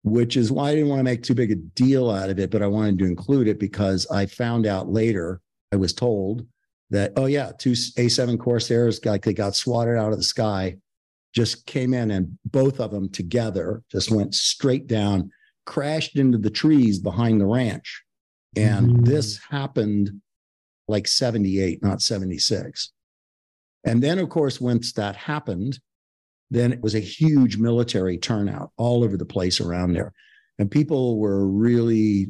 which 0.04 0.36
is 0.36 0.52
why 0.52 0.70
I 0.70 0.76
didn't 0.76 0.90
want 0.90 1.00
to 1.00 1.04
make 1.04 1.24
too 1.24 1.36
big 1.36 1.52
a 1.52 1.56
deal 1.56 2.10
out 2.10 2.30
of 2.30 2.40
it, 2.40 2.50
but 2.50 2.64
I 2.64 2.68
wanted 2.68 3.00
to 3.00 3.06
include 3.06 3.48
it 3.48 3.60
because 3.60 4.08
I 4.10 4.26
found 4.26 4.66
out 4.66 4.90
later, 4.90 5.42
I 5.72 5.76
was 5.76 5.94
told 5.94 6.46
that, 6.90 7.14
oh, 7.16 7.28
yeah, 7.28 7.52
two 7.58 7.72
A7 7.72 8.40
Corsairs, 8.40 9.04
like 9.06 9.24
they 9.24 9.34
got 9.34 9.56
swatted 9.56 9.98
out 9.98 10.12
of 10.12 10.18
the 10.18 10.24
sky, 10.24 10.78
just 11.34 11.66
came 11.66 11.94
in 11.94 12.12
and 12.12 12.38
both 12.46 12.80
of 12.80 12.92
them 12.92 13.10
together 13.10 13.84
just 13.92 14.12
went 14.12 14.36
straight 14.36 14.88
down, 14.88 15.32
crashed 15.66 16.18
into 16.18 16.38
the 16.38 16.50
trees 16.50 17.00
behind 17.00 17.40
the 17.40 17.46
ranch. 17.46 18.04
And 18.58 18.88
mm. 18.88 19.06
this 19.06 19.40
happened 19.50 20.20
like 20.88 21.08
78, 21.08 21.82
not 21.84 22.02
76. 22.02 22.92
And 23.86 24.02
then, 24.02 24.20
of 24.20 24.30
course, 24.30 24.60
once 24.60 24.94
that 24.94 25.16
happened, 25.16 25.80
then 26.52 26.74
it 26.74 26.82
was 26.82 26.94
a 26.94 27.00
huge 27.00 27.58
military 27.58 28.18
turnout 28.18 28.72
all 28.76 29.04
over 29.04 29.16
the 29.16 29.26
place 29.26 29.62
around 29.62 29.94
there. 29.94 30.14
And 30.60 30.70
people 30.70 31.18
were 31.18 31.48
really 31.48 32.28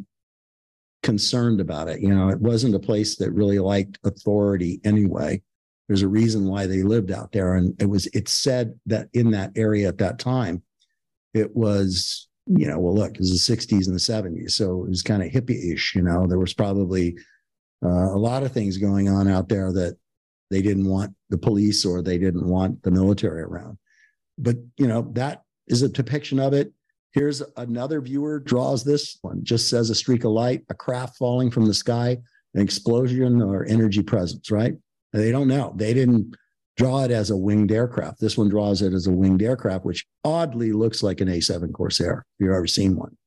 concerned 1.02 1.60
about 1.60 1.90
it. 1.90 2.00
You 2.00 2.14
know, 2.14 2.30
it 2.30 2.40
wasn't 2.40 2.76
a 2.76 2.80
place 2.80 3.18
that 3.18 3.32
really 3.32 3.58
liked 3.58 3.98
authority 4.06 4.80
anyway. 4.86 5.42
There's 5.88 6.04
a 6.04 6.08
reason 6.08 6.48
why 6.48 6.68
they 6.68 6.84
lived 6.84 7.12
out 7.12 7.32
there. 7.32 7.56
And 7.56 7.74
it 7.82 7.88
was, 7.88 8.06
it 8.14 8.30
said 8.30 8.80
that 8.86 9.10
in 9.14 9.32
that 9.32 9.52
area 9.56 9.88
at 9.88 9.98
that 9.98 10.20
time, 10.20 10.62
it 11.34 11.54
was, 11.56 12.30
you 12.46 12.68
know, 12.68 12.78
well, 12.78 12.94
look, 12.94 13.16
it 13.16 13.20
was 13.20 13.46
the 13.46 13.56
60s 13.56 13.88
and 13.88 13.96
the 13.96 14.40
70s. 14.40 14.52
So 14.52 14.84
it 14.84 14.90
was 14.90 15.02
kind 15.02 15.24
of 15.24 15.32
hippie 15.32 15.74
ish. 15.74 15.96
You 15.96 16.04
know, 16.04 16.28
there 16.28 16.40
was 16.40 16.54
probably 16.54 17.18
uh, 17.84 18.14
a 18.14 18.20
lot 18.20 18.44
of 18.44 18.52
things 18.52 18.78
going 18.78 19.10
on 19.10 19.28
out 19.28 19.50
there 19.50 19.74
that 19.74 19.98
they 20.52 20.62
didn't 20.62 20.88
want 20.88 21.16
the 21.30 21.40
police 21.40 21.86
or 21.86 22.04
they 22.04 22.20
didn't 22.20 22.48
want 22.48 22.84
the 22.84 22.92
military 22.92 23.42
around 23.42 23.80
but 24.38 24.58
you 24.78 24.88
know 24.88 25.10
that 25.13 25.44
is 25.67 25.82
a 25.82 25.89
depiction 25.89 26.39
of 26.39 26.54
it. 26.54 26.72
Here's 27.13 27.41
another 27.58 28.02
viewer 28.02 28.39
draws 28.39 28.84
this 28.84 29.17
one 29.22 29.44
just 29.44 29.70
says 29.70 29.89
a 29.89 29.96
streak 29.96 30.24
of 30.24 30.32
light 30.32 30.63
a 30.70 30.74
craft 30.74 31.17
falling 31.17 31.52
from 31.52 31.65
the 31.65 31.74
sky 31.74 32.17
an 32.54 32.62
explosion 32.62 33.41
or 33.41 33.65
energy 33.65 34.04
presence 34.04 34.52
right? 34.52 34.74
They 35.13 35.32
don't 35.32 35.48
know. 35.48 35.74
They 35.76 35.94
didn't 35.94 36.36
draw 36.78 37.04
it 37.04 37.12
as 37.12 37.30
a 37.30 37.38
winged 37.38 37.72
aircraft. 37.72 38.22
This 38.22 38.38
one 38.38 38.48
draws 38.48 38.82
it 38.82 38.94
as 38.94 39.08
a 39.08 39.12
winged 39.12 39.41
aircraft 39.41 39.86
which 39.86 40.06
oddly 40.24 40.72
looks 40.72 41.04
like 41.04 41.22
an 41.22 41.28
a7 41.28 41.74
corsair 41.74 42.26
if 42.39 42.46
you've 42.46 42.56
ever 42.56 42.67
seen 42.67 42.96
one. 42.96 43.17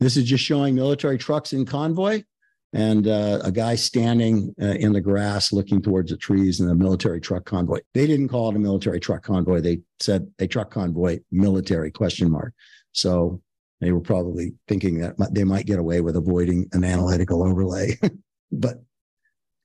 This 0.00 0.16
is 0.16 0.24
just 0.24 0.44
showing 0.44 0.74
military 0.74 1.16
trucks 1.16 1.52
in 1.52 1.64
convoy 1.64 2.24
and 2.72 3.06
uh, 3.06 3.40
a 3.44 3.52
guy 3.52 3.74
standing 3.74 4.54
uh, 4.60 4.66
in 4.66 4.92
the 4.92 5.00
grass 5.00 5.52
looking 5.52 5.82
towards 5.82 6.10
the 6.10 6.16
trees 6.16 6.60
in 6.60 6.68
a 6.70 6.74
military 6.74 7.20
truck 7.20 7.44
convoy. 7.44 7.80
They 7.92 8.06
didn't 8.06 8.28
call 8.28 8.50
it 8.50 8.56
a 8.56 8.58
military 8.58 8.98
truck 8.98 9.22
convoy. 9.22 9.60
They 9.60 9.80
said 10.00 10.30
a 10.38 10.46
truck 10.46 10.70
convoy, 10.70 11.20
military 11.30 11.90
question 11.90 12.30
mark. 12.30 12.54
So 12.92 13.42
they 13.80 13.92
were 13.92 14.00
probably 14.00 14.54
thinking 14.68 15.00
that 15.00 15.16
they 15.32 15.44
might 15.44 15.66
get 15.66 15.78
away 15.78 16.00
with 16.00 16.16
avoiding 16.16 16.68
an 16.72 16.84
analytical 16.84 17.42
overlay. 17.42 17.98
but 18.52 18.82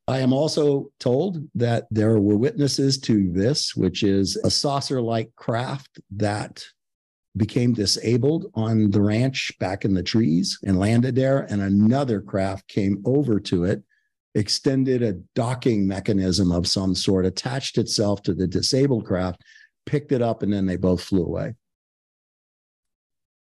I 0.07 0.19
am 0.19 0.33
also 0.33 0.91
told 0.99 1.47
that 1.55 1.87
there 1.91 2.19
were 2.19 2.37
witnesses 2.37 2.97
to 2.99 3.31
this, 3.31 3.75
which 3.75 4.03
is 4.03 4.37
a 4.37 4.49
saucer 4.49 5.01
like 5.01 5.35
craft 5.35 5.99
that 6.15 6.63
became 7.37 7.73
disabled 7.73 8.51
on 8.55 8.91
the 8.91 9.01
ranch 9.01 9.51
back 9.59 9.85
in 9.85 9.93
the 9.93 10.03
trees 10.03 10.57
and 10.63 10.79
landed 10.79 11.15
there. 11.15 11.41
And 11.49 11.61
another 11.61 12.21
craft 12.21 12.67
came 12.67 13.01
over 13.05 13.39
to 13.41 13.63
it, 13.63 13.83
extended 14.35 15.01
a 15.01 15.13
docking 15.35 15.87
mechanism 15.87 16.51
of 16.51 16.67
some 16.67 16.95
sort, 16.95 17.25
attached 17.25 17.77
itself 17.77 18.21
to 18.23 18.33
the 18.33 18.47
disabled 18.47 19.05
craft, 19.05 19.41
picked 19.85 20.11
it 20.11 20.21
up, 20.21 20.43
and 20.43 20.51
then 20.51 20.65
they 20.65 20.77
both 20.77 21.03
flew 21.03 21.23
away. 21.23 21.53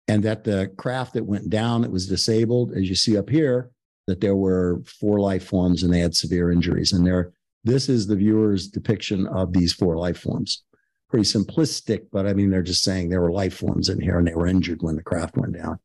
And 0.07 0.23
that 0.23 0.43
the 0.43 0.71
craft 0.77 1.13
that 1.13 1.25
went 1.25 1.49
down 1.49 1.81
that 1.81 1.91
was 1.91 2.07
disabled, 2.07 2.73
as 2.73 2.89
you 2.89 2.95
see 2.95 3.17
up 3.17 3.29
here, 3.29 3.69
that 4.07 4.21
there 4.21 4.35
were 4.35 4.81
four 4.85 5.19
life 5.19 5.45
forms 5.45 5.83
and 5.83 5.93
they 5.93 5.99
had 5.99 6.15
severe 6.15 6.51
injuries. 6.51 6.93
And 6.93 7.05
there, 7.05 7.31
this 7.63 7.89
is 7.89 8.07
the 8.07 8.15
viewer's 8.15 8.67
depiction 8.67 9.27
of 9.27 9.53
these 9.53 9.71
four 9.71 9.97
life 9.97 10.17
forms 10.17 10.63
pretty 11.09 11.25
simplistic, 11.25 12.05
but 12.11 12.27
I 12.27 12.33
mean, 12.33 12.49
they're 12.49 12.61
just 12.61 12.83
saying 12.83 13.09
there 13.09 13.21
were 13.21 13.31
life 13.31 13.57
forms 13.57 13.89
in 13.89 13.99
here 13.99 14.17
and 14.19 14.27
they 14.27 14.35
were 14.35 14.47
injured 14.47 14.81
when 14.81 14.95
the 14.95 15.03
craft 15.03 15.37
went 15.37 15.53
down. 15.53 15.79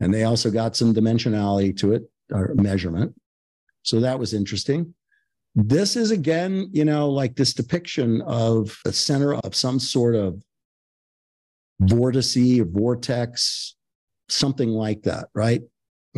And 0.00 0.12
they 0.12 0.24
also 0.24 0.50
got 0.50 0.74
some 0.74 0.94
dimensionality 0.94 1.76
to 1.78 1.92
it, 1.92 2.10
or 2.32 2.54
measurement. 2.54 3.14
So 3.82 4.00
that 4.00 4.18
was 4.18 4.34
interesting. 4.34 4.94
This 5.54 5.96
is 5.96 6.10
again, 6.10 6.70
you 6.72 6.84
know, 6.84 7.10
like 7.10 7.36
this 7.36 7.52
depiction 7.52 8.22
of 8.22 8.76
a 8.86 8.92
center 8.92 9.34
of 9.34 9.54
some 9.54 9.78
sort 9.78 10.14
of 10.14 10.42
vortice 11.82 12.60
or 12.60 12.64
vortex, 12.64 13.76
something 14.28 14.70
like 14.70 15.02
that, 15.02 15.28
right? 15.34 15.62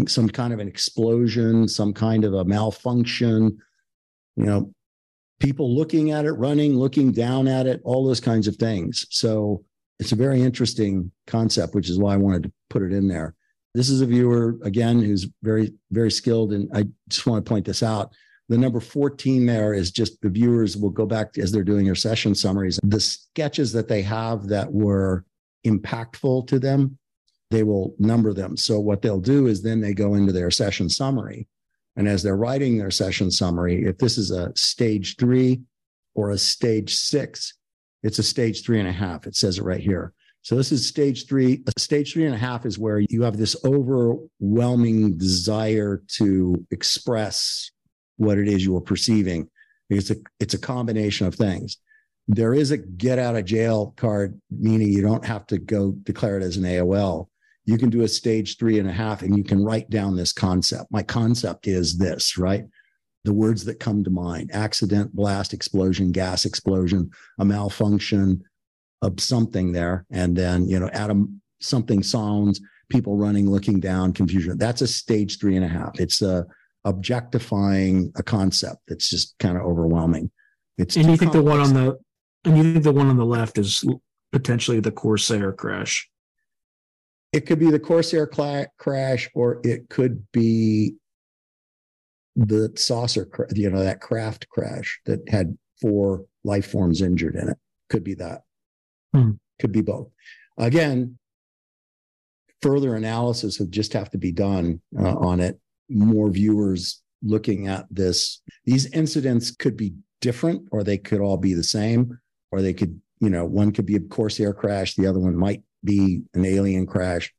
Some 0.07 0.29
kind 0.29 0.53
of 0.53 0.61
an 0.61 0.69
explosion, 0.69 1.69
some 1.69 1.93
kind 1.93 2.25
of 2.25 2.35
a 2.35 2.45
malfunction, 2.45 3.59
you 4.37 4.45
know, 4.45 4.74
people 5.45 5.75
looking 5.75 6.11
at 6.11 6.25
it, 6.25 6.33
running, 6.33 6.75
looking 6.77 7.13
down 7.13 7.47
at 7.47 7.67
it, 7.67 7.81
all 7.85 8.07
those 8.07 8.21
kinds 8.21 8.49
of 8.49 8.57
things. 8.57 9.07
So 9.11 9.63
it's 9.99 10.13
a 10.13 10.17
very 10.17 10.43
interesting 10.43 11.11
concept, 11.27 11.75
which 11.75 11.91
is 11.91 11.99
why 11.99 12.15
I 12.15 12.19
wanted 12.19 12.45
to 12.45 12.53
put 12.71 12.83
it 12.83 12.93
in 12.93 13.09
there. 13.09 13.35
This 13.75 13.91
is 13.91 14.01
a 14.01 14.07
viewer, 14.07 14.57
again, 14.63 15.03
who's 15.03 15.29
very, 15.43 15.75
very 15.91 16.11
skilled. 16.11 16.53
And 16.53 16.71
I 16.75 16.85
just 17.09 17.27
want 17.27 17.45
to 17.45 17.49
point 17.49 17.67
this 17.67 17.83
out. 17.83 18.13
The 18.49 18.59
number 18.59 18.81
14 18.81 19.47
there 19.47 19.75
is 19.75 19.91
just 19.91 20.21
the 20.21 20.29
viewers 20.29 20.77
will 20.77 20.91
go 20.91 21.07
back 21.07 21.37
as 21.39 21.51
they're 21.51 21.63
doing 21.63 21.85
their 21.85 21.95
session 21.95 22.35
summaries. 22.35 22.79
The 22.83 23.01
sketches 23.01 23.73
that 23.73 23.89
they 23.89 24.03
have 24.03 24.49
that 24.49 24.73
were 24.73 25.25
impactful 25.67 26.47
to 26.49 26.59
them, 26.59 26.99
they 27.51 27.63
will 27.63 27.95
number 27.99 28.33
them. 28.33 28.57
So 28.57 28.81
what 28.81 29.03
they'll 29.03 29.21
do 29.21 29.47
is 29.47 29.63
then 29.63 29.81
they 29.81 29.95
go 29.95 30.15
into 30.15 30.33
their 30.33 30.51
session 30.51 30.89
summary. 30.89 31.49
And 31.97 32.09
as 32.09 32.23
they're 32.23 32.37
writing 32.37 32.77
their 32.77 32.91
session 32.91 33.31
summary, 33.31 33.85
if 33.85 33.99
this 33.99 34.19
is 34.19 34.31
a 34.31 34.53
stage 34.57 35.17
three 35.17 35.63
or 36.15 36.31
a 36.31 36.39
stage 36.39 36.95
six, 36.95 37.55
it's 38.03 38.19
a 38.19 38.23
stage 38.23 38.65
three 38.65 38.81
and 38.81 38.89
a 38.89 38.93
half. 38.93 39.27
It 39.27 39.37
says 39.37 39.59
it 39.59 39.65
right 39.65 39.81
here. 39.81 40.13
So 40.43 40.57
this 40.57 40.73
is 40.73 40.87
stage 40.87 41.27
three. 41.27 41.63
Stage 41.79 42.13
three 42.13 42.27
and 42.27 42.35
a 42.35 42.39
half 42.39 42.67
is 42.67 42.79
where 42.79 42.99
you 42.99 43.23
have 43.23 43.39
this 43.39 43.57
overwhelming 43.65 45.17
desire 45.17 46.03
to 46.09 46.67
express 46.71 47.71
what 48.19 48.37
it 48.37 48.47
is 48.47 48.65
you 48.65 48.77
are 48.77 48.83
perceiving. 48.83 49.49
It's 49.89 50.11
a 50.11 50.17
it's 50.41 50.55
a 50.55 50.59
combination 50.59 51.27
of 51.27 51.35
things. 51.35 51.79
There 52.29 52.53
is 52.55 52.71
a 52.71 52.77
get 52.77 53.19
out 53.19 53.37
of 53.37 53.45
jail 53.47 53.95
card, 53.97 54.39
meaning 54.51 54.89
you 54.89 55.03
don't 55.03 55.25
have 55.25 55.47
to 55.49 55.59
go 55.59 55.93
declare 55.93 56.39
it 56.39 56.43
as 56.43 56.57
an 56.57 56.65
AOL. 56.65 57.29
You 57.65 57.79
can 57.79 57.91
do 57.91 58.03
a 58.03 58.09
stage 58.09 58.59
three 58.59 58.79
and 58.79 58.89
a 58.89 58.93
half 58.93 59.23
and 59.23 59.37
you 59.37 59.45
can 59.45 59.65
write 59.65 59.89
down 59.91 60.17
this 60.17 60.33
concept. 60.33 60.91
My 60.91 61.03
concept 61.03 61.67
is 61.67 61.97
this, 61.97 62.37
right? 62.37 62.65
The 63.25 63.33
words 63.33 63.65
that 63.65 63.81
come 63.81 64.05
to 64.05 64.11
mind 64.11 64.51
accident, 64.53 65.15
blast, 65.15 65.55
explosion, 65.55 66.13
gas 66.13 66.45
explosion, 66.45 67.11
a 67.39 67.45
malfunction, 67.45 68.45
of 69.05 69.21
something 69.21 69.73
there. 69.73 70.07
And 70.11 70.37
then, 70.37 70.69
you 70.69 70.81
know, 70.81 70.89
Adam, 70.93 71.41
something 71.61 72.03
sounds, 72.03 72.61
people 72.89 73.17
running, 73.17 73.49
looking 73.49 73.81
down, 73.81 74.13
confusion. 74.13 74.59
That's 74.59 74.81
a 74.81 74.87
stage 74.87 75.39
three 75.39 75.57
and 75.57 75.65
a 75.65 75.69
half. 75.69 76.01
It's 76.01 76.23
a 76.23 76.47
objectifying 76.85 78.13
a 78.17 78.23
concept 78.23 78.79
that's 78.89 79.09
just 79.09 79.39
kind 79.39 79.57
of 79.57 79.63
overwhelming. 79.63 80.31
It's 80.77 80.97
and 80.97 81.07
you 81.07 81.17
think 81.17 81.33
complex. 81.33 81.45
the 81.45 81.51
one 81.51 81.61
on 81.61 81.75
the 81.75 81.99
and 82.45 82.59
you 82.59 82.73
think 82.73 82.85
the 82.85 82.93
one 82.93 83.09
on 83.09 83.17
the 83.17 83.25
left 83.25 83.59
is 83.59 83.85
potentially 84.33 84.81
the 84.81 84.91
Corsair 84.91 85.53
crash? 85.53 86.09
It 87.35 87.47
could 87.47 87.59
be 87.59 87.71
the 87.71 87.81
Corsair 87.81 88.29
cla- 88.29 88.69
crash, 88.79 89.29
or 89.35 89.61
it 89.65 89.89
could 89.89 90.25
be 90.31 90.95
the 92.37 92.73
saucer, 92.77 93.29
you 93.53 93.69
know, 93.71 93.83
that 93.83 94.01
craft 94.01 94.49
crash 94.49 95.01
that 95.07 95.29
had 95.29 95.59
four 95.81 96.27
life 96.45 96.71
forms 96.71 97.03
injured 97.03 97.35
in 97.35 97.49
it. 97.49 97.57
Could 97.91 98.05
be 98.05 98.15
that. 98.15 98.43
Hmm. 99.13 99.33
Could 99.61 99.73
be 99.73 99.83
both. 99.83 100.11
Again, 100.59 101.19
further 102.63 102.95
analysis 102.95 103.59
would 103.59 103.73
just 103.73 103.93
have 103.95 104.11
to 104.11 104.19
be 104.19 104.31
done 104.31 104.81
uh, 104.97 105.17
on 105.17 105.41
it. 105.41 105.59
More 105.89 106.31
viewers 106.31 107.03
looking 107.21 107.67
at 107.67 107.87
this. 107.91 108.43
These 108.65 108.93
incidents 108.93 109.51
could 109.51 109.77
be 109.77 109.95
different, 110.21 110.69
or 110.71 110.85
they 110.85 110.99
could 110.99 111.21
all 111.21 111.37
be 111.37 111.55
the 111.55 111.65
same, 111.65 112.17
or 112.53 112.63
they 112.63 112.75
could, 112.75 113.01
you 113.19 113.29
know, 113.29 113.45
one 113.45 113.73
could 113.73 113.87
be 113.87 113.97
a 113.97 114.01
Corsair 114.01 114.55
crash, 114.55 114.95
the 114.95 115.09
other 115.09 115.19
one 115.19 115.37
might 115.37 115.63
be 115.85 116.23
an 116.35 116.45
alien 116.45 116.87
crash. 116.87 117.33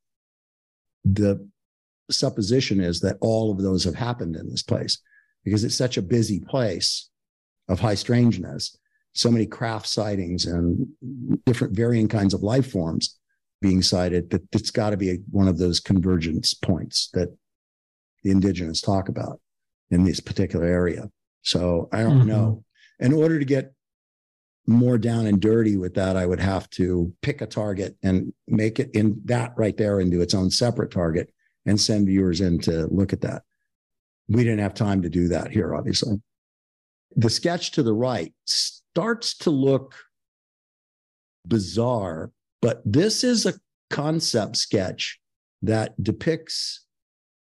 The 1.04 1.48
supposition 2.12 2.80
is 2.80 3.00
that 3.02 3.18
all 3.22 3.52
of 3.52 3.62
those 3.62 3.84
have 3.84 3.96
happened 3.96 4.36
in 4.36 4.50
this 4.50 4.64
place 4.64 5.00
because 5.44 5.64
it's 5.64 5.76
such 5.76 5.98
a 5.98 6.02
busy 6.02 6.40
place 6.40 7.10
of 7.68 7.80
high 7.80 7.96
strangeness 7.96 8.78
so 9.16 9.32
many 9.32 9.46
craft 9.46 9.88
sightings 9.88 10.46
and 10.46 10.88
different 11.46 11.74
varying 11.74 12.08
kinds 12.08 12.34
of 12.34 12.44
life 12.44 12.70
forms 12.70 13.18
being 13.62 13.82
sighted 13.82 14.30
that 14.30 14.44
it's 14.52 14.72
got 14.72 14.90
to 14.90 14.98
be 14.98 15.20
one 15.32 15.48
of 15.48 15.58
those 15.58 15.80
convergence 15.80 16.54
points 16.54 17.10
that 17.14 17.30
the 18.24 18.32
indigenous 18.32 18.82
talk 18.82 19.08
about 19.08 19.40
in 19.90 20.04
this 20.04 20.20
particular 20.20 20.66
area. 20.66 21.10
So 21.44 21.88
I 21.94 22.04
don't 22.04 22.20
mm-hmm. 22.20 22.28
know. 22.28 22.64
In 23.00 23.14
order 23.14 23.40
to 23.40 23.46
get 23.46 23.74
more 24.68 24.98
down 24.98 25.28
and 25.28 25.40
dirty 25.40 25.78
with 25.78 25.94
that, 25.96 26.18
I 26.18 26.26
would 26.26 26.40
have 26.40 26.70
to 26.72 27.14
pick 27.22 27.42
a 27.42 27.46
target 27.46 27.96
and 28.04 28.34
make 28.48 28.80
it 28.80 28.90
in 28.94 29.22
that 29.26 29.54
right 29.58 29.78
there 29.78 30.00
into 30.00 30.22
its 30.22 30.34
own 30.34 30.50
separate 30.50 30.92
target 30.92 31.32
and 31.66 31.80
send 31.80 32.08
viewers 32.08 32.42
in 32.42 32.60
to 32.60 32.88
look 32.88 33.14
at 33.14 33.22
that. 33.22 33.44
We 34.28 34.44
didn't 34.44 34.60
have 34.60 34.74
time 34.74 35.02
to 35.04 35.10
do 35.10 35.28
that 35.30 35.52
here, 35.52 35.76
obviously. 35.76 36.22
The 37.16 37.30
sketch 37.30 37.72
to 37.72 37.84
the 37.84 37.94
right 37.94 38.34
starts 38.46 39.38
to 39.40 39.52
look 39.52 39.96
bizarre, 41.48 42.32
but 42.62 42.82
this 42.86 43.24
is 43.24 43.46
a 43.46 43.54
concept 43.90 44.58
sketch 44.58 45.20
that 45.62 46.02
depicts 46.04 46.86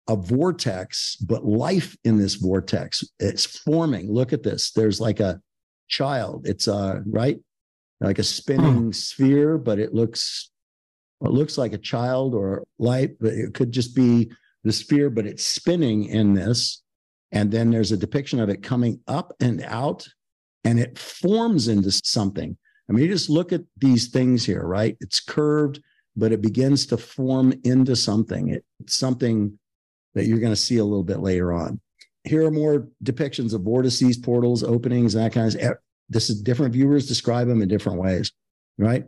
a 0.09 0.17
vortex, 0.17 1.17
but 1.17 1.45
life 1.45 1.97
in 2.05 2.17
this 2.17 2.35
vortex. 2.35 3.05
It's 3.19 3.45
forming. 3.45 4.13
Look 4.13 4.33
at 4.33 4.43
this. 4.43 4.71
There's 4.73 5.01
like 5.01 5.21
a 5.21 5.41
child. 5.89 6.47
It's 6.47 6.69
a 6.69 7.03
right, 7.07 7.39
like 8.01 8.19
a 8.19 8.25
spinning 8.25 8.85
hmm. 8.85 8.91
sphere, 8.93 9.59
but 9.59 9.79
it 9.79 9.95
looks 9.95 10.51
it 11.23 11.31
looks 11.31 11.57
like 11.57 11.73
a 11.73 11.79
child 11.79 12.35
or 12.35 12.65
light, 12.79 13.17
but 13.19 13.33
it 13.33 13.55
could 13.55 13.73
just 13.73 13.97
be 13.97 14.31
the 14.65 14.73
sphere, 14.73 15.09
but 15.09 15.27
it's 15.27 15.45
spinning 15.45 16.05
in 16.05 16.35
this. 16.35 16.83
And 17.33 17.51
then 17.51 17.71
there's 17.71 17.93
a 17.93 17.97
depiction 17.97 18.39
of 18.39 18.49
it 18.49 18.63
coming 18.63 19.01
up 19.07 19.33
and 19.41 19.63
out 19.63 20.07
and 20.65 20.79
it 20.79 20.99
forms 20.99 21.69
into 21.69 21.91
something. 21.91 22.57
I 22.89 22.93
mean, 22.93 23.05
you 23.05 23.11
just 23.11 23.31
look 23.31 23.53
at 23.53 23.63
these 23.79 24.09
things 24.09 24.45
here, 24.45 24.65
right? 24.65 24.97
It's 25.01 25.21
curved, 25.21 25.81
but 26.17 26.33
it 26.33 26.43
begins 26.43 26.87
to 26.87 26.97
form 26.97 27.55
into 27.65 27.95
something. 27.95 28.61
It's 28.81 28.97
something 28.97 29.59
that 30.15 30.27
you're 30.27 30.41
going 30.41 30.53
to 30.53 30.57
see 30.57 30.79
a 30.79 30.85
little 30.85 31.05
bit 31.05 31.21
later 31.21 31.53
on. 31.53 31.81
Here 32.27 32.45
are 32.45 32.51
more 32.51 32.89
depictions 33.05 33.55
of 33.55 33.63
vortices, 33.63 34.17
portals, 34.17 34.63
openings, 34.65 35.13
that 35.13 35.33
kind 35.33 35.55
of. 35.55 35.77
This 36.09 36.29
is 36.31 36.41
different 36.41 36.73
viewers 36.73 37.07
describe 37.07 37.49
them 37.49 37.63
in 37.63 37.69
different 37.69 37.99
ways, 37.99 38.33
right? 38.79 39.05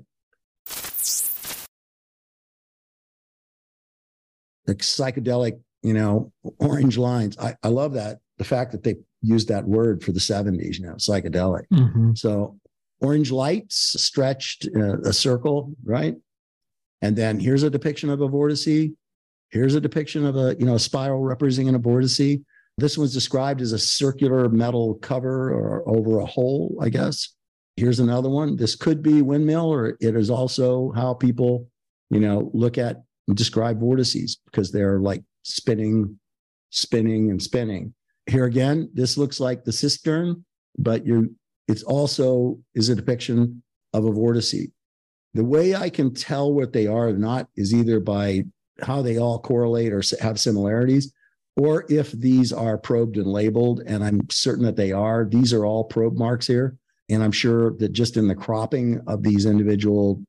The 4.66 4.74
psychedelic, 4.74 5.60
you 5.82 5.94
know, 5.94 6.32
orange 6.58 6.98
lines. 6.98 7.38
I, 7.38 7.56
I 7.62 7.68
love 7.68 7.94
that. 7.94 8.18
The 8.38 8.44
fact 8.44 8.72
that 8.72 8.82
they 8.82 8.96
used 9.22 9.48
that 9.48 9.64
word 9.64 10.02
for 10.02 10.12
the 10.12 10.20
70s, 10.20 10.78
you 10.78 10.86
know, 10.86 10.94
psychedelic. 10.94 11.64
Mm-hmm. 11.72 12.12
So 12.14 12.58
orange 13.00 13.30
lights 13.30 14.00
stretched 14.02 14.68
uh, 14.76 15.00
a 15.00 15.12
circle, 15.12 15.72
right? 15.84 16.16
And 17.02 17.16
then 17.16 17.38
here's 17.38 17.62
a 17.62 17.70
depiction 17.70 18.10
of 18.10 18.20
a 18.20 18.28
vortice. 18.28 18.92
Here's 19.50 19.74
a 19.74 19.80
depiction 19.80 20.26
of 20.26 20.36
a, 20.36 20.56
you 20.58 20.66
know, 20.66 20.74
a 20.74 20.80
spiral 20.80 21.22
representing 21.22 21.74
a 21.74 21.78
vortice. 21.78 22.42
This 22.78 22.96
one's 22.96 23.12
described 23.12 23.60
as 23.60 23.72
a 23.72 23.78
circular 23.78 24.48
metal 24.48 24.94
cover 25.02 25.52
or 25.52 25.86
over 25.86 26.20
a 26.20 26.26
hole, 26.26 26.76
I 26.80 26.88
guess. 26.88 27.34
Here's 27.76 28.00
another 28.00 28.30
one. 28.30 28.56
This 28.56 28.74
could 28.74 29.02
be 29.02 29.22
windmill, 29.22 29.72
or 29.72 29.96
it 30.00 30.16
is 30.16 30.30
also 30.30 30.92
how 30.92 31.14
people, 31.14 31.68
you 32.10 32.20
know, 32.20 32.50
look 32.54 32.78
at 32.78 33.02
describe 33.34 33.78
vortices 33.78 34.38
because 34.46 34.72
they're 34.72 34.98
like 35.00 35.22
spinning, 35.42 36.18
spinning, 36.70 37.30
and 37.30 37.42
spinning 37.42 37.92
here 38.28 38.44
again, 38.44 38.90
this 38.92 39.16
looks 39.16 39.40
like 39.40 39.64
the 39.64 39.72
cistern, 39.72 40.44
but 40.78 41.06
you're 41.06 41.24
it's 41.66 41.82
also 41.82 42.58
is 42.74 42.88
a 42.88 42.94
depiction 42.94 43.62
of 43.92 44.04
a 44.04 44.10
vortice. 44.10 44.70
The 45.34 45.44
way 45.44 45.74
I 45.74 45.90
can 45.90 46.14
tell 46.14 46.52
what 46.52 46.72
they 46.72 46.86
are 46.86 47.08
or 47.08 47.12
not 47.12 47.48
is 47.56 47.74
either 47.74 48.00
by 48.00 48.44
how 48.80 49.02
they 49.02 49.18
all 49.18 49.38
correlate 49.38 49.92
or 49.92 50.02
have 50.20 50.40
similarities, 50.40 51.12
or 51.58 51.84
if 51.88 52.12
these 52.12 52.52
are 52.52 52.78
probed 52.78 53.16
and 53.16 53.26
labeled, 53.26 53.82
and 53.86 54.02
I'm 54.02 54.20
certain 54.30 54.64
that 54.64 54.76
they 54.76 54.92
are. 54.92 55.26
These 55.26 55.52
are 55.52 55.66
all 55.66 55.84
probe 55.84 56.16
marks 56.16 56.46
here. 56.46 56.76
And 57.10 57.22
I'm 57.22 57.32
sure 57.32 57.72
that 57.78 57.92
just 57.92 58.16
in 58.16 58.28
the 58.28 58.34
cropping 58.34 59.00
of 59.06 59.22
these 59.22 59.46
individual 59.46 60.22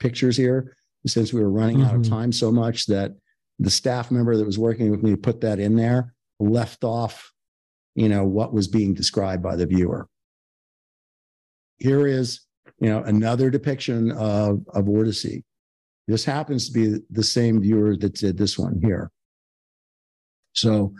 pictures 0.00 0.36
here, 0.36 0.76
since 1.06 1.32
we 1.32 1.40
were 1.40 1.50
running 1.50 1.78
mm-hmm. 1.78 1.86
out 1.86 1.94
of 1.94 2.02
mm-hmm. 2.02 2.14
time 2.14 2.32
so 2.32 2.50
much 2.50 2.86
that 2.86 3.12
the 3.58 3.70
staff 3.70 4.10
member 4.10 4.36
that 4.36 4.44
was 4.44 4.58
working 4.58 4.90
with 4.90 5.02
me 5.02 5.14
put 5.14 5.40
that 5.42 5.58
in 5.58 5.76
there 5.76 6.14
left 6.40 6.84
off 6.84 7.32
you 7.94 8.08
know, 8.08 8.24
what 8.24 8.52
was 8.52 8.68
being 8.68 8.94
described 8.94 9.42
by 9.42 9.56
the 9.56 9.66
viewer. 9.66 10.08
Here 11.78 12.06
is, 12.06 12.40
you 12.80 12.88
know, 12.88 13.02
another 13.02 13.50
depiction 13.50 14.12
of, 14.12 14.64
of 14.72 14.84
vortice. 14.84 15.42
This 16.08 16.24
happens 16.24 16.68
to 16.68 16.72
be 16.72 16.98
the 17.10 17.22
same 17.22 17.60
viewer 17.60 17.96
that 17.96 18.14
did 18.14 18.38
this 18.38 18.58
one 18.58 18.80
here. 18.82 19.10
So 20.52 20.94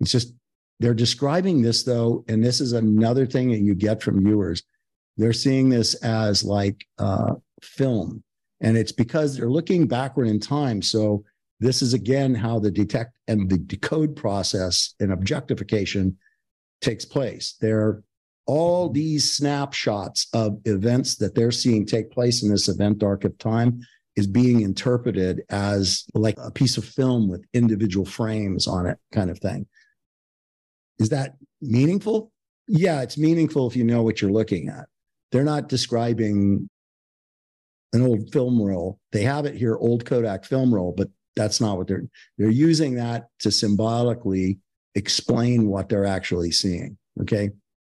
it's 0.00 0.12
just, 0.12 0.34
they're 0.78 0.94
describing 0.94 1.62
this 1.62 1.82
though, 1.82 2.24
and 2.28 2.42
this 2.42 2.60
is 2.60 2.72
another 2.72 3.26
thing 3.26 3.50
that 3.50 3.60
you 3.60 3.74
get 3.74 4.02
from 4.02 4.24
viewers. 4.24 4.62
They're 5.16 5.32
seeing 5.32 5.68
this 5.68 5.94
as 5.96 6.42
like 6.42 6.86
uh, 6.98 7.34
film, 7.62 8.22
and 8.60 8.76
it's 8.78 8.92
because 8.92 9.36
they're 9.36 9.50
looking 9.50 9.86
backward 9.86 10.28
in 10.28 10.40
time. 10.40 10.80
So 10.80 11.24
this 11.58 11.82
is 11.82 11.92
again 11.92 12.34
how 12.34 12.58
the 12.58 12.70
detect 12.70 13.18
and 13.28 13.50
the 13.50 13.58
decode 13.58 14.16
process 14.16 14.94
and 15.00 15.12
objectification 15.12 16.16
takes 16.80 17.04
place. 17.04 17.56
There 17.60 17.80
are 17.80 18.04
all 18.46 18.88
these 18.88 19.30
snapshots 19.30 20.28
of 20.32 20.58
events 20.64 21.16
that 21.16 21.34
they're 21.34 21.52
seeing 21.52 21.84
take 21.84 22.10
place 22.10 22.42
in 22.42 22.48
this 22.48 22.68
event 22.68 23.02
arc 23.02 23.24
of 23.24 23.36
time. 23.36 23.80
Is 24.16 24.26
being 24.26 24.60
interpreted 24.60 25.42
as 25.50 26.04
like 26.14 26.36
a 26.38 26.50
piece 26.50 26.76
of 26.76 26.84
film 26.84 27.28
with 27.28 27.44
individual 27.54 28.04
frames 28.04 28.66
on 28.66 28.86
it, 28.86 28.98
kind 29.12 29.30
of 29.30 29.38
thing. 29.38 29.66
Is 30.98 31.10
that 31.10 31.34
meaningful? 31.60 32.32
Yeah, 32.66 33.02
it's 33.02 33.18
meaningful 33.18 33.66
if 33.66 33.76
you 33.76 33.84
know 33.84 34.02
what 34.02 34.20
you're 34.20 34.30
looking 34.30 34.68
at. 34.68 34.86
They're 35.32 35.44
not 35.44 35.68
describing 35.68 36.68
an 37.92 38.02
old 38.02 38.32
film 38.32 38.60
roll. 38.60 38.98
They 39.12 39.22
have 39.22 39.46
it 39.46 39.54
here, 39.54 39.76
old 39.76 40.04
Kodak 40.04 40.44
film 40.44 40.74
roll, 40.74 40.92
but 40.96 41.08
that's 41.36 41.60
not 41.60 41.78
what 41.78 41.86
they're 41.86 42.04
they're 42.38 42.50
using 42.50 42.94
that 42.96 43.28
to 43.40 43.50
symbolically 43.50 44.58
explain 44.94 45.68
what 45.68 45.88
they're 45.88 46.04
actually 46.04 46.50
seeing. 46.50 46.98
Okay. 47.20 47.50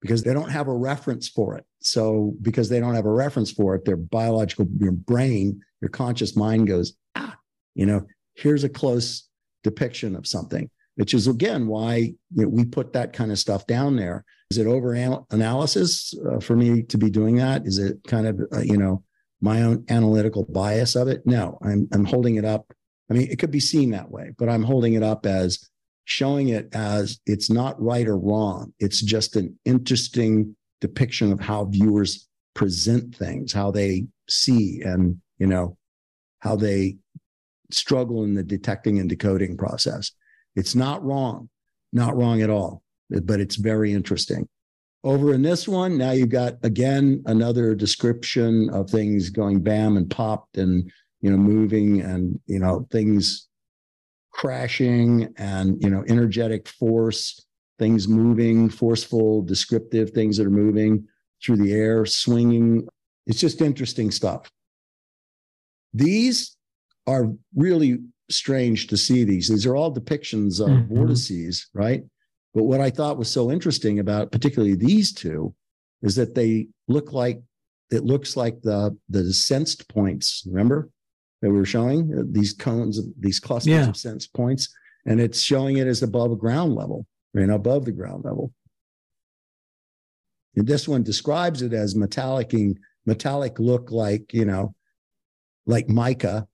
Because 0.06 0.24
they 0.24 0.34
don't 0.34 0.52
have 0.52 0.68
a 0.68 0.74
reference 0.74 1.28
for 1.28 1.58
it. 1.58 1.66
So 1.82 2.36
because 2.42 2.70
they 2.70 2.80
don't 2.80 2.94
have 2.96 3.06
a 3.06 3.12
reference 3.12 3.52
for 3.52 3.76
it, 3.76 3.86
their 3.86 3.98
biological 3.98 4.68
your 4.78 4.92
brain, 4.92 5.62
your 5.82 5.90
conscious 5.90 6.36
mind 6.36 6.68
goes, 6.68 6.94
ah, 7.16 7.36
you 7.74 7.86
know, 7.86 8.06
here's 8.36 8.64
a 8.64 8.70
close 8.70 9.28
depiction 9.64 10.16
of 10.16 10.28
something, 10.28 10.70
which 10.96 11.14
is 11.14 11.28
again 11.28 11.68
why 11.68 11.96
you 11.96 12.16
know, 12.44 12.48
we 12.48 12.66
put 12.66 12.94
that 12.94 13.14
kind 13.14 13.32
of 13.32 13.40
stuff 13.40 13.66
down 13.66 13.96
there. 13.96 14.24
Is 14.52 14.60
it 14.60 14.68
over 14.68 14.94
analysis 15.32 16.14
uh, 16.32 16.40
for 16.40 16.56
me 16.56 16.84
to 16.84 16.98
be 16.98 17.10
doing 17.10 17.38
that? 17.38 17.66
Is 17.66 17.80
it 17.80 17.98
kind 18.08 18.28
of 18.28 18.40
uh, 18.54 18.62
you 18.62 18.78
know 18.78 19.04
my 19.42 19.64
own 19.64 19.86
analytical 19.90 20.44
bias 20.44 20.96
of 20.96 21.08
it? 21.08 21.26
No, 21.26 21.58
I'm 21.64 21.88
I'm 21.92 22.06
holding 22.06 22.36
it 22.36 22.46
up. 22.46 22.72
I 23.10 23.14
mean, 23.14 23.28
it 23.32 23.40
could 23.40 23.52
be 23.52 23.60
seen 23.60 23.92
that 23.92 24.12
way, 24.12 24.32
but 24.38 24.50
I'm 24.50 24.64
holding 24.64 24.94
it 24.94 25.04
up 25.04 25.26
as 25.26 25.68
showing 26.06 26.50
it 26.50 26.70
as 26.74 27.20
it's 27.26 27.50
not 27.50 27.82
right 27.82 28.08
or 28.08 28.18
wrong. 28.18 28.74
It's 28.80 29.02
just 29.02 29.36
an 29.36 29.58
interesting 29.66 30.56
depiction 30.80 31.32
of 31.32 31.40
how 31.40 31.66
viewers 31.66 32.28
present 32.54 33.16
things, 33.16 33.52
how 33.52 33.72
they 33.72 34.06
see 34.30 34.82
and, 34.82 35.20
you 35.40 35.48
know, 35.48 35.78
how 36.40 36.56
they 36.56 36.98
struggle 37.72 38.24
in 38.24 38.36
the 38.36 38.44
detecting 38.44 39.00
and 39.00 39.10
decoding 39.10 39.58
process. 39.58 40.12
It's 40.56 40.76
not 40.76 41.04
wrong, 41.04 41.50
not 41.92 42.16
wrong 42.16 42.42
at 42.42 42.50
all, 42.50 42.84
but 43.10 43.40
it's 43.40 43.56
very 43.56 43.92
interesting. 43.92 44.48
Over 45.04 45.34
in 45.34 45.42
this 45.42 45.68
one, 45.68 45.98
now 45.98 46.12
you've 46.12 46.30
got 46.30 46.54
again 46.64 47.22
another 47.26 47.76
description 47.76 48.70
of 48.72 48.90
things 48.90 49.30
going 49.30 49.62
bam 49.62 49.98
and 49.98 50.10
popped 50.10 50.58
and 50.58 50.92
you 51.22 51.30
know 51.30 51.38
moving 51.38 52.02
and 52.02 52.40
you 52.48 52.58
know 52.58 52.88
things 52.92 53.48
crashing 54.36 55.34
and 55.38 55.82
you 55.82 55.90
know 55.90 56.04
energetic 56.10 56.68
force 56.68 57.42
things 57.80 58.08
moving 58.08 58.70
forceful 58.70 59.42
descriptive 59.42 60.12
things 60.12 60.36
that 60.38 60.46
are 60.46 60.52
moving 60.66 61.08
through 61.44 61.58
the 61.58 61.74
air 61.74 62.06
swinging. 62.06 62.88
It's 63.28 63.40
just 63.40 63.62
interesting 63.62 64.12
stuff. 64.12 64.50
These 65.94 66.58
are 67.08 67.32
really 67.56 68.00
strange 68.30 68.88
to 68.88 68.98
see 68.98 69.24
these. 69.24 69.48
These 69.48 69.66
are 69.66 69.76
all 69.76 69.94
depictions 69.94 70.60
of 70.60 70.70
mm-hmm. 70.70 70.96
vortices 70.96 71.68
right? 71.74 72.04
But 72.54 72.64
what 72.64 72.80
i 72.80 72.90
thought 72.90 73.18
was 73.18 73.30
so 73.30 73.52
interesting 73.52 74.00
about 74.00 74.32
particularly 74.32 74.76
these 74.76 75.12
two 75.14 75.54
is 76.02 76.16
that 76.16 76.36
they 76.36 76.68
look 76.88 77.12
like 77.12 77.42
it 77.92 78.06
looks 78.06 78.38
like 78.38 78.62
the 78.62 78.98
the 79.10 79.34
sensed 79.34 79.90
points 79.90 80.44
remember 80.48 80.90
that 81.46 81.52
we 81.52 81.58
were 81.58 81.64
showing 81.66 82.12
uh, 82.12 82.24
these 82.26 82.54
cones, 82.54 83.00
these 83.20 83.40
clusters 83.40 83.72
yeah. 83.72 83.88
of 83.88 83.96
sense 83.96 84.26
points, 84.26 84.76
and 85.06 85.22
it's 85.22 85.44
showing 85.44 85.78
it 85.78 85.86
as 85.86 86.02
above 86.02 86.40
ground 86.40 86.74
level, 86.74 87.06
right 87.36 87.52
above 87.52 87.86
the 87.86 87.92
ground 87.92 88.26
level. 88.26 88.52
And 90.56 90.66
this 90.66 90.88
one 90.88 91.04
describes 91.04 91.62
it 91.62 91.72
as 91.72 91.96
metallic, 91.96 92.52
metallic 93.06 93.60
look 93.60 93.92
like 93.92 94.34
you 94.34 94.46
know, 94.46 94.74
like 95.68 95.88
mica, 95.88 96.48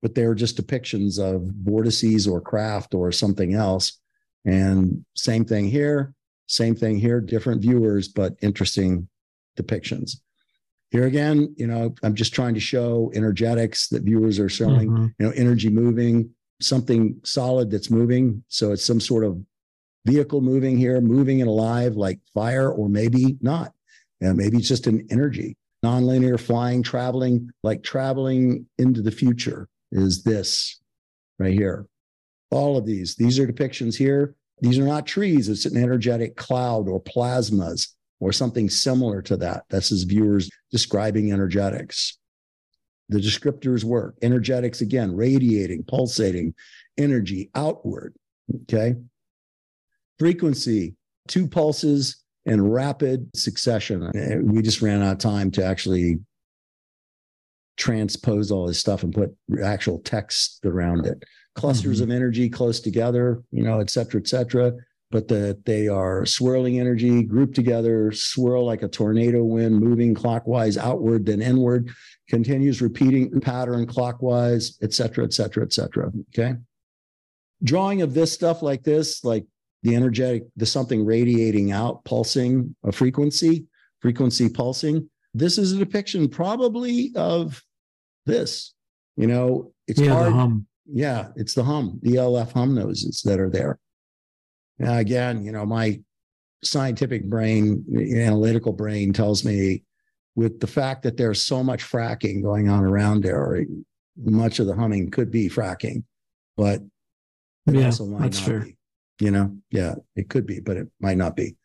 but 0.00 0.14
they're 0.14 0.34
just 0.34 0.56
depictions 0.56 1.18
of 1.18 1.42
vortices 1.62 2.26
or 2.26 2.40
craft 2.40 2.94
or 2.94 3.12
something 3.12 3.52
else. 3.52 4.00
And 4.46 5.04
same 5.16 5.44
thing 5.44 5.68
here, 5.68 6.14
same 6.46 6.74
thing 6.74 6.98
here, 6.98 7.20
different 7.20 7.60
viewers, 7.60 8.08
but 8.08 8.36
interesting 8.40 9.06
depictions. 9.58 10.12
Here 10.92 11.06
again, 11.06 11.54
you 11.56 11.66
know, 11.66 11.94
I'm 12.02 12.14
just 12.14 12.34
trying 12.34 12.52
to 12.52 12.60
show 12.60 13.10
energetics 13.14 13.88
that 13.88 14.02
viewers 14.02 14.38
are 14.38 14.50
showing, 14.50 14.90
mm-hmm. 14.90 15.06
you 15.18 15.26
know, 15.26 15.32
energy 15.32 15.70
moving, 15.70 16.28
something 16.60 17.18
solid 17.24 17.70
that's 17.70 17.90
moving. 17.90 18.44
So 18.48 18.72
it's 18.72 18.84
some 18.84 19.00
sort 19.00 19.24
of 19.24 19.42
vehicle 20.04 20.42
moving 20.42 20.76
here, 20.76 21.00
moving 21.00 21.40
and 21.40 21.48
alive 21.48 21.96
like 21.96 22.20
fire, 22.34 22.70
or 22.70 22.90
maybe 22.90 23.38
not. 23.40 23.72
Yeah, 24.20 24.34
maybe 24.34 24.58
it's 24.58 24.68
just 24.68 24.86
an 24.86 25.06
energy, 25.10 25.56
nonlinear 25.82 26.38
flying, 26.38 26.82
traveling, 26.82 27.50
like 27.62 27.82
traveling 27.82 28.66
into 28.76 29.00
the 29.00 29.10
future 29.10 29.68
is 29.92 30.22
this 30.22 30.78
right 31.38 31.54
here. 31.54 31.86
All 32.50 32.76
of 32.76 32.84
these, 32.84 33.14
these 33.14 33.38
are 33.38 33.46
depictions 33.46 33.96
here. 33.96 34.34
These 34.60 34.78
are 34.78 34.84
not 34.84 35.06
trees, 35.06 35.48
it's 35.48 35.64
an 35.64 35.82
energetic 35.82 36.36
cloud 36.36 36.86
or 36.86 37.02
plasmas 37.02 37.94
or 38.22 38.30
something 38.30 38.70
similar 38.70 39.20
to 39.20 39.36
that. 39.36 39.64
That's 39.68 39.88
his 39.88 40.04
viewers 40.04 40.48
describing 40.70 41.32
energetics. 41.32 42.18
The 43.08 43.18
descriptors 43.18 43.82
work. 43.82 44.14
Energetics, 44.22 44.80
again, 44.80 45.16
radiating, 45.16 45.82
pulsating 45.88 46.54
energy 46.96 47.50
outward. 47.56 48.14
Okay. 48.62 48.94
Frequency, 50.20 50.94
two 51.26 51.48
pulses 51.48 52.22
in 52.46 52.64
rapid 52.64 53.28
succession. 53.34 54.08
We 54.44 54.62
just 54.62 54.82
ran 54.82 55.02
out 55.02 55.14
of 55.14 55.18
time 55.18 55.50
to 55.52 55.64
actually 55.64 56.20
transpose 57.76 58.52
all 58.52 58.68
this 58.68 58.78
stuff 58.78 59.02
and 59.02 59.12
put 59.12 59.34
actual 59.64 59.98
text 59.98 60.60
around 60.64 61.06
it. 61.06 61.24
Clusters 61.56 61.96
mm-hmm. 61.96 62.10
of 62.10 62.14
energy 62.14 62.48
close 62.48 62.78
together, 62.78 63.42
you 63.50 63.64
know, 63.64 63.80
et 63.80 63.90
cetera, 63.90 64.20
et 64.20 64.28
cetera 64.28 64.72
but 65.12 65.28
that 65.28 65.64
they 65.66 65.86
are 65.86 66.26
swirling 66.26 66.80
energy 66.80 67.22
grouped 67.22 67.54
together, 67.54 68.10
swirl 68.10 68.64
like 68.64 68.82
a 68.82 68.88
tornado 68.88 69.44
wind, 69.44 69.78
moving 69.78 70.14
clockwise 70.14 70.78
outward, 70.78 71.26
then 71.26 71.42
inward, 71.42 71.90
continues 72.28 72.82
repeating 72.82 73.40
pattern 73.40 73.86
clockwise, 73.86 74.78
et 74.82 74.92
cetera, 74.92 75.22
et 75.22 75.34
cetera, 75.34 75.62
et 75.62 75.72
cetera. 75.72 76.10
Okay. 76.30 76.56
Drawing 77.62 78.02
of 78.02 78.14
this 78.14 78.32
stuff 78.32 78.62
like 78.62 78.82
this, 78.82 79.22
like 79.22 79.44
the 79.82 79.94
energetic, 79.94 80.44
the 80.56 80.66
something 80.66 81.04
radiating 81.04 81.70
out, 81.70 82.04
pulsing 82.04 82.74
a 82.82 82.90
frequency, 82.90 83.66
frequency 84.00 84.48
pulsing. 84.48 85.08
This 85.34 85.58
is 85.58 85.72
a 85.72 85.78
depiction 85.78 86.28
probably 86.28 87.12
of 87.14 87.62
this. 88.26 88.74
You 89.16 89.26
know, 89.26 89.72
it's 89.86 90.00
yeah, 90.00 90.30
hard. 90.30 90.64
Yeah, 90.86 91.28
it's 91.36 91.54
the 91.54 91.64
hum, 91.64 92.00
the 92.02 92.16
ELF 92.16 92.52
hum 92.52 92.74
noses 92.74 93.22
that 93.24 93.38
are 93.38 93.50
there. 93.50 93.78
Now, 94.78 94.98
again, 94.98 95.44
you 95.44 95.52
know, 95.52 95.66
my 95.66 96.00
scientific 96.64 97.24
brain, 97.28 97.84
eh, 97.96 98.24
analytical 98.24 98.72
brain 98.72 99.12
tells 99.12 99.44
me 99.44 99.84
with 100.34 100.60
the 100.60 100.66
fact 100.66 101.02
that 101.02 101.16
there's 101.16 101.42
so 101.42 101.62
much 101.62 101.84
fracking 101.84 102.42
going 102.42 102.68
on 102.68 102.84
around 102.84 103.22
there, 103.22 103.64
much 104.16 104.58
of 104.58 104.66
the 104.66 104.74
humming 104.74 105.10
could 105.10 105.30
be 105.30 105.48
fracking, 105.48 106.04
but 106.56 106.80
it 107.66 107.74
yeah, 107.74 107.86
also 107.86 108.06
might 108.06 108.20
not 108.20 108.34
fair. 108.34 108.60
be. 108.60 108.76
You 109.20 109.30
know, 109.30 109.56
yeah, 109.70 109.94
it 110.16 110.28
could 110.30 110.46
be, 110.46 110.60
but 110.60 110.76
it 110.76 110.88
might 111.00 111.16
not 111.16 111.36
be. 111.36 111.56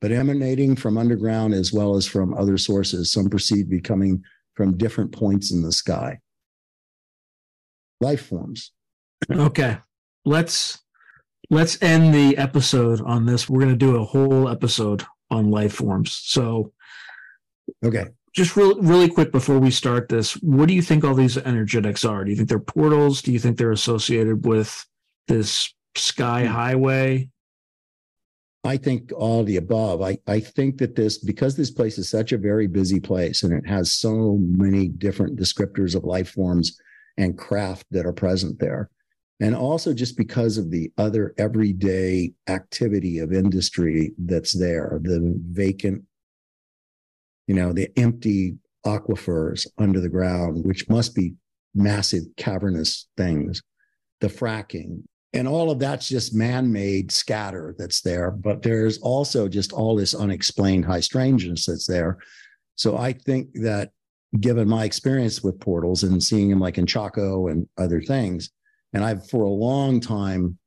But 0.00 0.12
emanating 0.12 0.76
from 0.76 0.98
underground 0.98 1.54
as 1.54 1.72
well 1.72 1.96
as 1.96 2.06
from 2.06 2.34
other 2.34 2.58
sources, 2.58 3.10
some 3.10 3.30
perceived 3.30 3.70
to 3.70 3.76
be 3.76 3.80
coming 3.80 4.22
from 4.54 4.76
different 4.76 5.12
points 5.12 5.50
in 5.50 5.62
the 5.62 5.72
sky. 5.72 6.18
Life 8.00 8.26
forms. 8.26 8.72
okay. 9.30 9.78
Let's 10.24 10.82
let's 11.50 11.80
end 11.82 12.14
the 12.14 12.36
episode 12.36 13.00
on 13.02 13.26
this. 13.26 13.48
We're 13.48 13.60
going 13.60 13.72
to 13.72 13.76
do 13.76 13.96
a 13.96 14.04
whole 14.04 14.48
episode 14.48 15.04
on 15.30 15.50
life 15.50 15.74
forms. 15.74 16.12
So, 16.12 16.72
okay. 17.84 18.06
Just 18.34 18.56
real, 18.56 18.78
really 18.82 19.08
quick 19.08 19.32
before 19.32 19.58
we 19.58 19.70
start 19.70 20.08
this, 20.08 20.34
what 20.42 20.68
do 20.68 20.74
you 20.74 20.82
think 20.82 21.04
all 21.04 21.14
these 21.14 21.38
energetics 21.38 22.04
are? 22.04 22.22
Do 22.22 22.30
you 22.30 22.36
think 22.36 22.48
they're 22.48 22.58
portals? 22.58 23.22
Do 23.22 23.32
you 23.32 23.38
think 23.38 23.56
they're 23.56 23.72
associated 23.72 24.44
with 24.44 24.84
this 25.26 25.72
sky 25.94 26.42
hmm. 26.42 26.52
highway? 26.52 27.30
I 28.64 28.76
think 28.76 29.12
all 29.14 29.44
the 29.44 29.56
above. 29.56 30.02
I, 30.02 30.18
I 30.26 30.40
think 30.40 30.78
that 30.78 30.96
this, 30.96 31.18
because 31.18 31.56
this 31.56 31.70
place 31.70 31.98
is 31.98 32.10
such 32.10 32.32
a 32.32 32.38
very 32.38 32.66
busy 32.66 32.98
place 32.98 33.42
and 33.42 33.52
it 33.52 33.66
has 33.66 33.92
so 33.92 34.38
many 34.40 34.88
different 34.88 35.38
descriptors 35.38 35.94
of 35.94 36.04
life 36.04 36.30
forms 36.30 36.76
and 37.16 37.38
craft 37.38 37.86
that 37.92 38.06
are 38.06 38.12
present 38.12 38.58
there, 38.58 38.90
and 39.40 39.54
also 39.54 39.92
just 39.92 40.16
because 40.16 40.56
of 40.56 40.70
the 40.70 40.90
other 40.96 41.34
everyday 41.38 42.32
activity 42.48 43.18
of 43.18 43.32
industry 43.32 44.12
that's 44.18 44.52
there 44.52 45.00
the 45.02 45.34
vacant 45.50 46.02
you 47.46 47.54
know 47.54 47.72
the 47.72 47.88
empty 47.96 48.56
aquifers 48.84 49.66
under 49.78 50.00
the 50.00 50.08
ground 50.08 50.64
which 50.64 50.88
must 50.88 51.14
be 51.14 51.34
massive 51.74 52.22
cavernous 52.36 53.08
things 53.16 53.62
the 54.20 54.28
fracking 54.28 55.02
and 55.32 55.46
all 55.46 55.70
of 55.70 55.78
that's 55.78 56.08
just 56.08 56.34
man-made 56.34 57.12
scatter 57.12 57.74
that's 57.78 58.00
there 58.00 58.30
but 58.30 58.62
there's 58.62 58.98
also 58.98 59.48
just 59.48 59.72
all 59.72 59.94
this 59.96 60.14
unexplained 60.14 60.84
high 60.84 61.00
strangeness 61.00 61.66
that's 61.66 61.86
there 61.86 62.16
so 62.76 62.96
i 62.96 63.12
think 63.12 63.48
that 63.54 63.90
given 64.40 64.68
my 64.68 64.84
experience 64.84 65.42
with 65.42 65.60
portals 65.60 66.02
and 66.02 66.22
seeing 66.22 66.50
them 66.50 66.60
like 66.60 66.78
in 66.78 66.86
Chaco 66.86 67.48
and 67.48 67.68
other 67.78 68.00
things. 68.00 68.50
And 68.92 69.04
I've 69.04 69.28
for 69.28 69.44
a 69.44 69.50
long 69.50 70.00
time 70.00 70.58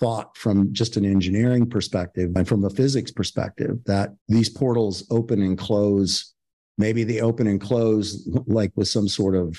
thought 0.00 0.36
from 0.36 0.72
just 0.72 0.96
an 0.96 1.04
engineering 1.04 1.68
perspective 1.68 2.32
and 2.34 2.46
from 2.46 2.64
a 2.64 2.70
physics 2.70 3.10
perspective 3.10 3.78
that 3.86 4.10
these 4.28 4.48
portals 4.48 5.06
open 5.10 5.40
and 5.42 5.56
close. 5.56 6.34
Maybe 6.78 7.04
they 7.04 7.20
open 7.20 7.46
and 7.46 7.60
close 7.60 8.28
like 8.46 8.72
with 8.74 8.88
some 8.88 9.08
sort 9.08 9.36
of 9.36 9.58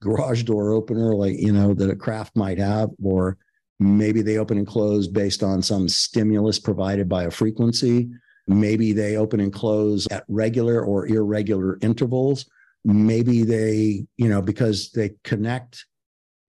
garage 0.00 0.44
door 0.44 0.72
opener, 0.72 1.14
like, 1.14 1.38
you 1.38 1.52
know, 1.52 1.74
that 1.74 1.90
a 1.90 1.96
craft 1.96 2.36
might 2.36 2.58
have, 2.58 2.90
or 3.02 3.36
maybe 3.78 4.22
they 4.22 4.38
open 4.38 4.58
and 4.58 4.66
close 4.66 5.06
based 5.06 5.42
on 5.42 5.62
some 5.62 5.88
stimulus 5.88 6.58
provided 6.58 7.08
by 7.08 7.24
a 7.24 7.30
frequency 7.30 8.08
Maybe 8.46 8.92
they 8.92 9.16
open 9.16 9.40
and 9.40 9.52
close 9.52 10.08
at 10.10 10.24
regular 10.28 10.82
or 10.82 11.06
irregular 11.06 11.78
intervals. 11.80 12.48
Maybe 12.84 13.44
they, 13.44 14.04
you 14.16 14.28
know, 14.28 14.42
because 14.42 14.90
they 14.90 15.12
connect 15.22 15.86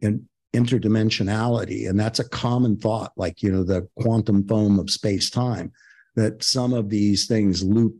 in 0.03 0.27
interdimensionality. 0.55 1.89
And 1.89 1.99
that's 1.99 2.19
a 2.19 2.29
common 2.29 2.77
thought, 2.77 3.11
like, 3.17 3.41
you 3.41 3.51
know, 3.51 3.63
the 3.63 3.87
quantum 3.97 4.47
foam 4.47 4.77
of 4.79 4.91
space 4.91 5.29
time, 5.29 5.71
that 6.15 6.43
some 6.43 6.73
of 6.73 6.89
these 6.89 7.25
things 7.25 7.63
loop 7.63 7.95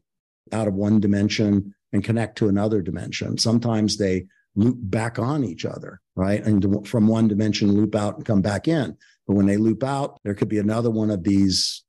out 0.51 0.67
of 0.67 0.75
one 0.75 0.99
dimension 0.99 1.73
and 1.93 2.03
connect 2.03 2.37
to 2.37 2.49
another 2.49 2.81
dimension. 2.81 3.37
Sometimes 3.37 3.97
they 3.97 4.25
loop 4.55 4.77
back 4.79 5.17
on 5.17 5.43
each 5.43 5.65
other, 5.65 5.99
right? 6.15 6.43
And 6.43 6.87
from 6.87 7.07
one 7.07 7.27
dimension, 7.27 7.71
loop 7.71 7.95
out 7.95 8.17
and 8.17 8.25
come 8.25 8.41
back 8.41 8.67
in. 8.67 8.95
But 9.25 9.33
when 9.35 9.47
they 9.47 9.57
loop 9.57 9.83
out, 9.83 10.19
there 10.23 10.35
could 10.35 10.49
be 10.49 10.59
another 10.59 10.91
one 10.91 11.09
of 11.09 11.23
these 11.23 11.83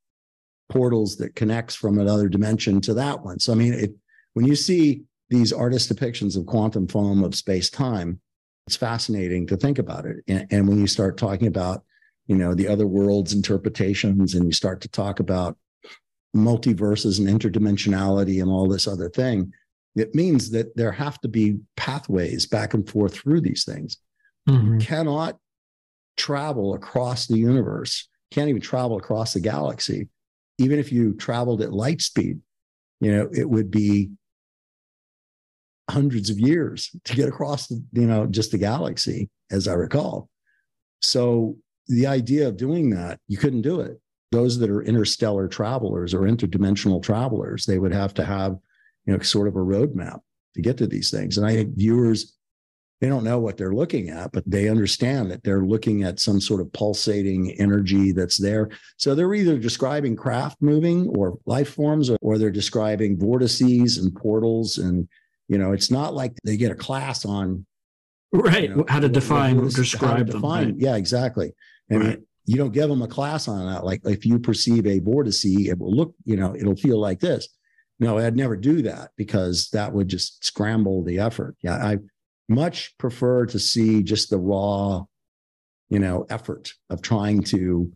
portals 0.70 1.16
that 1.16 1.34
connects 1.34 1.74
from 1.74 1.98
another 1.98 2.28
dimension 2.28 2.80
to 2.82 2.94
that 2.94 3.22
one. 3.22 3.38
So 3.38 3.52
I 3.52 3.56
mean, 3.56 3.74
it, 3.74 3.94
when 4.32 4.46
you 4.46 4.56
see 4.56 5.02
these 5.28 5.52
artist 5.52 5.94
depictions 5.94 6.38
of 6.38 6.46
quantum 6.46 6.88
foam 6.88 7.22
of 7.22 7.34
space 7.34 7.68
time, 7.68 8.20
it's 8.66 8.76
fascinating 8.76 9.46
to 9.48 9.56
think 9.56 9.78
about 9.78 10.06
it. 10.06 10.18
And, 10.28 10.46
and 10.50 10.68
when 10.68 10.78
you 10.78 10.86
start 10.86 11.16
talking 11.16 11.48
about, 11.48 11.84
you 12.26 12.36
know, 12.36 12.54
the 12.54 12.68
other 12.68 12.86
world's 12.86 13.34
interpretations, 13.34 14.34
and 14.34 14.46
you 14.46 14.52
start 14.52 14.80
to 14.82 14.88
talk 14.88 15.20
about 15.20 15.56
multiverses 16.34 17.18
and 17.18 17.28
interdimensionality 17.28 18.40
and 18.40 18.50
all 18.50 18.68
this 18.68 18.88
other 18.88 19.08
thing, 19.10 19.52
it 19.94 20.14
means 20.14 20.50
that 20.50 20.76
there 20.76 20.92
have 20.92 21.20
to 21.20 21.28
be 21.28 21.58
pathways 21.76 22.46
back 22.46 22.74
and 22.74 22.88
forth 22.88 23.14
through 23.14 23.40
these 23.40 23.64
things. 23.64 23.98
Mm-hmm. 24.48 24.74
You 24.74 24.86
cannot 24.86 25.38
travel 26.16 26.74
across 26.74 27.26
the 27.26 27.38
universe, 27.38 28.08
can't 28.30 28.48
even 28.48 28.62
travel 28.62 28.96
across 28.96 29.34
the 29.34 29.40
galaxy 29.40 30.08
even 30.58 30.78
if 30.78 30.92
you 30.92 31.14
traveled 31.14 31.62
at 31.62 31.72
light 31.72 32.00
speed, 32.00 32.40
you 33.00 33.12
know, 33.12 33.28
it 33.32 33.48
would 33.48 33.70
be 33.70 34.10
hundreds 35.90 36.30
of 36.30 36.38
years 36.38 36.90
to 37.04 37.14
get 37.14 37.28
across, 37.28 37.66
the, 37.66 37.82
you 37.92 38.06
know, 38.06 38.26
just 38.26 38.50
the 38.52 38.58
galaxy, 38.58 39.28
as 39.50 39.68
I 39.68 39.74
recall. 39.74 40.28
So 41.02 41.56
the 41.88 42.06
idea 42.06 42.48
of 42.48 42.56
doing 42.56 42.90
that, 42.90 43.20
you 43.28 43.36
couldn't 43.36 43.62
do 43.62 43.80
it. 43.80 44.00
Those 44.32 44.58
that 44.58 44.70
are 44.70 44.82
interstellar 44.82 45.46
travelers 45.46 46.14
or 46.14 46.20
interdimensional 46.20 47.02
travelers, 47.02 47.66
they 47.66 47.78
would 47.78 47.92
have 47.92 48.14
to 48.14 48.24
have, 48.24 48.56
you 49.04 49.12
know, 49.12 49.22
sort 49.22 49.48
of 49.48 49.56
a 49.56 49.60
roadmap 49.60 50.20
to 50.54 50.62
get 50.62 50.78
to 50.78 50.86
these 50.86 51.10
things. 51.10 51.36
And 51.36 51.46
I 51.46 51.52
think 51.54 51.76
viewers 51.76 52.34
they 53.00 53.10
don't 53.10 53.24
know 53.24 53.38
what 53.38 53.58
they're 53.58 53.74
looking 53.74 54.08
at, 54.08 54.32
but 54.32 54.44
they 54.46 54.68
understand 54.68 55.30
that 55.30 55.42
they're 55.42 55.66
looking 55.66 56.04
at 56.04 56.20
some 56.20 56.40
sort 56.40 56.62
of 56.62 56.72
pulsating 56.72 57.50
energy 57.58 58.12
that's 58.12 58.38
there. 58.38 58.70
So 58.96 59.14
they're 59.14 59.34
either 59.34 59.58
describing 59.58 60.16
craft 60.16 60.62
moving 60.62 61.08
or 61.08 61.36
life 61.44 61.74
forms, 61.74 62.08
or, 62.08 62.16
or 62.22 62.38
they're 62.38 62.50
describing 62.50 63.18
vortices 63.18 63.98
and 63.98 64.14
portals. 64.14 64.78
And, 64.78 65.06
you 65.54 65.58
know, 65.58 65.70
it's 65.70 65.88
not 65.88 66.14
like 66.14 66.36
they 66.42 66.56
get 66.56 66.72
a 66.72 66.74
class 66.74 67.24
on 67.24 67.64
right 68.32 68.64
you 68.64 68.74
know, 68.74 68.84
how 68.88 68.98
to 68.98 69.08
define 69.08 69.62
what, 69.62 69.72
describe 69.72 70.26
them. 70.26 70.40
Define. 70.40 70.66
Right? 70.66 70.74
Yeah, 70.78 70.96
exactly. 70.96 71.52
And 71.90 72.04
right. 72.04 72.20
you 72.44 72.56
don't 72.56 72.72
give 72.72 72.88
them 72.88 73.02
a 73.02 73.06
class 73.06 73.46
on 73.46 73.64
that. 73.72 73.84
Like 73.84 74.00
if 74.04 74.26
you 74.26 74.40
perceive 74.40 74.84
a 74.84 74.98
vortice, 74.98 75.44
it 75.44 75.78
will 75.78 75.94
look, 75.94 76.12
you 76.24 76.36
know, 76.36 76.56
it'll 76.56 76.74
feel 76.74 76.98
like 76.98 77.20
this. 77.20 77.46
No, 78.00 78.18
I'd 78.18 78.34
never 78.34 78.56
do 78.56 78.82
that 78.82 79.12
because 79.16 79.68
that 79.72 79.92
would 79.92 80.08
just 80.08 80.44
scramble 80.44 81.04
the 81.04 81.20
effort. 81.20 81.54
Yeah, 81.62 81.76
I 81.76 81.98
much 82.48 82.98
prefer 82.98 83.46
to 83.46 83.58
see 83.60 84.02
just 84.02 84.30
the 84.30 84.38
raw, 84.38 85.04
you 85.88 86.00
know, 86.00 86.26
effort 86.30 86.72
of 86.90 87.00
trying 87.00 87.44
to 87.44 87.92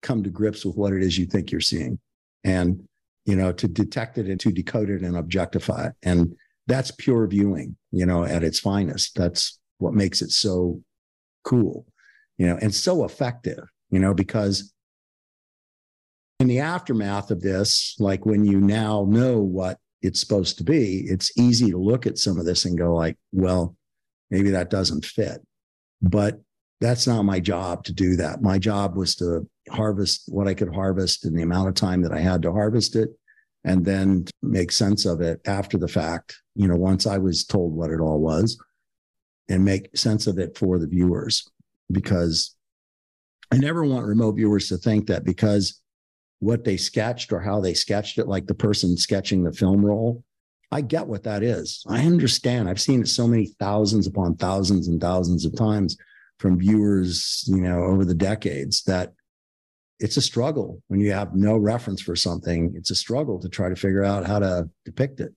come 0.00 0.22
to 0.22 0.30
grips 0.30 0.64
with 0.64 0.76
what 0.76 0.94
it 0.94 1.02
is 1.02 1.18
you 1.18 1.26
think 1.26 1.52
you're 1.52 1.60
seeing 1.60 1.98
and, 2.42 2.82
you 3.26 3.36
know, 3.36 3.52
to 3.52 3.68
detect 3.68 4.16
it 4.16 4.28
and 4.28 4.40
to 4.40 4.50
decode 4.50 4.88
it 4.88 5.02
and 5.02 5.18
objectify 5.18 5.88
it. 5.88 5.92
And 6.02 6.34
that's 6.70 6.90
pure 6.92 7.26
viewing, 7.26 7.76
you 7.90 8.06
know, 8.06 8.24
at 8.24 8.44
its 8.44 8.60
finest. 8.60 9.14
That's 9.16 9.58
what 9.78 9.94
makes 9.94 10.22
it 10.22 10.30
so 10.30 10.80
cool, 11.44 11.86
you 12.38 12.46
know, 12.46 12.58
and 12.60 12.74
so 12.74 13.04
effective, 13.04 13.64
you 13.90 13.98
know, 13.98 14.14
because 14.14 14.72
in 16.38 16.46
the 16.48 16.60
aftermath 16.60 17.30
of 17.30 17.40
this, 17.40 17.96
like 17.98 18.24
when 18.24 18.44
you 18.44 18.60
now 18.60 19.06
know 19.08 19.38
what 19.38 19.78
it's 20.02 20.20
supposed 20.20 20.58
to 20.58 20.64
be, 20.64 21.04
it's 21.06 21.36
easy 21.36 21.70
to 21.70 21.78
look 21.78 22.06
at 22.06 22.18
some 22.18 22.38
of 22.38 22.46
this 22.46 22.64
and 22.64 22.78
go 22.78 22.94
like, 22.94 23.16
well, 23.32 23.76
maybe 24.30 24.50
that 24.50 24.70
doesn't 24.70 25.04
fit. 25.04 25.42
But 26.00 26.40
that's 26.80 27.06
not 27.06 27.24
my 27.24 27.40
job 27.40 27.84
to 27.84 27.92
do 27.92 28.16
that. 28.16 28.40
My 28.40 28.58
job 28.58 28.96
was 28.96 29.14
to 29.16 29.46
harvest 29.70 30.22
what 30.28 30.48
I 30.48 30.54
could 30.54 30.74
harvest 30.74 31.26
in 31.26 31.34
the 31.34 31.42
amount 31.42 31.68
of 31.68 31.74
time 31.74 32.00
that 32.02 32.12
I 32.12 32.20
had 32.20 32.40
to 32.42 32.52
harvest 32.52 32.96
it 32.96 33.10
and 33.64 33.84
then 33.84 34.24
make 34.42 34.72
sense 34.72 35.04
of 35.04 35.20
it 35.20 35.40
after 35.46 35.78
the 35.78 35.88
fact, 35.88 36.40
you 36.54 36.66
know, 36.66 36.76
once 36.76 37.06
I 37.06 37.18
was 37.18 37.44
told 37.44 37.74
what 37.74 37.90
it 37.90 38.00
all 38.00 38.20
was 38.20 38.58
and 39.48 39.64
make 39.64 39.96
sense 39.96 40.26
of 40.26 40.38
it 40.38 40.56
for 40.56 40.78
the 40.78 40.86
viewers 40.86 41.46
because 41.92 42.54
I 43.52 43.58
never 43.58 43.84
want 43.84 44.06
remote 44.06 44.36
viewers 44.36 44.68
to 44.68 44.76
think 44.76 45.06
that 45.08 45.24
because 45.24 45.80
what 46.38 46.64
they 46.64 46.76
sketched 46.76 47.32
or 47.32 47.40
how 47.40 47.60
they 47.60 47.74
sketched 47.74 48.18
it, 48.18 48.26
like 48.26 48.46
the 48.46 48.54
person 48.54 48.96
sketching 48.96 49.44
the 49.44 49.52
film 49.52 49.84
roll. 49.84 50.24
I 50.72 50.80
get 50.80 51.06
what 51.06 51.24
that 51.24 51.42
is. 51.42 51.84
I 51.88 52.06
understand. 52.06 52.68
I've 52.68 52.80
seen 52.80 53.00
it 53.02 53.08
so 53.08 53.26
many 53.26 53.46
thousands 53.58 54.06
upon 54.06 54.36
thousands 54.36 54.88
and 54.88 55.00
thousands 55.00 55.44
of 55.44 55.56
times 55.56 55.96
from 56.38 56.58
viewers, 56.58 57.44
you 57.48 57.60
know, 57.60 57.82
over 57.82 58.04
the 58.04 58.14
decades 58.14 58.82
that 58.84 59.12
it's 60.00 60.16
a 60.16 60.22
struggle 60.22 60.82
when 60.88 61.00
you 61.00 61.12
have 61.12 61.34
no 61.34 61.56
reference 61.56 62.00
for 62.00 62.16
something. 62.16 62.72
It's 62.74 62.90
a 62.90 62.96
struggle 62.96 63.38
to 63.40 63.48
try 63.48 63.68
to 63.68 63.76
figure 63.76 64.02
out 64.02 64.26
how 64.26 64.38
to 64.38 64.68
depict 64.84 65.20
it. 65.20 65.32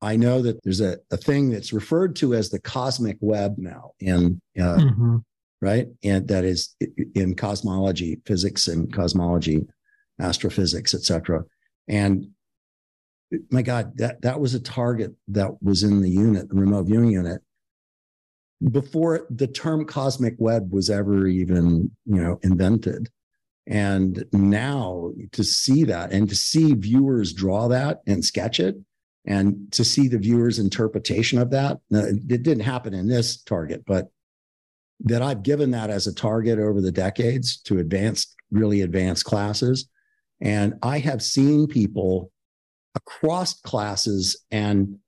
I 0.00 0.16
know 0.16 0.40
that 0.42 0.62
there's 0.62 0.80
a, 0.80 0.98
a 1.10 1.16
thing 1.16 1.50
that's 1.50 1.72
referred 1.72 2.14
to 2.16 2.34
as 2.34 2.50
the 2.50 2.60
cosmic 2.60 3.18
web 3.20 3.56
now 3.58 3.90
in 3.98 4.40
uh, 4.58 4.76
mm-hmm. 4.76 5.16
right 5.60 5.88
and 6.04 6.28
that 6.28 6.44
is 6.44 6.76
in 7.16 7.34
cosmology 7.34 8.20
physics 8.24 8.68
and 8.68 8.92
cosmology 8.92 9.66
astrophysics, 10.20 10.94
etc. 10.94 11.44
And 11.88 12.28
my 13.50 13.62
God, 13.62 13.98
that 13.98 14.22
that 14.22 14.40
was 14.40 14.54
a 14.54 14.60
target 14.60 15.14
that 15.28 15.60
was 15.62 15.82
in 15.82 16.00
the 16.00 16.10
unit, 16.10 16.48
the 16.48 16.56
remote 16.56 16.86
viewing 16.86 17.10
unit, 17.10 17.42
before 18.70 19.26
the 19.30 19.46
term 19.46 19.84
cosmic 19.84 20.34
web 20.38 20.72
was 20.72 20.90
ever 20.90 21.26
even, 21.26 21.90
you 22.04 22.22
know, 22.22 22.38
invented. 22.42 23.08
And 23.68 24.24
now 24.32 25.12
to 25.32 25.44
see 25.44 25.84
that 25.84 26.10
and 26.10 26.28
to 26.28 26.34
see 26.34 26.72
viewers 26.72 27.34
draw 27.34 27.68
that 27.68 28.00
and 28.06 28.24
sketch 28.24 28.60
it 28.60 28.76
and 29.26 29.70
to 29.72 29.84
see 29.84 30.08
the 30.08 30.16
viewer's 30.16 30.58
interpretation 30.58 31.38
of 31.38 31.50
that, 31.50 31.78
it 31.90 32.42
didn't 32.42 32.60
happen 32.60 32.94
in 32.94 33.08
this 33.08 33.42
target, 33.42 33.84
but 33.86 34.08
that 35.00 35.20
I've 35.20 35.42
given 35.42 35.70
that 35.72 35.90
as 35.90 36.06
a 36.06 36.14
target 36.14 36.58
over 36.58 36.80
the 36.80 36.90
decades 36.90 37.58
to 37.62 37.78
advanced, 37.78 38.34
really 38.50 38.80
advanced 38.80 39.26
classes. 39.26 39.86
And 40.40 40.74
I 40.82 40.98
have 41.00 41.22
seen 41.22 41.66
people 41.66 42.32
across 42.94 43.60
classes 43.60 44.44
and 44.50 44.98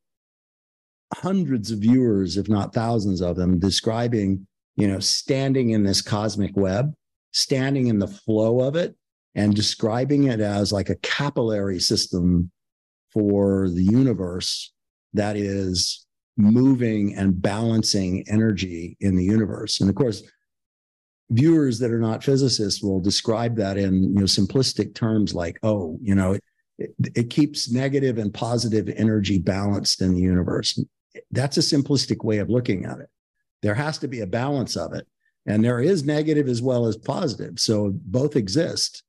hundreds 1.15 1.71
of 1.71 1.79
viewers, 1.79 2.37
if 2.37 2.49
not 2.49 2.75
thousands 2.75 3.23
of 3.23 3.37
them, 3.37 3.59
describing, 3.59 4.47
you 4.77 4.87
know, 4.87 5.01
standing 5.01 5.71
in 5.71 5.83
this 5.83 6.03
cosmic 6.03 6.55
web, 6.57 6.93
standing 7.33 7.87
in 7.87 7.99
the 7.99 8.09
flow 8.09 8.61
of 8.61 8.77
it, 8.77 8.97
and 9.35 9.55
describing 9.55 10.25
it 10.25 10.41
as 10.41 10.73
like 10.73 10.91
a 10.91 10.97
capillary 10.97 11.79
system 11.79 12.51
for 13.13 13.69
the 13.71 13.83
universe 13.83 14.73
that 15.13 15.37
is 15.37 16.07
moving 16.37 17.15
and 17.15 17.41
balancing 17.41 18.25
energy 18.29 18.97
in 19.01 19.17
the 19.17 19.25
universe. 19.25 19.81
And 19.81 19.91
of 19.91 19.97
course, 19.97 20.23
viewers 21.31 21.79
that 21.79 21.91
are 21.91 22.01
not 22.01 22.25
physicists 22.25 22.83
will 22.83 23.01
describe 23.01 23.57
that 23.57 23.77
in 23.79 24.03
you 24.03 24.21
know 24.21 24.25
simplistic 24.25 24.95
terms 24.95 25.33
like 25.33 25.61
oh 25.63 25.97
you 26.03 26.13
know 26.13 26.33
it, 26.33 26.43
it, 26.79 26.91
it, 27.15 27.31
keeps 27.31 27.71
negative 27.71 28.19
and 28.19 28.35
positive 28.35 28.89
energy 28.97 29.39
balanced 29.39 30.03
in 30.03 30.15
the 30.15 30.21
universe. 30.21 30.83
That's 31.31 31.57
a 31.57 31.61
simplistic 31.61 32.25
way 32.25 32.39
of 32.39 32.51
looking 32.51 32.85
at 32.85 32.99
it. 32.99 33.09
There 33.63 33.75
has 33.75 33.99
to 33.99 34.09
be 34.09 34.21
a 34.21 34.27
balance 34.27 34.77
of 34.77 34.93
it 34.93 35.07
and 35.47 35.65
there 35.65 35.81
is 35.81 36.05
negative 36.05 36.49
as 36.49 36.63
well 36.63 36.87
as 36.87 36.97
positive 36.97 37.59
so 37.59 37.91
both 38.05 38.37
exist 38.37 39.03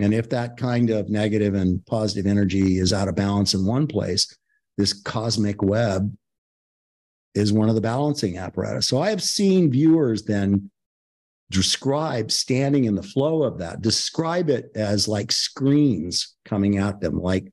and 0.00 0.14
if 0.14 0.28
that 0.28 0.56
kind 0.56 0.90
of 0.90 1.08
negative 1.10 1.54
and 1.54 1.84
positive 1.86 2.26
energy 2.26 2.78
is 2.78 2.92
out 2.92 3.08
of 3.08 3.16
balance 3.16 3.54
in 3.54 3.64
one 3.64 3.86
place 3.86 4.36
this 4.76 4.92
cosmic 4.92 5.62
web 5.62 6.14
is 7.34 7.52
one 7.52 7.68
of 7.68 7.74
the 7.74 7.80
balancing 7.80 8.38
apparatus. 8.38 8.88
So 8.88 9.00
I 9.00 9.10
have 9.10 9.22
seen 9.22 9.70
viewers 9.70 10.24
then 10.24 10.70
describe 11.50 12.30
standing 12.30 12.84
in 12.84 12.94
the 12.94 13.02
flow 13.02 13.42
of 13.42 13.58
that, 13.58 13.82
describe 13.82 14.50
it 14.50 14.70
as 14.74 15.08
like 15.08 15.32
screens 15.32 16.36
coming 16.44 16.78
at 16.78 17.00
them, 17.00 17.20
like 17.20 17.52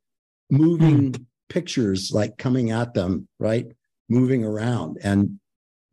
moving 0.50 1.12
mm. 1.12 1.26
pictures 1.50 2.12
like 2.12 2.38
coming 2.38 2.72
at 2.72 2.94
them, 2.94 3.28
right? 3.40 3.68
Moving 4.10 4.44
around 4.44 4.98
and 5.04 5.40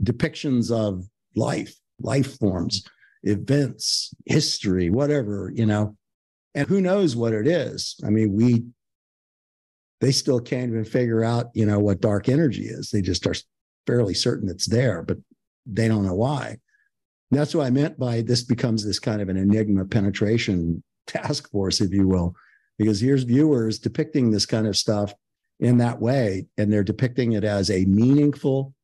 depictions 0.02 0.70
of 0.70 1.04
life, 1.34 1.74
life 2.00 2.38
forms, 2.38 2.84
events, 3.22 4.14
history, 4.26 4.90
whatever, 4.90 5.52
you 5.54 5.66
know. 5.66 5.96
And 6.54 6.68
who 6.68 6.80
knows 6.80 7.16
what 7.16 7.32
it 7.32 7.46
is? 7.46 7.96
I 8.04 8.10
mean, 8.10 8.32
we 8.34 8.64
they 10.00 10.12
still 10.12 10.40
can't 10.40 10.70
even 10.70 10.84
figure 10.84 11.24
out, 11.24 11.46
you 11.54 11.64
know, 11.64 11.78
what 11.78 12.00
dark 12.00 12.28
energy 12.28 12.64
is. 12.66 12.90
They 12.90 13.00
just 13.00 13.26
are 13.26 13.34
fairly 13.86 14.14
certain 14.14 14.48
it's 14.48 14.66
there, 14.66 15.02
but 15.02 15.16
they 15.66 15.88
don't 15.88 16.04
know 16.04 16.14
why. 16.14 16.58
And 17.30 17.40
that's 17.40 17.54
what 17.54 17.66
I 17.66 17.70
meant 17.70 17.98
by 17.98 18.20
this 18.20 18.42
becomes 18.42 18.84
this 18.84 18.98
kind 18.98 19.22
of 19.22 19.28
an 19.28 19.36
enigma 19.36 19.84
penetration 19.84 20.82
task 21.06 21.50
force, 21.50 21.80
if 21.80 21.92
you 21.92 22.06
will, 22.06 22.34
because 22.78 23.00
here's 23.00 23.24
viewers 23.24 23.78
depicting 23.78 24.30
this 24.30 24.46
kind 24.46 24.66
of 24.66 24.76
stuff 24.76 25.14
in 25.60 25.78
that 25.78 26.00
way, 26.00 26.46
and 26.58 26.72
they're 26.72 26.84
depicting 26.84 27.32
it 27.32 27.44
as 27.44 27.70
a 27.70 27.84
meaningful 27.86 28.74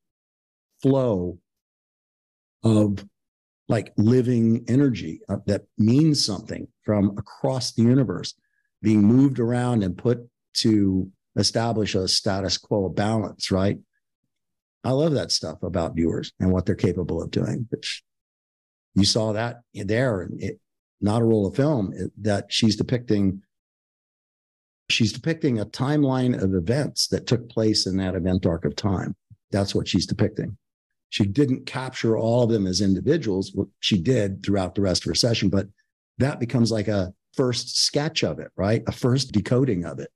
flow 0.81 1.37
of 2.63 3.05
like 3.67 3.93
living 3.97 4.65
energy 4.67 5.21
uh, 5.29 5.37
that 5.45 5.63
means 5.77 6.23
something 6.23 6.67
from 6.83 7.17
across 7.17 7.71
the 7.73 7.83
universe 7.83 8.33
being 8.81 9.03
moved 9.03 9.39
around 9.39 9.83
and 9.83 9.97
put 9.97 10.27
to 10.53 11.09
establish 11.37 11.95
a 11.95 12.07
status 12.07 12.57
quo 12.57 12.89
balance, 12.89 13.51
right? 13.51 13.77
I 14.83 14.91
love 14.91 15.13
that 15.13 15.31
stuff 15.31 15.61
about 15.63 15.95
viewers 15.95 16.33
and 16.39 16.51
what 16.51 16.65
they're 16.65 16.75
capable 16.75 17.21
of 17.21 17.31
doing. 17.31 17.67
Which 17.69 18.03
you 18.95 19.05
saw 19.05 19.31
that 19.33 19.61
there, 19.73 20.27
it, 20.37 20.59
not 20.99 21.21
a 21.21 21.25
roll 21.25 21.47
of 21.47 21.55
film 21.55 21.93
it, 21.95 22.11
that 22.21 22.51
she's 22.51 22.75
depicting. 22.75 23.43
She's 24.89 25.13
depicting 25.13 25.59
a 25.59 25.65
timeline 25.65 26.41
of 26.41 26.53
events 26.53 27.07
that 27.07 27.25
took 27.25 27.47
place 27.49 27.85
in 27.85 27.95
that 27.97 28.15
event 28.15 28.45
arc 28.45 28.65
of 28.65 28.75
time. 28.75 29.15
That's 29.51 29.73
what 29.73 29.87
she's 29.87 30.05
depicting. 30.05 30.57
She 31.11 31.25
didn't 31.25 31.65
capture 31.65 32.17
all 32.17 32.43
of 32.43 32.49
them 32.49 32.65
as 32.65 32.79
individuals. 32.79 33.51
Well, 33.53 33.69
she 33.81 34.01
did 34.01 34.43
throughout 34.43 34.75
the 34.75 34.81
rest 34.81 35.03
of 35.03 35.09
her 35.09 35.15
session, 35.15 35.49
but 35.49 35.67
that 36.19 36.39
becomes 36.39 36.71
like 36.71 36.87
a 36.87 37.13
first 37.33 37.77
sketch 37.77 38.23
of 38.23 38.39
it, 38.39 38.49
right? 38.55 38.81
A 38.87 38.93
first 38.93 39.33
decoding 39.33 39.83
of 39.83 39.99
it. 39.99 40.09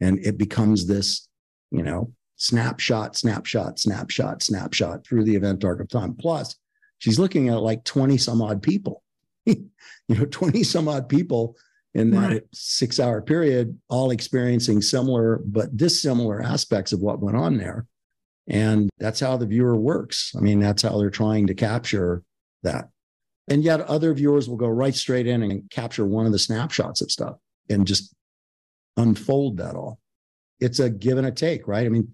And 0.00 0.18
it 0.18 0.38
becomes 0.38 0.88
this, 0.88 1.28
you 1.70 1.84
know, 1.84 2.12
snapshot, 2.34 3.16
snapshot, 3.16 3.78
snapshot, 3.78 4.42
snapshot 4.42 5.06
through 5.06 5.22
the 5.22 5.36
event 5.36 5.64
arc 5.64 5.80
of 5.80 5.88
time. 5.88 6.14
Plus, 6.14 6.56
she's 6.98 7.18
looking 7.18 7.48
at 7.48 7.62
like 7.62 7.84
20 7.84 8.16
some 8.18 8.42
odd 8.42 8.60
people, 8.60 9.04
you 9.46 9.68
know, 10.08 10.24
20 10.24 10.64
some 10.64 10.88
odd 10.88 11.08
people 11.08 11.56
in 11.94 12.10
that 12.10 12.28
right. 12.28 12.42
six 12.52 12.98
hour 12.98 13.22
period, 13.22 13.78
all 13.88 14.10
experiencing 14.10 14.82
similar 14.82 15.40
but 15.44 15.76
dissimilar 15.76 16.42
aspects 16.42 16.92
of 16.92 16.98
what 16.98 17.20
went 17.20 17.36
on 17.36 17.56
there. 17.56 17.86
And 18.50 18.90
that's 18.98 19.20
how 19.20 19.36
the 19.36 19.46
viewer 19.46 19.76
works. 19.76 20.34
I 20.36 20.40
mean, 20.40 20.58
that's 20.58 20.82
how 20.82 20.98
they're 20.98 21.08
trying 21.08 21.46
to 21.46 21.54
capture 21.54 22.24
that. 22.64 22.88
And 23.48 23.62
yet 23.62 23.80
other 23.82 24.12
viewers 24.12 24.48
will 24.48 24.56
go 24.56 24.68
right 24.68 24.94
straight 24.94 25.28
in 25.28 25.42
and 25.42 25.70
capture 25.70 26.04
one 26.04 26.26
of 26.26 26.32
the 26.32 26.38
snapshots 26.38 27.00
of 27.00 27.10
stuff 27.10 27.36
and 27.68 27.86
just 27.86 28.12
unfold 28.96 29.56
that 29.58 29.76
all. 29.76 30.00
It's 30.58 30.80
a 30.80 30.90
give 30.90 31.16
and 31.16 31.28
a 31.28 31.30
take, 31.30 31.68
right? 31.68 31.86
I 31.86 31.88
mean, 31.88 32.12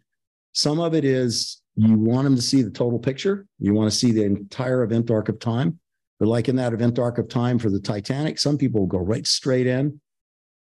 some 0.52 0.78
of 0.78 0.94
it 0.94 1.04
is 1.04 1.62
you 1.74 1.94
want 1.94 2.24
them 2.24 2.36
to 2.36 2.42
see 2.42 2.62
the 2.62 2.70
total 2.70 2.98
picture. 2.98 3.46
You 3.58 3.72
want 3.72 3.90
to 3.90 3.96
see 3.96 4.12
the 4.12 4.24
entire 4.24 4.82
event 4.82 5.10
arc 5.10 5.28
of 5.30 5.38
time. 5.40 5.78
But 6.18 6.28
like 6.28 6.48
in 6.48 6.56
that 6.56 6.72
event 6.72 6.98
arc 6.98 7.18
of 7.18 7.28
time 7.28 7.58
for 7.58 7.70
the 7.70 7.80
Titanic, 7.80 8.38
some 8.38 8.56
people 8.56 8.80
will 8.80 8.86
go 8.86 8.98
right 8.98 9.26
straight 9.26 9.66
in 9.66 10.00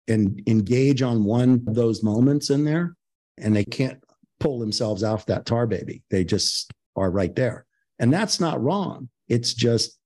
and 0.08 0.42
engage 0.46 1.00
on 1.00 1.24
one 1.24 1.64
of 1.66 1.74
those 1.74 2.02
moments 2.02 2.50
in 2.50 2.64
there, 2.64 2.96
and 3.38 3.56
they 3.56 3.64
can't 3.64 4.02
pull 4.44 4.58
themselves 4.58 5.02
off 5.02 5.24
that 5.24 5.46
tar 5.46 5.66
baby. 5.66 6.02
They 6.10 6.22
just 6.22 6.70
are 6.96 7.10
right 7.10 7.34
there. 7.34 7.64
And 7.98 8.12
that's 8.12 8.38
not 8.38 8.62
wrong. 8.62 9.08
It's 9.26 9.54
just 9.54 9.98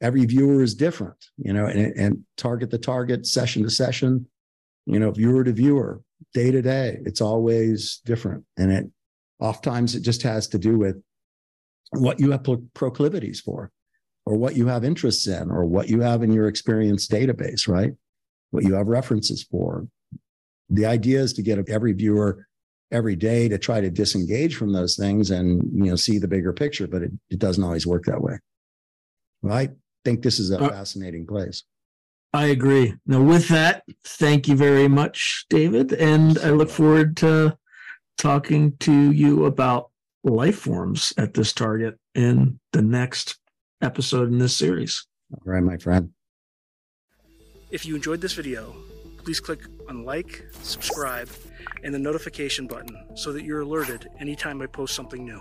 every 0.00 0.24
viewer 0.24 0.60
is 0.60 0.74
different, 0.74 1.24
you 1.38 1.52
know, 1.52 1.66
and, 1.66 1.96
and 1.96 2.24
target 2.36 2.72
the 2.72 2.78
target, 2.78 3.24
session 3.24 3.62
to 3.62 3.70
session, 3.70 4.26
you 4.86 4.98
know, 4.98 5.12
viewer 5.12 5.44
to 5.44 5.52
viewer, 5.52 6.02
day 6.34 6.50
to 6.50 6.60
day. 6.60 6.98
It's 7.06 7.20
always 7.20 8.00
different. 8.04 8.44
And 8.56 8.72
it 8.72 8.90
oftentimes 9.38 9.94
it 9.94 10.00
just 10.00 10.22
has 10.22 10.48
to 10.48 10.58
do 10.58 10.76
with 10.76 11.00
what 11.92 12.18
you 12.18 12.32
have 12.32 12.44
proclivities 12.74 13.40
for, 13.40 13.70
or 14.24 14.36
what 14.36 14.56
you 14.56 14.66
have 14.66 14.82
interests 14.82 15.28
in, 15.28 15.48
or 15.48 15.64
what 15.64 15.88
you 15.88 16.00
have 16.00 16.24
in 16.24 16.32
your 16.32 16.48
experience 16.48 17.06
database, 17.06 17.68
right? 17.68 17.92
What 18.50 18.64
you 18.64 18.74
have 18.74 18.88
references 18.88 19.44
for. 19.44 19.86
The 20.70 20.86
idea 20.86 21.20
is 21.20 21.32
to 21.34 21.42
get 21.42 21.68
every 21.68 21.92
viewer 21.92 22.48
every 22.92 23.16
day 23.16 23.48
to 23.48 23.58
try 23.58 23.80
to 23.80 23.90
disengage 23.90 24.56
from 24.56 24.72
those 24.72 24.96
things 24.96 25.30
and 25.30 25.62
you 25.72 25.90
know 25.90 25.96
see 25.96 26.18
the 26.18 26.28
bigger 26.28 26.52
picture, 26.52 26.86
but 26.86 27.02
it, 27.02 27.12
it 27.30 27.38
doesn't 27.38 27.64
always 27.64 27.86
work 27.86 28.04
that 28.04 28.22
way. 28.22 28.38
Well, 29.42 29.54
I 29.54 29.70
think 30.04 30.22
this 30.22 30.38
is 30.38 30.50
a 30.50 30.60
uh, 30.60 30.68
fascinating 30.68 31.26
place. 31.26 31.64
I 32.32 32.46
agree. 32.46 32.94
Now, 33.06 33.22
with 33.22 33.48
that, 33.48 33.84
thank 34.04 34.46
you 34.46 34.56
very 34.56 34.88
much, 34.88 35.46
David. 35.48 35.92
And 35.92 36.38
I 36.38 36.50
look 36.50 36.68
forward 36.68 37.16
to 37.18 37.56
talking 38.18 38.76
to 38.78 39.10
you 39.10 39.46
about 39.46 39.90
life 40.22 40.58
forms 40.58 41.12
at 41.16 41.34
this 41.34 41.52
target 41.52 41.98
in 42.14 42.58
the 42.72 42.82
next 42.82 43.38
episode 43.80 44.28
in 44.28 44.38
this 44.38 44.56
series. 44.56 45.06
All 45.32 45.40
right, 45.44 45.62
my 45.62 45.78
friend. 45.78 46.10
If 47.70 47.86
you 47.86 47.96
enjoyed 47.96 48.20
this 48.20 48.32
video, 48.32 48.74
please 49.18 49.40
click 49.40 49.60
on 49.88 50.04
like, 50.04 50.46
subscribe, 50.62 51.28
and 51.82 51.94
the 51.94 51.98
notification 51.98 52.66
button 52.66 52.96
so 53.14 53.32
that 53.32 53.44
you're 53.44 53.60
alerted 53.60 54.08
anytime 54.20 54.60
I 54.62 54.66
post 54.66 54.94
something 54.94 55.24
new. 55.24 55.40